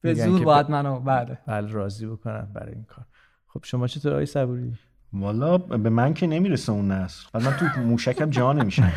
به 0.00 0.14
زور 0.14 0.44
باید 0.44 0.70
منو 0.70 1.00
بله. 1.00 1.38
بله 1.46 1.72
راضی 1.72 2.06
بکنن 2.06 2.48
برای 2.54 2.74
این 2.74 2.84
کار. 2.84 3.04
خب 3.46 3.60
شما 3.64 3.86
چطور 3.86 4.12
آقای 4.12 4.26
صبوری؟ 4.26 4.72
والا 5.12 5.58
به 5.58 5.90
من 5.90 6.14
که 6.14 6.26
نمی‌رسه 6.26 6.72
اون 6.72 6.90
نسل 6.92 7.24
بعد 7.32 7.42
من 7.44 7.56
تو 7.56 7.80
موشکم 7.80 8.30
جا 8.30 8.52
نمیشم 8.52 8.92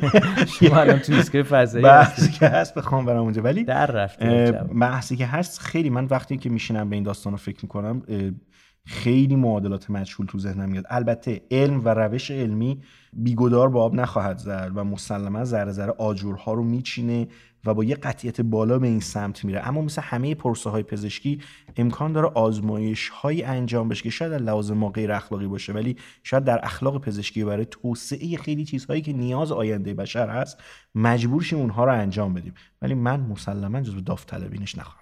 شما 0.60 0.80
الان 0.80 0.98
تو 0.98 1.12
ایستگاه 1.12 1.42
فضایی. 1.42 1.84
بحثی 1.84 2.30
که 2.30 2.48
هست 2.48 2.74
بخوام 2.74 3.04
برم 3.04 3.22
اونجا 3.22 3.42
ولی 3.42 3.64
در 3.64 4.06
جواب. 4.20 4.78
بحثی 4.80 5.16
که 5.16 5.26
هست 5.26 5.60
خیلی 5.60 5.90
من 5.90 6.04
وقتی 6.04 6.36
که 6.36 6.50
میشینم 6.50 6.90
به 6.90 6.96
این 6.96 7.02
داستان 7.04 7.32
رو 7.32 7.36
فکر 7.36 7.58
می‌کنم 7.62 8.02
خیلی 8.84 9.36
معادلات 9.36 9.90
مجهول 9.90 10.26
تو 10.26 10.38
ذهنم 10.38 10.68
میاد. 10.68 10.84
البته 10.90 11.42
علم 11.50 11.84
و 11.84 11.88
روش 11.88 12.30
علمی 12.30 12.82
بیگدار 13.12 13.68
با 13.68 13.82
آب 13.82 13.94
نخواهد 13.94 14.38
زد 14.38 14.72
و 14.74 14.84
مسلما 14.84 15.44
ذره 15.44 15.72
ذره 15.72 15.94
آجرها 15.98 16.52
رو 16.52 16.64
میچینه 16.64 17.28
و 17.64 17.74
با 17.74 17.84
یه 17.84 17.94
قطعیت 17.94 18.40
بالا 18.40 18.78
به 18.78 18.86
این 18.86 19.00
سمت 19.00 19.44
میره. 19.44 19.68
اما 19.68 19.80
مثل 19.80 20.02
همه 20.02 20.34
پرسه 20.34 20.70
های 20.70 20.82
پزشکی 20.82 21.40
امکان 21.76 22.12
داره 22.12 22.28
آزمایش 22.28 23.08
هایی 23.08 23.42
انجام 23.42 23.88
بشه 23.88 24.02
که 24.02 24.10
شاید 24.10 24.32
در 24.32 24.38
لحاظ 24.38 24.70
ما 24.70 24.88
غیر 24.88 25.12
اخلاقی 25.12 25.46
باشه 25.46 25.72
ولی 25.72 25.96
شاید 26.22 26.44
در 26.44 26.60
اخلاق 26.64 27.00
پزشکی 27.00 27.44
برای 27.44 27.66
توسعه 27.70 28.36
خیلی 28.36 28.64
چیزهایی 28.64 29.02
که 29.02 29.12
نیاز 29.12 29.52
آینده 29.52 29.94
بشر 29.94 30.28
هست 30.28 30.62
مجبور 30.94 31.42
شیم 31.42 31.58
اونها 31.58 31.84
رو 31.84 31.92
انجام 31.92 32.34
بدیم. 32.34 32.54
ولی 32.82 32.94
من 32.94 33.20
مسلما 33.20 33.80
جزو 33.80 34.00
داوطلبینش 34.00 34.78
نخواهم. 34.78 35.01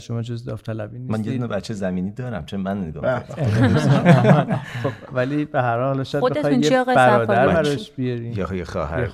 شما 0.00 0.22
جز 0.22 0.44
داوطلبی 0.44 0.98
من 0.98 1.04
یه 1.10 1.16
نیستید. 1.16 1.40
دونه 1.40 1.46
بچه 1.54 1.74
زمینی 1.74 2.10
دارم 2.10 2.44
چه 2.46 2.56
من 2.56 2.80
نگاه 2.80 3.18
می‌کنم؟ 3.18 4.44
خب 4.82 4.90
ولی 5.12 5.44
به 5.44 5.62
هر 5.62 5.80
حال 5.82 6.04
شاید 6.04 6.24
بخوای 6.24 6.58
یه 6.58 6.84
برادر؟ 6.84 7.46
براش 7.46 7.90
بیارین 7.90 8.32
یا 8.32 8.54
یه 8.54 8.64
خواهر 8.64 9.10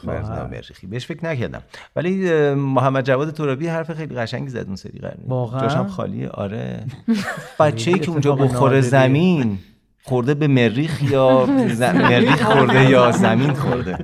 مریخی. 0.50 0.86
بهش 0.86 1.06
فکر 1.06 1.24
نکردم. 1.24 1.62
ولی 1.96 2.30
محمد 2.54 3.04
جواد 3.04 3.30
ترابی 3.30 3.66
حرف 3.66 3.92
خیلی 3.92 4.14
قشنگی 4.14 4.48
زد 4.48 4.66
اون 4.66 4.76
سری 4.76 4.98
قرنی. 4.98 5.24
واقعا؟ 5.28 5.60
جاشم 5.60 5.86
خالیه 5.86 6.28
آره. 6.28 6.84
بچه 7.60 7.90
ای 7.90 7.98
که 7.98 8.10
اونجا 8.10 8.34
بخوره. 8.34 8.80
زمین 8.80 9.58
خورده 10.02 10.34
به 10.34 10.46
مریخ 10.46 11.02
یا 11.02 11.46
مریخ 12.10 12.42
خورده 12.42 12.90
یا 12.90 13.10
زمین 13.12 13.52
خورده؟ 13.54 13.98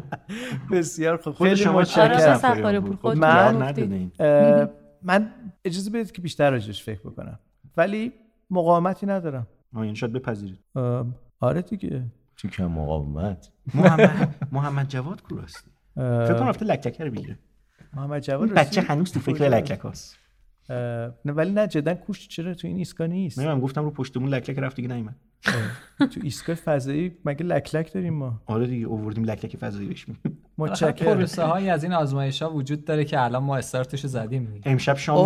بسیار 0.72 1.16
خوب. 1.16 1.34
خود 1.34 1.54
شما 1.54 1.84
چه 1.84 2.02
آره، 2.02 2.38
من- 3.14 3.74
من 5.02 5.30
اجازه 5.64 5.90
بدید 5.90 6.12
که 6.12 6.22
بیشتر 6.22 6.50
راجعش 6.50 6.82
فکر 6.82 7.00
بکنم. 7.00 7.38
ولی 7.76 8.12
مقاومتی 8.50 9.06
ندارم. 9.06 9.46
آه، 9.74 9.84
یعنی 9.84 9.96
شاید 9.96 10.12
بپذیرید. 10.12 10.58
آره 11.40 11.62
دیگه. 11.62 12.06
تو 12.36 12.48
کم 12.48 12.66
مقاومت؟ 12.66 13.50
محمد 13.74 14.48
محمد 14.52 14.88
جواد 14.88 15.22
کو 15.22 15.36
راستی؟ 15.36 15.70
فکر 15.94 16.38
کنم 16.38 16.48
رفته 16.48 16.64
لکلکه 16.64 17.04
رو 17.04 17.10
بگیره. 17.10 17.38
محمد 17.92 18.22
جواد 18.22 18.48
این 18.48 18.54
بچه؟ 18.54 18.80
هنوز 18.80 19.12
تو 19.12 19.20
فکر 19.20 19.32
کجا؟ 19.34 19.48
لکلک 19.48 19.80
هست 19.84 20.18
اه، 20.70 20.76
نه 21.24 21.32
ولی 21.32 21.50
نه 21.50 21.66
جدا 21.66 21.94
کوش 21.94 22.28
چرا 22.28 22.54
تو 22.54 22.68
این 22.68 22.76
ایستگاه 22.76 23.06
نیست؟ 23.06 23.38
نمی‌دونم 23.38 23.60
گفتم 23.60 23.84
رو 23.84 23.90
پشتمون 23.90 24.28
لکلک 24.28 24.58
رفت 24.58 24.76
دیگه 24.76 24.88
نیومد. 24.88 25.16
تو 25.98 26.20
ایستگاه 26.22 26.56
فضایی 26.56 27.12
مگه 27.24 27.44
لکلک 27.44 27.92
داریم 27.92 28.14
ما؟ 28.14 28.42
آره 28.46 28.66
دیگه 28.66 28.86
اووردیم 28.86 29.24
لکلک 29.24 29.56
فضایی 29.56 29.88
بهش 29.88 30.06
متشکرم. 30.58 31.14
پروسه 31.14 31.42
هایی 31.44 31.70
از 31.70 31.82
این 31.84 31.92
آزمایش 31.92 32.42
ها 32.42 32.50
وجود 32.54 32.84
داره 32.84 33.04
که 33.04 33.20
الان 33.20 33.42
ما 33.42 33.56
استارتش 33.56 34.02
رو 34.02 34.08
زدیم 34.08 34.44
دیگه. 34.44 34.70
امشب 34.70 34.96
شام 34.96 35.16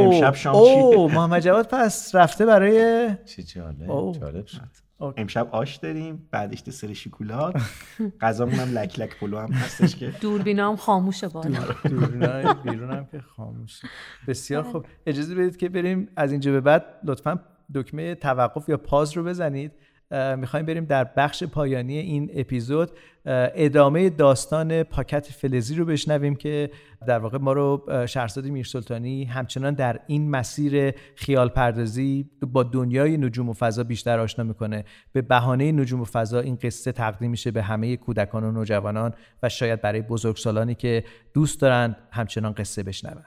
امشب 0.00 0.34
شام 0.34 0.54
اوه 0.56 1.06
چی 1.08 1.14
محمد 1.16 1.42
جواد 1.42 1.68
پس 1.70 2.14
رفته 2.14 2.46
برای 2.46 3.08
چه 3.24 3.42
جالب 3.42 3.90
اوه. 3.90 4.18
جالب 4.18 4.46
شد. 4.46 4.60
امشب 5.16 5.48
آش 5.52 5.76
داریم 5.76 6.28
بعدش 6.30 6.62
دسر 6.62 6.92
شکلات 6.92 7.56
غذامون 8.20 8.54
هم 8.54 8.78
لک 8.78 8.98
لک 9.00 9.18
پلو 9.20 9.38
هم 9.38 9.52
هستش 9.52 9.96
که. 9.96 10.12
دوربینا 10.20 10.68
هم 10.70 10.76
خاموشه 10.76 11.28
بالا 11.28 11.58
دوربینای 11.88 12.54
بیرون 12.64 12.90
هم 12.90 13.06
که 13.12 13.20
خاموش 13.20 13.80
بسیار 14.28 14.62
خوب. 14.62 14.86
اجازه 15.06 15.34
بدید 15.34 15.56
که 15.56 15.68
بریم 15.68 16.08
از 16.16 16.30
اینجا 16.32 16.52
به 16.52 16.60
بعد. 16.60 16.84
لطفا 17.04 17.40
دکمه 17.74 18.14
توقف 18.14 18.68
یا 18.68 18.76
پاز 18.76 19.16
رو 19.16 19.24
بزنید. 19.24 19.72
می‌خوایم 20.36 20.66
بریم 20.66 20.84
در 20.84 21.04
بخش 21.04 21.44
پایانی 21.44 21.98
این 21.98 22.30
اپیزود. 22.34 22.90
ادامه 23.26 24.10
داستان 24.10 24.82
پاکت 24.82 25.26
فلزی 25.26 25.74
رو 25.74 25.84
بشنویم 25.84 26.34
که 26.34 26.70
در 27.06 27.18
واقع 27.18 27.38
ما 27.38 27.52
رو 27.52 27.86
شهرزاد 28.08 28.44
میرسلطانی 28.44 29.24
همچنان 29.24 29.74
در 29.74 30.00
این 30.06 30.30
مسیر 30.30 30.94
خیال 31.14 31.48
پردازی 31.48 32.30
با 32.52 32.62
دنیای 32.62 33.16
نجوم 33.16 33.48
و 33.48 33.52
فضا 33.52 33.84
بیشتر 33.84 34.18
آشنا 34.18 34.44
می‌کنه. 34.44 34.84
به 35.12 35.22
بهانه 35.22 35.72
نجوم 35.72 36.00
و 36.00 36.04
فضا 36.04 36.40
این 36.40 36.58
قصه 36.62 36.92
تقدیم 36.92 37.30
میشه 37.30 37.50
به 37.50 37.62
همه 37.62 37.96
کودکان 37.96 38.44
و 38.44 38.52
نوجوانان 38.52 39.14
و 39.42 39.48
شاید 39.48 39.80
برای 39.80 40.02
بزرگسالانی 40.02 40.74
که 40.74 41.04
دوست 41.34 41.60
دارن 41.60 41.96
همچنان 42.10 42.52
قصه 42.52 42.82
بشنوند. 42.82 43.26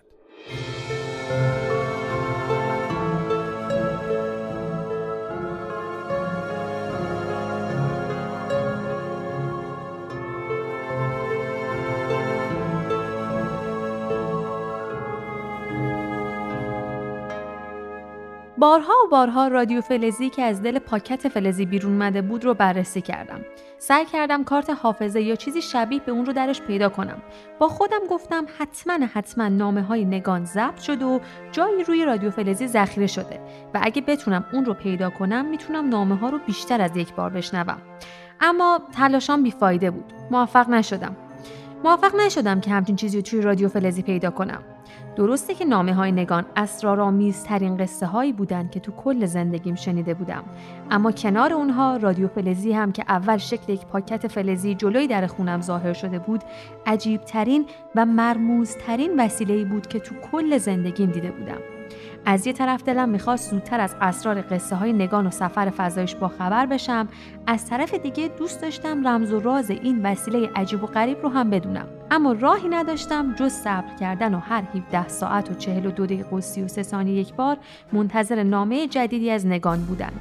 بارها 18.60 18.94
و 19.06 19.10
بارها 19.12 19.48
رادیو 19.48 19.82
فلزی 19.82 20.30
که 20.30 20.42
از 20.42 20.62
دل 20.62 20.80
پاکت 20.80 21.28
فلزی 21.28 21.66
بیرون 21.66 21.94
اومده 21.94 22.22
بود 22.22 22.46
رو 22.46 22.54
بررسی 22.54 23.02
کردم. 23.02 23.42
سعی 23.78 24.06
کردم 24.06 24.44
کارت 24.44 24.70
حافظه 24.70 25.22
یا 25.22 25.36
چیزی 25.36 25.62
شبیه 25.62 26.00
به 26.00 26.12
اون 26.12 26.26
رو 26.26 26.34
درش 26.34 26.62
پیدا 26.62 26.90
کنم. 26.90 27.22
با 27.60 27.68
خودم 27.68 28.00
گفتم 28.10 28.46
حتما 28.58 29.06
حتما 29.14 29.48
نامه 29.48 29.82
های 29.82 30.06
نگان 30.06 30.46
ضبط 30.46 30.80
شده 30.80 31.06
و 31.06 31.20
جایی 31.52 31.84
روی 31.84 32.06
رادیو 32.06 32.32
فلزی 32.32 32.68
ذخیره 32.68 33.08
شده 33.08 33.40
و 33.74 33.80
اگه 33.82 34.02
بتونم 34.02 34.46
اون 34.54 34.66
رو 34.66 34.74
پیدا 34.74 35.10
کنم 35.10 35.46
می‌تونم 35.46 35.90
نامه 35.90 36.16
ها 36.16 36.30
رو 36.30 36.40
بیشتر 36.46 36.82
از 36.82 36.98
یک 36.98 37.14
بار 37.14 37.30
بشنوم. 37.30 37.82
اما 38.42 38.82
تلاشام 38.94 39.44
بیفایده 39.44 39.92
بود. 39.92 40.14
موفق 40.32 40.70
نشدم. 40.70 41.16
موفق 41.84 42.16
نشدم 42.16 42.62
که 42.62 42.72
همچین 42.72 42.96
چیزی 42.96 43.18
رو 43.18 43.22
توی 43.22 43.42
رادیو 43.42 43.70
فلزی 43.70 44.02
پیدا 44.02 44.32
کنم. 44.32 44.64
درسته 45.18 45.54
که 45.54 45.66
نامه 45.66 45.94
های 45.94 46.12
نگان 46.12 46.46
اسرارآمیزترین 46.56 47.78
قصه 47.78 48.06
هایی 48.06 48.34
بودن 48.34 48.70
که 48.70 48.80
تو 48.80 48.92
کل 48.92 49.26
زندگیم 49.26 49.76
شنیده 49.76 50.14
بودم. 50.14 50.44
اما 50.92 51.12
کنار 51.12 51.54
اونها 51.54 51.98
رادیو 51.98 52.28
فلزی 52.28 52.72
هم 52.72 52.92
که 52.92 53.04
اول 53.08 53.38
شکل 53.38 53.74
یک 53.74 53.86
پاکت 53.86 54.28
فلزی 54.28 54.76
جلوی 54.76 55.08
در 55.08 55.28
خونم 55.28 55.62
ظاهر 55.62 55.94
شده 55.94 56.20
بود 56.20 56.44
عجیبترین 56.86 57.66
و 57.96 58.06
مرموزترین 58.06 59.20
وسیله‌ای 59.20 59.66
بود 59.66 59.88
که 59.88 60.00
تو 60.00 60.16
کل 60.32 60.58
زندگیم 60.58 61.12
دیده 61.12 61.32
بودم. 61.32 61.62
از 62.26 62.48
یه 62.48 62.54
طرف 62.54 62.84
دلم 62.84 63.10
می‌خواست 63.10 63.52
زودتر 63.52 63.80
از 63.80 63.96
اسرار 64.02 64.42
قصه 64.42 64.76
های 64.76 64.94
نگان 64.94 65.28
و 65.28 65.32
سفر 65.32 65.70
فضایش 65.70 66.16
با 66.16 66.28
خبر 66.28 66.66
بشم. 66.66 67.08
از 67.48 67.66
طرف 67.66 67.94
دیگه 67.94 68.28
دوست 68.28 68.62
داشتم 68.62 69.08
رمز 69.08 69.34
و 69.34 69.40
راز 69.40 69.70
این 69.70 70.06
وسیله 70.06 70.50
عجیب 70.56 70.84
و 70.84 70.88
غریب 70.88 71.22
رو 71.22 71.30
هم 71.30 71.50
بدونم. 71.50 71.88
اما 72.12 72.32
راهی 72.32 72.70
نداشتم 72.70 73.36
جز 73.36 73.52
صبر 73.52 73.96
کردن 74.00 74.36
و 74.36 74.40
هر 74.40 74.64
17 74.76 75.08
ساعت 75.08 75.52
و 75.52 75.54
42 75.54 76.06
دقیقه 76.06 76.36
و 76.36 76.42
33 76.42 76.84
ثانیه 76.84 77.16
یک 77.16 77.34
بار 77.34 77.58
منتظر 77.94 78.44
نامه 78.44 78.88
جدیدی 78.88 79.32
از 79.32 79.46
نگان 79.46 79.80
بودن. 79.80 80.12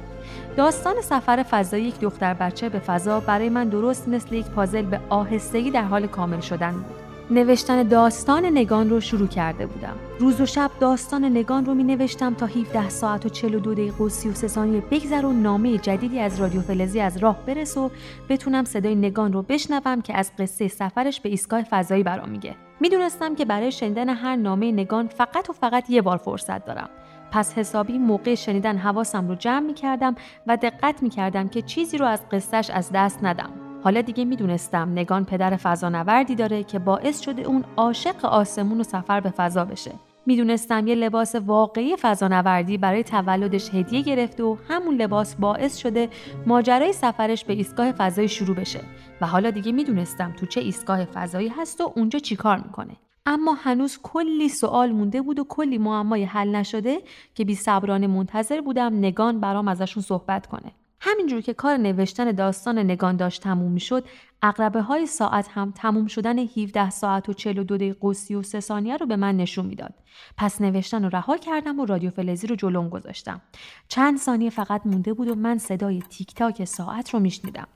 داستان 0.57 1.01
سفر 1.01 1.43
فضایی 1.43 1.83
یک 1.83 1.99
دختر 1.99 2.33
بچه 2.33 2.69
به 2.69 2.79
فضا 2.79 3.19
برای 3.19 3.49
من 3.49 3.69
درست 3.69 4.07
مثل 4.07 4.35
یک 4.35 4.45
پازل 4.45 4.81
به 4.81 4.99
آهستگی 5.09 5.71
در 5.71 5.83
حال 5.83 6.07
کامل 6.07 6.39
شدن 6.39 6.71
بود. 6.71 7.06
نوشتن 7.31 7.83
داستان 7.83 8.45
نگان 8.45 8.89
رو 8.89 8.99
شروع 8.99 9.27
کرده 9.27 9.65
بودم. 9.65 9.95
روز 10.19 10.41
و 10.41 10.45
شب 10.45 10.71
داستان 10.79 11.25
نگان 11.25 11.65
رو 11.65 11.73
می 11.73 11.83
نوشتم 11.83 12.33
تا 12.33 12.45
17 12.45 12.89
ساعت 12.89 13.25
و 13.25 13.29
42 13.29 13.73
دقیقه 13.73 14.03
و 14.03 14.09
33 14.09 14.47
ثانیه 14.47 14.81
بگذر 14.91 15.25
و 15.25 15.33
نامه 15.33 15.77
جدیدی 15.77 16.19
از 16.19 16.39
رادیو 16.39 16.61
فلزی 16.61 16.99
از 16.99 17.17
راه 17.17 17.45
برس 17.45 17.77
و 17.77 17.91
بتونم 18.29 18.63
صدای 18.63 18.95
نگان 18.95 19.33
رو 19.33 19.41
بشنوم 19.41 20.01
که 20.01 20.17
از 20.17 20.31
قصه 20.39 20.67
سفرش 20.67 21.21
به 21.21 21.29
ایستگاه 21.29 21.63
فضایی 21.63 22.03
برام 22.03 22.29
میگه. 22.29 22.55
می‌دونستم 22.79 23.35
که 23.35 23.45
برای 23.45 23.71
شنیدن 23.71 24.09
هر 24.09 24.35
نامه 24.35 24.71
نگان 24.71 25.07
فقط 25.07 25.49
و 25.49 25.53
فقط 25.53 25.89
یه 25.89 26.01
بار 26.01 26.17
فرصت 26.17 26.65
دارم 26.65 26.89
پس 27.31 27.53
حسابی 27.53 27.97
موقع 27.97 28.35
شنیدن 28.35 28.77
حواسم 28.77 29.27
رو 29.27 29.35
جمع 29.35 29.65
می 29.65 29.73
کردم 29.73 30.15
و 30.47 30.57
دقت 30.57 31.03
می 31.03 31.09
کردم 31.09 31.47
که 31.47 31.61
چیزی 31.61 31.97
رو 31.97 32.05
از 32.05 32.29
قصهش 32.29 32.69
از 32.69 32.91
دست 32.93 33.19
ندم. 33.23 33.66
حالا 33.87 34.01
دیگه 34.01 34.25
می‌دونستم 34.25 34.91
نگان 34.91 35.25
پدر 35.25 35.55
فضانوردی 35.55 36.35
داره 36.35 36.63
که 36.63 36.79
باعث 36.79 37.19
شده 37.19 37.41
اون 37.41 37.63
عاشق 37.77 38.25
آسمون 38.25 38.79
و 38.79 38.83
سفر 38.83 39.19
به 39.19 39.29
فضا 39.29 39.65
بشه. 39.65 39.91
می‌دونستم 40.25 40.87
یه 40.87 40.95
لباس 40.95 41.35
واقعی 41.35 41.95
فضانوردی 41.95 42.77
برای 42.77 43.03
تولدش 43.03 43.73
هدیه 43.73 44.01
گرفته 44.01 44.43
و 44.43 44.57
همون 44.69 44.95
لباس 44.95 45.35
باعث 45.35 45.77
شده 45.77 46.09
ماجرای 46.45 46.93
سفرش 46.93 47.45
به 47.45 47.53
ایستگاه 47.53 47.91
فضایی 47.91 48.27
شروع 48.27 48.55
بشه 48.55 48.79
و 49.21 49.27
حالا 49.27 49.51
دیگه 49.51 49.71
می‌دونستم 49.71 50.33
تو 50.39 50.45
چه 50.45 50.61
ایستگاه 50.61 51.05
فضایی 51.05 51.47
هست 51.47 51.81
و 51.81 51.93
اونجا 51.95 52.19
چیکار 52.19 52.57
می‌کنه. 52.57 52.95
اما 53.25 53.53
هنوز 53.53 53.99
کلی 54.03 54.49
سوال 54.49 54.91
مونده 54.91 55.21
بود 55.21 55.39
و 55.39 55.43
کلی 55.43 55.77
معمای 55.77 56.23
حل 56.23 56.55
نشده 56.55 56.97
که 57.35 57.45
بی 57.45 57.55
صبرانه 57.55 58.07
منتظر 58.07 58.61
بودم 58.61 58.97
نگان 58.97 59.39
برام 59.39 59.67
ازشون 59.67 60.03
صحبت 60.03 60.47
کنه. 60.47 60.71
همینجور 60.99 61.41
که 61.41 61.53
کار 61.53 61.77
نوشتن 61.77 62.31
داستان 62.31 62.79
نگان 62.79 63.15
داشت 63.15 63.43
تموم 63.43 63.71
می‌شد 63.71 64.05
اقربه 64.41 64.81
های 64.81 65.05
ساعت 65.07 65.47
هم 65.47 65.71
تموم 65.71 66.07
شدن 66.07 66.39
17 66.39 66.89
ساعت 66.89 67.29
و 67.29 67.33
42 67.33 67.77
دقیقه 67.77 68.07
و 68.07 68.13
33 68.13 68.59
ثانیه 68.59 68.97
رو 68.97 69.05
به 69.05 69.15
من 69.15 69.37
نشون 69.37 69.65
می‌داد. 69.65 69.93
پس 70.37 70.61
نوشتن 70.61 71.03
رو 71.03 71.09
رها 71.09 71.37
کردم 71.37 71.79
و 71.79 71.85
رادیو 71.85 72.09
فلزی 72.09 72.47
رو 72.47 72.55
جلوم 72.55 72.89
گذاشتم. 72.89 73.41
چند 73.87 74.17
ثانیه 74.17 74.49
فقط 74.49 74.81
مونده 74.85 75.13
بود 75.13 75.27
و 75.27 75.35
من 75.35 75.57
صدای 75.57 76.01
تیک 76.09 76.35
تاک 76.35 76.65
ساعت 76.65 77.09
رو 77.09 77.19
میشنیدم. 77.19 77.67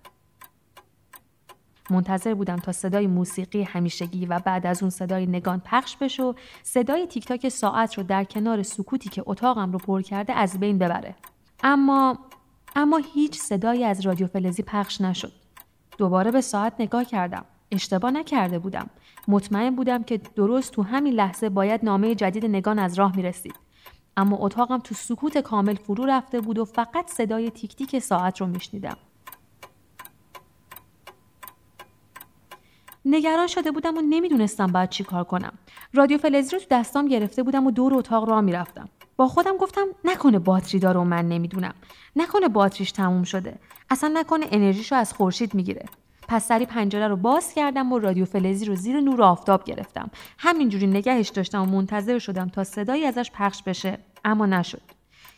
منتظر 1.89 2.33
بودم 2.33 2.55
تا 2.55 2.71
صدای 2.71 3.07
موسیقی 3.07 3.63
همیشگی 3.63 4.25
و 4.25 4.39
بعد 4.39 4.67
از 4.67 4.83
اون 4.83 4.89
صدای 4.89 5.25
نگان 5.25 5.61
پخش 5.65 5.97
بشه 5.97 6.23
و 6.23 6.33
صدای 6.63 7.07
تیک 7.07 7.25
تاک 7.25 7.49
ساعت 7.49 7.97
رو 7.97 8.03
در 8.03 8.23
کنار 8.23 8.63
سکوتی 8.63 9.09
که 9.09 9.23
اتاقم 9.25 9.71
رو 9.71 9.79
پر 9.79 10.01
کرده 10.01 10.33
از 10.33 10.59
بین 10.59 10.77
ببره. 10.77 11.15
اما 11.63 12.19
اما 12.75 13.01
هیچ 13.13 13.39
صدایی 13.39 13.83
از 13.83 14.01
رادیو 14.01 14.27
فلزی 14.27 14.63
پخش 14.63 15.01
نشد 15.01 15.31
دوباره 15.97 16.31
به 16.31 16.41
ساعت 16.41 16.73
نگاه 16.79 17.05
کردم 17.05 17.45
اشتباه 17.71 18.11
نکرده 18.11 18.59
بودم 18.59 18.89
مطمئن 19.27 19.75
بودم 19.75 20.03
که 20.03 20.17
درست 20.17 20.71
تو 20.71 20.83
همین 20.83 21.13
لحظه 21.13 21.49
باید 21.49 21.85
نامه 21.85 22.15
جدید 22.15 22.45
نگان 22.45 22.79
از 22.79 22.99
راه 22.99 23.15
می 23.15 23.23
رسید. 23.23 23.55
اما 24.17 24.37
اتاقم 24.39 24.77
تو 24.77 24.95
سکوت 24.95 25.37
کامل 25.37 25.75
فرو 25.75 26.05
رفته 26.05 26.41
بود 26.41 26.59
و 26.59 26.65
فقط 26.65 27.09
صدای 27.09 27.51
تیک 27.51 27.75
تیک 27.75 27.99
ساعت 27.99 28.41
رو 28.41 28.47
میشنیدم 28.47 28.97
نگران 33.05 33.47
شده 33.47 33.71
بودم 33.71 33.97
و 33.97 34.01
نمی‌دونستم 34.01 34.67
باید 34.67 34.89
چی 34.89 35.03
کار 35.03 35.23
کنم. 35.23 35.53
رادیو 35.93 36.17
فلزی 36.17 36.51
رو 36.51 36.59
تو 36.59 36.65
دستام 36.71 37.07
گرفته 37.07 37.43
بودم 37.43 37.67
و 37.67 37.71
دور 37.71 37.95
اتاق 37.95 38.29
را 38.29 38.41
می‌رفتم. 38.41 38.89
با 39.21 39.27
خودم 39.27 39.57
گفتم 39.57 39.87
نکنه 40.03 40.39
باتری 40.39 40.79
داره 40.79 40.99
و 40.99 41.03
من 41.03 41.27
نمی‌دونم. 41.27 41.73
نکنه 42.15 42.47
باتریش 42.47 42.91
تموم 42.91 43.23
شده. 43.23 43.59
اصلا 43.89 44.11
نکنه 44.13 44.45
انرژیشو 44.51 44.95
از 44.95 45.13
خورشید 45.13 45.53
می‌گیره. 45.53 45.85
پس 46.27 46.47
سری 46.47 46.65
پنجره 46.65 47.07
رو 47.07 47.15
باز 47.15 47.53
کردم 47.53 47.93
و 47.93 47.99
رادیو 47.99 48.25
فلزی 48.25 48.65
رو 48.65 48.75
زیر 48.75 49.01
نور 49.01 49.23
آفتاب 49.23 49.63
گرفتم. 49.63 50.11
همینجوری 50.37 50.87
نگهش 50.87 51.29
داشتم 51.29 51.61
و 51.61 51.65
منتظر 51.65 52.19
شدم 52.19 52.49
تا 52.49 52.63
صدایی 52.63 53.05
ازش 53.05 53.31
پخش 53.31 53.63
بشه 53.63 53.97
اما 54.25 54.45
نشد. 54.45 54.81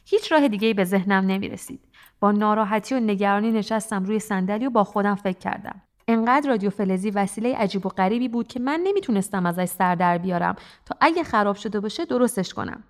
هیچ 0.05 0.31
راه 0.31 0.47
دیگه 0.47 0.73
به 0.73 0.83
ذهنم 0.83 1.25
نمی‌رسید. 1.25 1.79
با 2.19 2.31
ناراحتی 2.31 2.95
و 2.95 2.99
نگرانی 2.99 3.51
نشستم 3.51 4.03
روی 4.03 4.19
صندلی 4.19 4.65
و 4.65 4.69
با 4.69 4.83
خودم 4.83 5.15
فکر 5.15 5.39
کردم. 5.39 5.81
انقدر 6.07 6.49
رادیو 6.49 6.69
فلزی 6.69 7.09
وسیله 7.09 7.55
عجیب 7.55 7.85
و 7.85 7.89
غریبی 7.89 8.27
بود 8.27 8.47
که 8.47 8.59
من 8.59 8.81
نمی‌تونستم 8.83 9.45
ازش 9.45 9.65
سر 9.65 9.95
در 9.95 10.17
بیارم 10.17 10.55
تا 10.85 10.95
اگه 11.01 11.23
خراب 11.23 11.55
شده 11.55 11.79
باشه 11.79 12.05
درستش 12.05 12.53
کنم. 12.53 12.83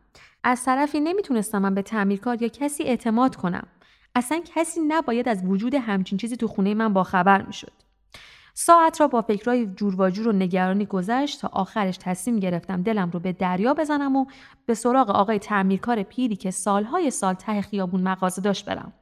از 0.43 0.65
طرفی 0.65 0.99
نمی‌تونستم 0.99 1.61
من 1.61 1.75
به 1.75 1.81
تعمیرکار 1.81 2.41
یا 2.41 2.47
کسی 2.47 2.83
اعتماد 2.83 3.35
کنم. 3.35 3.67
اصلا 4.15 4.41
کسی 4.55 4.81
نباید 4.87 5.29
از 5.29 5.45
وجود 5.45 5.75
همچین 5.75 6.17
چیزی 6.17 6.37
تو 6.37 6.47
خونه 6.47 6.73
من 6.73 6.93
با 6.93 7.03
خبر 7.03 7.41
می‌شد. 7.41 7.71
ساعت 8.53 9.01
را 9.01 9.07
با 9.07 9.21
فکرای 9.21 9.65
جور 9.65 10.01
و 10.01 10.09
جور 10.09 10.27
و 10.27 10.31
نگرانی 10.31 10.85
گذشت 10.85 11.41
تا 11.41 11.49
آخرش 11.53 11.97
تصمیم 11.97 12.39
گرفتم 12.39 12.83
دلم 12.83 13.09
رو 13.11 13.19
به 13.19 13.31
دریا 13.31 13.73
بزنم 13.73 14.15
و 14.15 14.25
به 14.65 14.73
سراغ 14.73 15.09
آقای 15.09 15.39
تعمیرکار 15.39 16.03
پیری 16.03 16.35
که 16.35 16.51
سالهای 16.51 17.11
سال 17.11 17.33
ته 17.33 17.61
خیابون 17.61 18.01
مغازه 18.01 18.41
داشت 18.41 18.65
برم. 18.65 18.93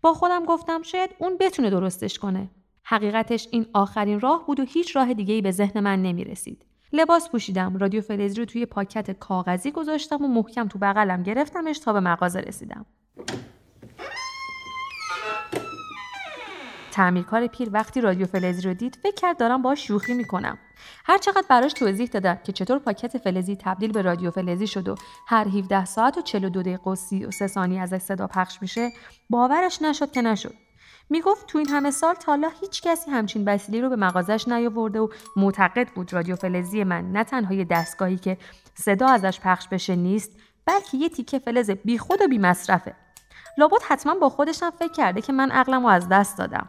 با 0.00 0.14
خودم 0.14 0.44
گفتم 0.44 0.82
شاید 0.82 1.10
اون 1.18 1.36
بتونه 1.40 1.70
درستش 1.70 2.18
کنه. 2.18 2.48
حقیقتش 2.88 3.48
این 3.50 3.66
آخرین 3.74 4.20
راه 4.20 4.46
بود 4.46 4.60
و 4.60 4.64
هیچ 4.64 4.96
راه 4.96 5.14
دیگه 5.14 5.34
ای 5.34 5.42
به 5.42 5.50
ذهن 5.50 5.80
من 5.80 6.02
نمی 6.02 6.24
رسید. 6.24 6.64
لباس 6.92 7.30
پوشیدم، 7.30 7.76
رادیو 7.76 8.00
فلزی 8.00 8.36
رو 8.36 8.44
توی 8.44 8.66
پاکت 8.66 9.10
کاغذی 9.10 9.70
گذاشتم 9.70 10.24
و 10.24 10.28
محکم 10.28 10.68
تو 10.68 10.78
بغلم 10.78 11.22
گرفتمش 11.22 11.78
تا 11.78 11.92
به 11.92 12.00
مغازه 12.00 12.40
رسیدم. 12.40 12.86
تعمیرکار 16.92 17.46
پیر 17.46 17.68
وقتی 17.72 18.00
رادیو 18.00 18.26
فلزی 18.26 18.62
رو 18.62 18.74
دید 18.74 18.98
فکر 19.02 19.14
کرد 19.14 19.38
دارم 19.38 19.62
باهاش 19.62 19.86
شوخی 19.86 20.14
می‌کنم 20.14 20.58
هر 21.04 21.18
چقدر 21.18 21.44
براش 21.48 21.72
توضیح 21.72 22.06
دادم 22.06 22.38
که 22.44 22.52
چطور 22.52 22.78
پاکت 22.78 23.18
فلزی 23.18 23.56
تبدیل 23.56 23.92
به 23.92 24.02
رادیو 24.02 24.30
فلزی 24.30 24.66
شد 24.66 24.88
و 24.88 24.94
هر 25.26 25.48
17 25.48 25.84
ساعت 25.84 26.18
و 26.18 26.22
42 26.22 26.62
دقیقه 26.62 26.90
و 26.90 26.94
33 26.94 27.46
ثانیه 27.46 27.80
ازش 27.80 27.98
صدا 27.98 28.26
پخش 28.26 28.62
میشه 28.62 28.90
باورش 29.30 29.82
نشد 29.82 30.10
که 30.10 30.22
نشد 30.22 30.65
می‌گفت 31.10 31.46
تو 31.46 31.58
این 31.58 31.68
همه 31.68 31.90
سال 31.90 32.14
تالا 32.14 32.50
هیچ 32.60 32.82
کسی 32.82 33.10
همچین 33.10 33.44
وسیله 33.48 33.80
رو 33.80 33.88
به 33.88 33.96
مغازش 33.96 34.48
نیاورده 34.48 35.00
و 35.00 35.08
معتقد 35.36 35.88
بود 35.94 36.12
رادیو 36.12 36.36
فلزی 36.36 36.84
من 36.84 37.12
نه 37.12 37.24
تنها 37.24 37.54
یه 37.54 37.64
دستگاهی 37.64 38.16
که 38.16 38.38
صدا 38.74 39.06
ازش 39.08 39.40
پخش 39.40 39.68
بشه 39.68 39.96
نیست 39.96 40.32
بلکه 40.66 40.96
یه 40.96 41.08
تیکه 41.08 41.38
فلز 41.38 41.70
بیخود 41.70 42.22
و 42.22 42.28
بی 42.28 42.38
مصرفه 42.38 42.94
لابد 43.58 43.82
حتما 43.88 44.14
با 44.14 44.28
خودشم 44.28 44.70
فکر 44.70 44.92
کرده 44.92 45.20
که 45.20 45.32
من 45.32 45.50
عقلم 45.50 45.82
رو 45.82 45.88
از 45.88 46.08
دست 46.08 46.38
دادم. 46.38 46.68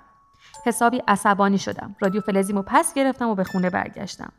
حسابی 0.66 1.02
عصبانی 1.08 1.58
شدم. 1.58 1.96
رادیو 2.00 2.22
فلزیمو 2.22 2.62
پس 2.62 2.94
گرفتم 2.94 3.30
و 3.30 3.36
به 3.36 3.44
خونه 3.44 3.70
برگشتم. 3.70 4.32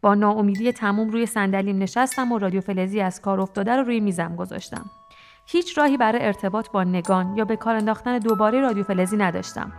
با 0.00 0.14
ناامیدی 0.14 0.72
تموم 0.72 1.10
روی 1.10 1.26
صندلیم 1.26 1.78
نشستم 1.78 2.32
و 2.32 2.38
رادیو 2.38 2.60
فلزی 2.60 3.00
از 3.00 3.20
کار 3.20 3.40
افتاده 3.40 3.76
رو 3.76 3.82
روی 3.82 4.00
میزم 4.00 4.36
گذاشتم. 4.36 4.90
هیچ 5.46 5.78
راهی 5.78 5.96
برای 5.96 6.26
ارتباط 6.26 6.70
با 6.70 6.84
نگان 6.84 7.36
یا 7.36 7.44
به 7.44 7.56
کار 7.56 7.76
انداختن 7.76 8.18
دوباره 8.18 8.60
رادیو 8.60 8.84
فلزی 8.84 9.16
نداشتم. 9.16 9.72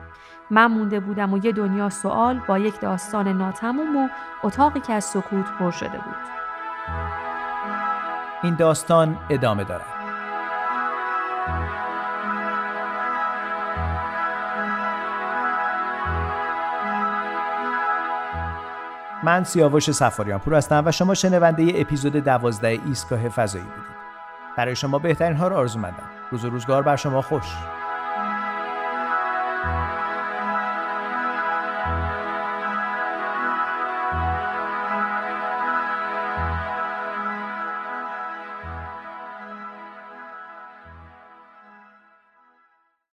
من 0.50 0.66
مونده 0.66 1.00
بودم 1.00 1.34
و 1.34 1.46
یه 1.46 1.52
دنیا 1.52 1.90
سوال 1.90 2.42
با 2.48 2.60
یک 2.60 2.80
داستان 2.80 3.28
ناتموم 3.28 3.98
و 3.98 4.10
اتاقی 4.44 4.80
که 4.80 4.94
از 4.94 5.04
سکوت 5.04 5.46
پر 5.60 5.72
شده 5.72 5.98
بود. 5.98 6.16
این 8.44 8.56
داستان 8.56 9.18
ادامه 9.30 9.64
دارد. 9.64 9.86
من 19.24 19.44
سیاوش 19.44 19.92
سفاریان 19.92 20.40
پور 20.40 20.54
هستم 20.56 20.84
و 20.86 20.92
شما 20.92 21.14
شنونده 21.14 21.72
اپیزود 21.76 22.16
دوازده 22.16 22.80
ایستگاه 22.86 23.30
فضایی 23.30 23.64
بودید. 23.64 23.95
برای 24.58 24.76
شما 24.76 25.00
بهترین 25.00 25.38
ها 25.38 25.48
رو 25.48 25.56
آرزو 25.56 25.80
مندم 25.80 26.10
روز 26.32 26.46
و 26.46 26.50
روزگار 26.50 26.82
بر 26.82 26.96
شما 26.96 27.22
خوش. 27.22 27.46